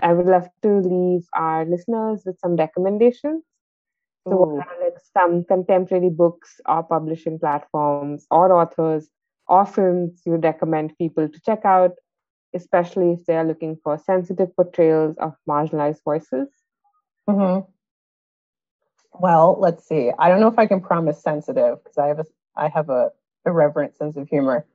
I 0.00 0.12
would 0.12 0.26
love 0.26 0.48
to 0.62 0.78
leave 0.78 1.26
our 1.36 1.64
listeners 1.64 2.22
with 2.26 2.38
some 2.38 2.56
recommendations. 2.56 3.44
So 4.28 4.64
like 4.80 4.98
some 5.14 5.44
contemporary 5.44 6.10
books 6.10 6.60
or 6.66 6.82
publishing 6.84 7.38
platforms 7.38 8.26
or 8.30 8.52
authors 8.52 9.08
films 9.66 10.22
you 10.24 10.36
recommend 10.36 10.96
people 10.98 11.28
to 11.28 11.40
check 11.40 11.64
out, 11.64 11.92
especially 12.54 13.12
if 13.12 13.26
they 13.26 13.36
are 13.36 13.44
looking 13.44 13.76
for 13.82 13.98
sensitive 13.98 14.54
portrayals 14.54 15.16
of 15.18 15.34
marginalized 15.48 16.02
voices? 16.04 16.48
Mm-hmm. 17.28 17.70
Well, 19.14 19.56
let's 19.58 19.86
see. 19.86 20.10
I 20.18 20.28
don't 20.28 20.40
know 20.40 20.48
if 20.48 20.58
I 20.58 20.66
can 20.66 20.80
promise 20.80 21.22
sensitive 21.22 21.82
because 21.82 21.98
I 21.98 22.06
have 22.08 22.20
a 22.20 22.26
I 22.56 22.68
have 22.68 22.90
a 22.90 23.10
irreverent 23.46 23.96
sense 23.96 24.16
of 24.16 24.28
humor, 24.28 24.66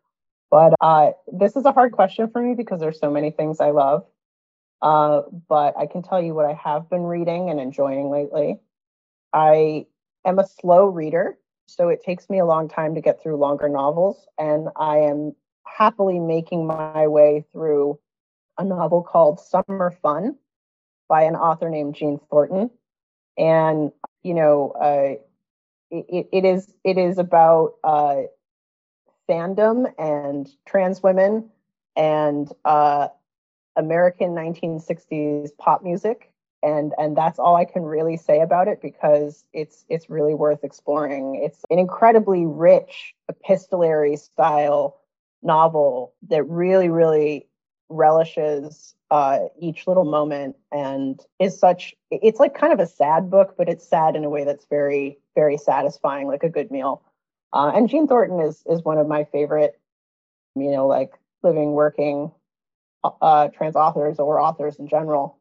but 0.49 0.73
uh, 0.81 1.11
this 1.31 1.55
is 1.55 1.65
a 1.65 1.71
hard 1.71 1.91
question 1.91 2.29
for 2.29 2.41
me 2.41 2.55
because 2.55 2.79
there's 2.79 2.99
so 2.99 3.11
many 3.11 3.31
things 3.31 3.59
I 3.59 3.71
love. 3.71 4.05
Uh, 4.81 5.21
but 5.47 5.77
I 5.77 5.85
can 5.85 6.03
tell 6.03 6.21
you 6.21 6.33
what 6.33 6.45
I 6.45 6.53
have 6.53 6.89
been 6.89 7.03
reading 7.03 7.49
and 7.49 7.59
enjoying 7.59 8.09
lately. 8.09 8.59
I 9.31 9.85
am 10.25 10.39
a 10.39 10.47
slow 10.47 10.85
reader, 10.87 11.37
so 11.67 11.89
it 11.89 12.03
takes 12.03 12.29
me 12.29 12.39
a 12.39 12.45
long 12.45 12.67
time 12.67 12.95
to 12.95 13.01
get 13.01 13.21
through 13.21 13.37
longer 13.37 13.69
novels. 13.69 14.27
And 14.37 14.69
I 14.75 14.97
am 14.97 15.35
happily 15.65 16.19
making 16.19 16.67
my 16.67 17.07
way 17.07 17.45
through 17.51 17.99
a 18.57 18.63
novel 18.63 19.01
called 19.01 19.39
Summer 19.39 19.91
Fun 20.01 20.37
by 21.07 21.23
an 21.23 21.35
author 21.35 21.69
named 21.69 21.95
Jeanne 21.95 22.19
Thornton. 22.29 22.69
And, 23.37 23.91
you 24.21 24.33
know, 24.33 24.71
uh, 24.71 25.21
it, 25.89 26.27
it 26.31 26.45
is 26.45 26.73
it 26.83 26.97
is 26.97 27.17
about 27.17 27.75
uh, 27.83 28.23
fandom 29.29 29.91
and 29.97 30.49
trans 30.67 31.01
women 31.01 31.49
and 31.95 32.51
uh, 32.65 33.07
American 33.75 34.29
1960s 34.29 35.55
pop 35.57 35.83
music 35.83 36.32
and 36.63 36.93
and 36.97 37.15
that's 37.15 37.37
all 37.37 37.55
I 37.55 37.65
can 37.65 37.83
really 37.83 38.17
say 38.17 38.39
about 38.39 38.67
it 38.67 38.81
because 38.81 39.45
it's 39.53 39.85
it's 39.89 40.09
really 40.09 40.33
worth 40.33 40.63
exploring. 40.63 41.41
It's 41.43 41.63
an 41.69 41.77
incredibly 41.77 42.45
rich 42.45 43.13
epistolary 43.29 44.15
style 44.15 44.99
novel 45.43 46.13
that 46.29 46.43
really 46.49 46.89
really 46.89 47.47
relishes 47.89 48.95
uh, 49.11 49.39
each 49.59 49.85
little 49.85 50.05
moment 50.05 50.55
and 50.71 51.19
is 51.39 51.59
such 51.59 51.93
it's 52.09 52.39
like 52.39 52.55
kind 52.55 52.73
of 52.73 52.79
a 52.79 52.87
sad 52.87 53.29
book 53.29 53.53
but 53.57 53.69
it's 53.69 53.87
sad 53.87 54.15
in 54.15 54.23
a 54.23 54.29
way 54.29 54.43
that's 54.43 54.65
very 54.65 55.19
very 55.35 55.57
satisfying 55.57 56.27
like 56.27 56.43
a 56.43 56.49
good 56.49 56.71
meal 56.71 57.03
uh, 57.51 57.71
and 57.75 57.89
jeanne 57.89 58.07
thornton 58.07 58.39
is 58.39 58.63
is 58.67 58.83
one 58.83 58.97
of 58.97 59.07
my 59.07 59.23
favorite 59.25 59.79
you 60.55 60.71
know 60.71 60.87
like 60.87 61.11
living 61.43 61.73
working 61.73 62.31
uh, 63.03 63.49
trans 63.49 63.75
authors 63.75 64.17
or 64.17 64.39
authors 64.39 64.77
in 64.77 64.87
general 64.87 65.37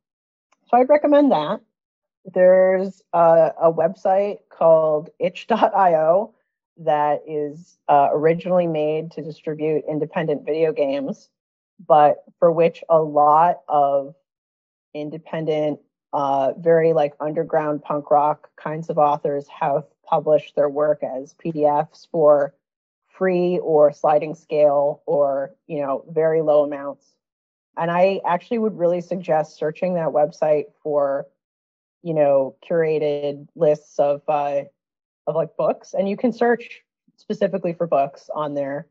so 0.72 0.80
I'd 0.80 0.88
recommend 0.88 1.32
that. 1.32 1.60
There's 2.24 3.02
a, 3.12 3.50
a 3.60 3.72
website 3.72 4.38
called 4.48 5.10
itch.io 5.18 6.34
that 6.78 7.22
is 7.26 7.78
uh, 7.88 8.08
originally 8.12 8.66
made 8.66 9.12
to 9.12 9.22
distribute 9.22 9.84
independent 9.88 10.46
video 10.46 10.72
games, 10.72 11.28
but 11.86 12.24
for 12.38 12.50
which 12.50 12.82
a 12.88 12.98
lot 12.98 13.60
of 13.68 14.14
independent, 14.94 15.80
uh, 16.12 16.52
very 16.58 16.92
like 16.92 17.14
underground 17.20 17.82
punk 17.82 18.10
rock 18.10 18.48
kinds 18.56 18.88
of 18.88 18.98
authors 18.98 19.46
have 19.48 19.84
published 20.06 20.54
their 20.56 20.68
work 20.68 21.02
as 21.02 21.34
PDFs 21.34 22.06
for 22.10 22.54
free 23.08 23.58
or 23.58 23.92
sliding 23.92 24.34
scale 24.34 25.02
or 25.06 25.54
you 25.66 25.80
know 25.80 26.04
very 26.10 26.40
low 26.40 26.64
amounts 26.64 27.06
and 27.76 27.90
I 27.90 28.20
actually 28.26 28.58
would 28.58 28.78
really 28.78 29.00
suggest 29.00 29.56
searching 29.56 29.94
that 29.94 30.08
website 30.08 30.66
for, 30.82 31.26
you 32.02 32.14
know, 32.14 32.56
curated 32.68 33.48
lists 33.54 33.98
of 33.98 34.22
uh, 34.28 34.62
of 35.26 35.34
like 35.34 35.56
books, 35.56 35.94
and 35.94 36.08
you 36.08 36.16
can 36.16 36.32
search 36.32 36.82
specifically 37.16 37.72
for 37.72 37.86
books 37.86 38.28
on 38.34 38.54
there. 38.54 38.86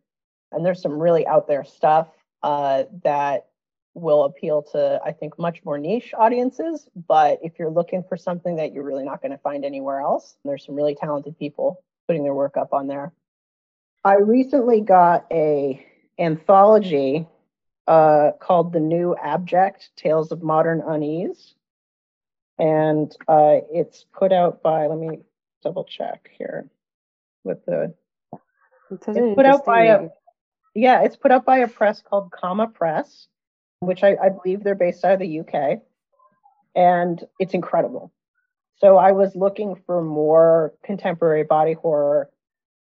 And 0.52 0.66
there's 0.66 0.82
some 0.82 0.94
really 0.94 1.26
out 1.28 1.48
there 1.48 1.64
stuff 1.64 2.08
uh, 2.44 2.84
that 3.04 3.48
will 3.94 4.24
appeal 4.24 4.62
to, 4.62 5.00
I 5.04 5.12
think, 5.12 5.38
much 5.38 5.64
more 5.66 5.78
niche 5.78 6.14
audiences. 6.18 6.88
But 7.08 7.40
if 7.42 7.60
you're 7.60 7.70
looking 7.70 8.04
for 8.04 8.18
something 8.18 8.56
that 8.56 8.74
you're 8.74 8.84
really 8.84 9.04
not 9.04 9.22
going 9.22 9.32
to 9.32 9.38
find 9.38 9.66
anywhere 9.66 10.00
else, 10.00 10.38
there's 10.46 10.66
some 10.66 10.76
really 10.76 10.96
talented 10.96 11.38
people 11.38 11.84
putting 12.08 12.24
their 12.24 12.34
work 12.34 12.58
up 12.58 12.74
on 12.74 12.88
there. 12.88 13.14
I 14.04 14.16
recently 14.16 14.82
got 14.82 15.26
a 15.32 15.86
anthology 16.18 17.28
uh, 17.88 18.32
called 18.40 18.74
The 18.74 18.80
New 18.80 19.16
Abject 19.16 19.90
Tales 19.96 20.32
of 20.32 20.44
Modern 20.44 20.82
Unease. 20.82 21.56
And 22.58 23.12
uh, 23.28 23.60
it's 23.72 24.06
put 24.14 24.32
out 24.32 24.62
by, 24.62 24.88
let 24.88 24.98
me 24.98 25.20
double 25.64 25.84
check 25.84 26.30
here 26.38 26.70
with 27.44 27.66
the. 27.66 27.94
It's, 28.92 29.06
put 29.06 29.46
out 29.46 29.66
by 29.66 29.86
a, 29.86 30.10
yeah, 30.76 31.02
it's 31.02 31.16
put 31.16 31.32
out 31.32 31.46
by 31.46 31.60
a 31.60 31.68
press 31.68 32.02
called 32.02 32.32
Comma 32.32 32.68
Press, 32.68 33.28
which 33.80 34.04
I, 34.04 34.18
I 34.22 34.30
believe 34.30 34.64
they're 34.64 34.76
based 34.76 35.04
out 35.06 35.14
of 35.14 35.20
the 35.20 35.40
UK. 35.40 35.80
And 36.76 37.24
it's 37.40 37.54
incredible. 37.54 38.12
So 38.78 38.98
I 38.98 39.12
was 39.12 39.36
looking 39.36 39.76
for 39.86 40.04
more 40.04 40.74
contemporary 40.84 41.44
body 41.44 41.74
horror 41.74 42.30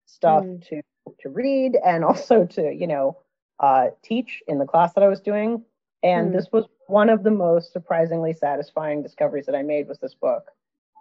stuff 0.07 0.45
mm. 0.45 0.67
to 0.69 0.83
to 1.21 1.29
read 1.29 1.77
and 1.85 2.05
also 2.11 2.47
to 2.47 2.73
you 2.73 2.87
know 2.87 3.19
uh, 3.61 3.89
teach 4.03 4.43
in 4.49 4.59
the 4.59 4.67
class 4.67 4.93
that 4.95 5.03
I 5.03 5.09
was 5.09 5.21
doing. 5.21 5.65
And 6.03 6.31
mm. 6.31 6.33
this 6.35 6.49
was 6.53 6.65
one 6.87 7.09
of 7.09 7.23
the 7.23 7.31
most 7.31 7.73
surprisingly 7.73 8.33
satisfying 8.33 9.03
discoveries 9.03 9.47
that 9.47 9.55
I 9.55 9.63
made 9.63 9.89
was 9.89 9.99
this 9.99 10.15
book. 10.15 10.45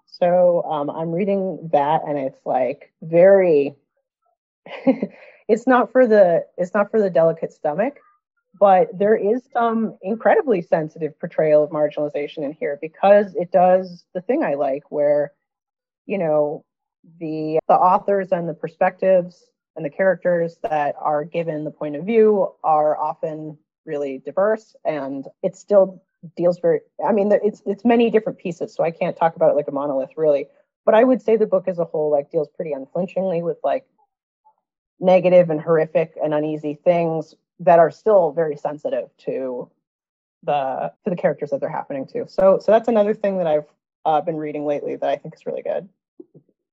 So 0.05 0.63
um, 0.63 0.89
I'm 0.89 1.11
reading 1.11 1.69
that, 1.73 2.01
and 2.07 2.17
it's 2.17 2.45
like 2.45 2.93
very. 3.01 3.75
it's 5.47 5.67
not 5.67 5.91
for 5.91 6.07
the 6.07 6.45
it's 6.57 6.73
not 6.73 6.89
for 6.89 7.01
the 7.01 7.09
delicate 7.09 7.51
stomach, 7.51 7.99
but 8.59 8.87
there 8.97 9.15
is 9.15 9.41
some 9.51 9.97
incredibly 10.01 10.61
sensitive 10.61 11.19
portrayal 11.19 11.63
of 11.63 11.69
marginalization 11.71 12.39
in 12.39 12.53
here 12.53 12.79
because 12.81 13.35
it 13.35 13.51
does 13.51 14.05
the 14.13 14.21
thing 14.21 14.43
I 14.43 14.53
like, 14.53 14.83
where 14.89 15.33
you 16.05 16.17
know 16.17 16.63
the 17.19 17.59
the 17.67 17.75
authors 17.75 18.31
and 18.31 18.47
the 18.47 18.53
perspectives 18.53 19.43
and 19.75 19.85
the 19.85 19.89
characters 19.89 20.57
that 20.63 20.95
are 20.99 21.23
given 21.23 21.63
the 21.63 21.71
point 21.71 21.95
of 21.95 22.05
view 22.05 22.51
are 22.63 22.97
often 22.97 23.57
really 23.85 24.21
diverse 24.25 24.75
and 24.85 25.27
it 25.43 25.55
still 25.55 26.01
deals 26.35 26.59
very 26.59 26.79
i 27.07 27.11
mean 27.11 27.31
it's 27.43 27.61
it's 27.65 27.85
many 27.85 28.09
different 28.09 28.37
pieces 28.37 28.73
so 28.73 28.83
i 28.83 28.89
can't 28.89 29.15
talk 29.15 29.35
about 29.35 29.51
it 29.51 29.55
like 29.55 29.67
a 29.67 29.71
monolith 29.71 30.11
really. 30.17 30.47
But 30.85 30.95
i 30.95 31.03
would 31.03 31.21
say 31.21 31.35
the 31.35 31.47
book 31.47 31.67
as 31.67 31.79
a 31.79 31.85
whole 31.85 32.11
like 32.11 32.31
deals 32.31 32.47
pretty 32.55 32.71
unflinchingly 32.71 33.43
with 33.43 33.57
like 33.63 33.85
negative 34.99 35.49
and 35.49 35.61
horrific 35.61 36.17
and 36.23 36.33
uneasy 36.33 36.79
things 36.83 37.35
that 37.59 37.79
are 37.79 37.91
still 37.91 38.31
very 38.31 38.55
sensitive 38.55 39.09
to 39.17 39.69
the 40.43 40.91
to 41.03 41.09
the 41.09 41.15
characters 41.15 41.49
that 41.49 41.59
they're 41.59 41.69
happening 41.69 42.05
to. 42.07 42.27
So 42.27 42.59
so 42.59 42.71
that's 42.71 42.87
another 42.87 43.13
thing 43.13 43.37
that 43.37 43.47
i've 43.47 43.65
uh, 44.05 44.21
been 44.21 44.37
reading 44.37 44.65
lately 44.65 44.95
that 44.95 45.09
i 45.09 45.15
think 45.15 45.33
is 45.35 45.45
really 45.45 45.63
good. 45.63 45.89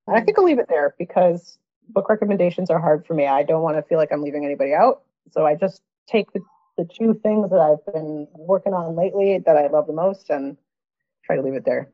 And 0.06 0.16
i 0.16 0.20
think 0.20 0.38
i'll 0.38 0.44
leave 0.44 0.58
it 0.58 0.68
there 0.68 0.94
because 0.98 1.58
book 1.88 2.08
recommendations 2.08 2.70
are 2.70 2.80
hard 2.80 3.06
for 3.06 3.14
me. 3.14 3.26
I 3.26 3.42
don't 3.42 3.62
want 3.62 3.76
to 3.76 3.82
feel 3.82 3.98
like 3.98 4.12
I'm 4.12 4.22
leaving 4.22 4.44
anybody 4.44 4.74
out. 4.74 5.02
So 5.30 5.46
I 5.46 5.54
just 5.54 5.82
take 6.06 6.32
the, 6.32 6.40
the 6.76 6.84
two 6.84 7.14
things 7.22 7.50
that 7.50 7.60
I've 7.60 7.92
been 7.92 8.26
working 8.34 8.74
on 8.74 8.96
lately 8.96 9.38
that 9.44 9.56
I 9.56 9.66
love 9.68 9.86
the 9.86 9.92
most 9.92 10.30
and 10.30 10.56
try 11.24 11.36
to 11.36 11.42
leave 11.42 11.54
it 11.54 11.64
there. 11.64 11.90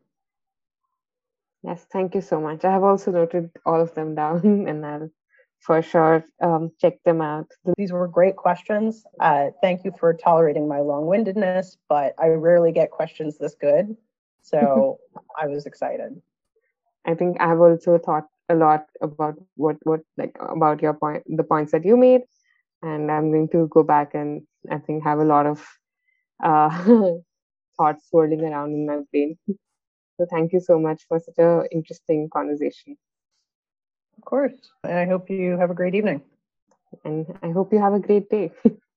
Yes, 1.62 1.84
thank 1.92 2.14
you 2.14 2.20
so 2.20 2.40
much. 2.40 2.64
I 2.64 2.72
have 2.72 2.84
also 2.84 3.10
noted 3.10 3.50
all 3.66 3.80
of 3.80 3.94
them 3.94 4.14
down 4.14 4.44
and 4.68 4.86
I'll 4.86 5.10
for 5.60 5.82
sure 5.82 6.24
um, 6.40 6.70
check 6.80 7.02
them 7.04 7.20
out. 7.20 7.50
These 7.76 7.92
were 7.92 8.06
great 8.06 8.36
questions. 8.36 9.04
Uh, 9.18 9.46
thank 9.60 9.84
you 9.84 9.92
for 9.98 10.14
tolerating 10.14 10.68
my 10.68 10.80
long 10.80 11.06
windedness, 11.06 11.76
but 11.88 12.14
I 12.18 12.28
rarely 12.28 12.72
get 12.72 12.90
questions 12.90 13.38
this 13.38 13.56
good. 13.60 13.96
So 14.42 15.00
I 15.40 15.46
was 15.46 15.66
excited. 15.66 16.20
I 17.04 17.14
think 17.14 17.40
I've 17.40 17.60
also 17.60 17.98
thought 17.98 18.28
a 18.48 18.54
lot 18.54 18.84
about 19.02 19.36
what 19.56 19.76
what 19.84 20.00
like 20.16 20.36
about 20.40 20.82
your 20.82 20.94
point 20.94 21.22
the 21.26 21.42
points 21.44 21.72
that 21.72 21.84
you 21.84 21.96
made. 21.96 22.22
And 22.82 23.10
i'm 23.10 23.30
going 23.30 23.48
to 23.50 23.68
go 23.68 23.82
back 23.82 24.14
and 24.14 24.42
i 24.70 24.78
think 24.78 25.04
have 25.04 25.18
a 25.20 25.24
lot 25.24 25.46
of 25.46 25.64
uh, 26.42 26.70
thoughts 27.76 28.08
swirling 28.08 28.44
around 28.44 28.72
in 28.72 28.86
my 28.86 28.98
brain. 29.10 29.36
So 30.18 30.26
thank 30.30 30.52
you 30.52 30.60
so 30.60 30.78
much 30.78 31.04
for 31.08 31.18
such 31.18 31.38
a 31.38 31.64
interesting 31.72 32.28
conversation. 32.32 32.96
Of 34.18 34.24
course. 34.24 34.72
And 34.84 34.98
i 34.98 35.06
hope 35.06 35.30
you 35.30 35.56
have 35.58 35.70
a 35.70 35.74
great 35.74 35.94
evening. 35.94 36.22
And 37.04 37.26
i 37.42 37.50
hope 37.50 37.72
you 37.72 37.78
have 37.78 37.94
a 37.94 38.00
great 38.00 38.28
day 38.30 38.52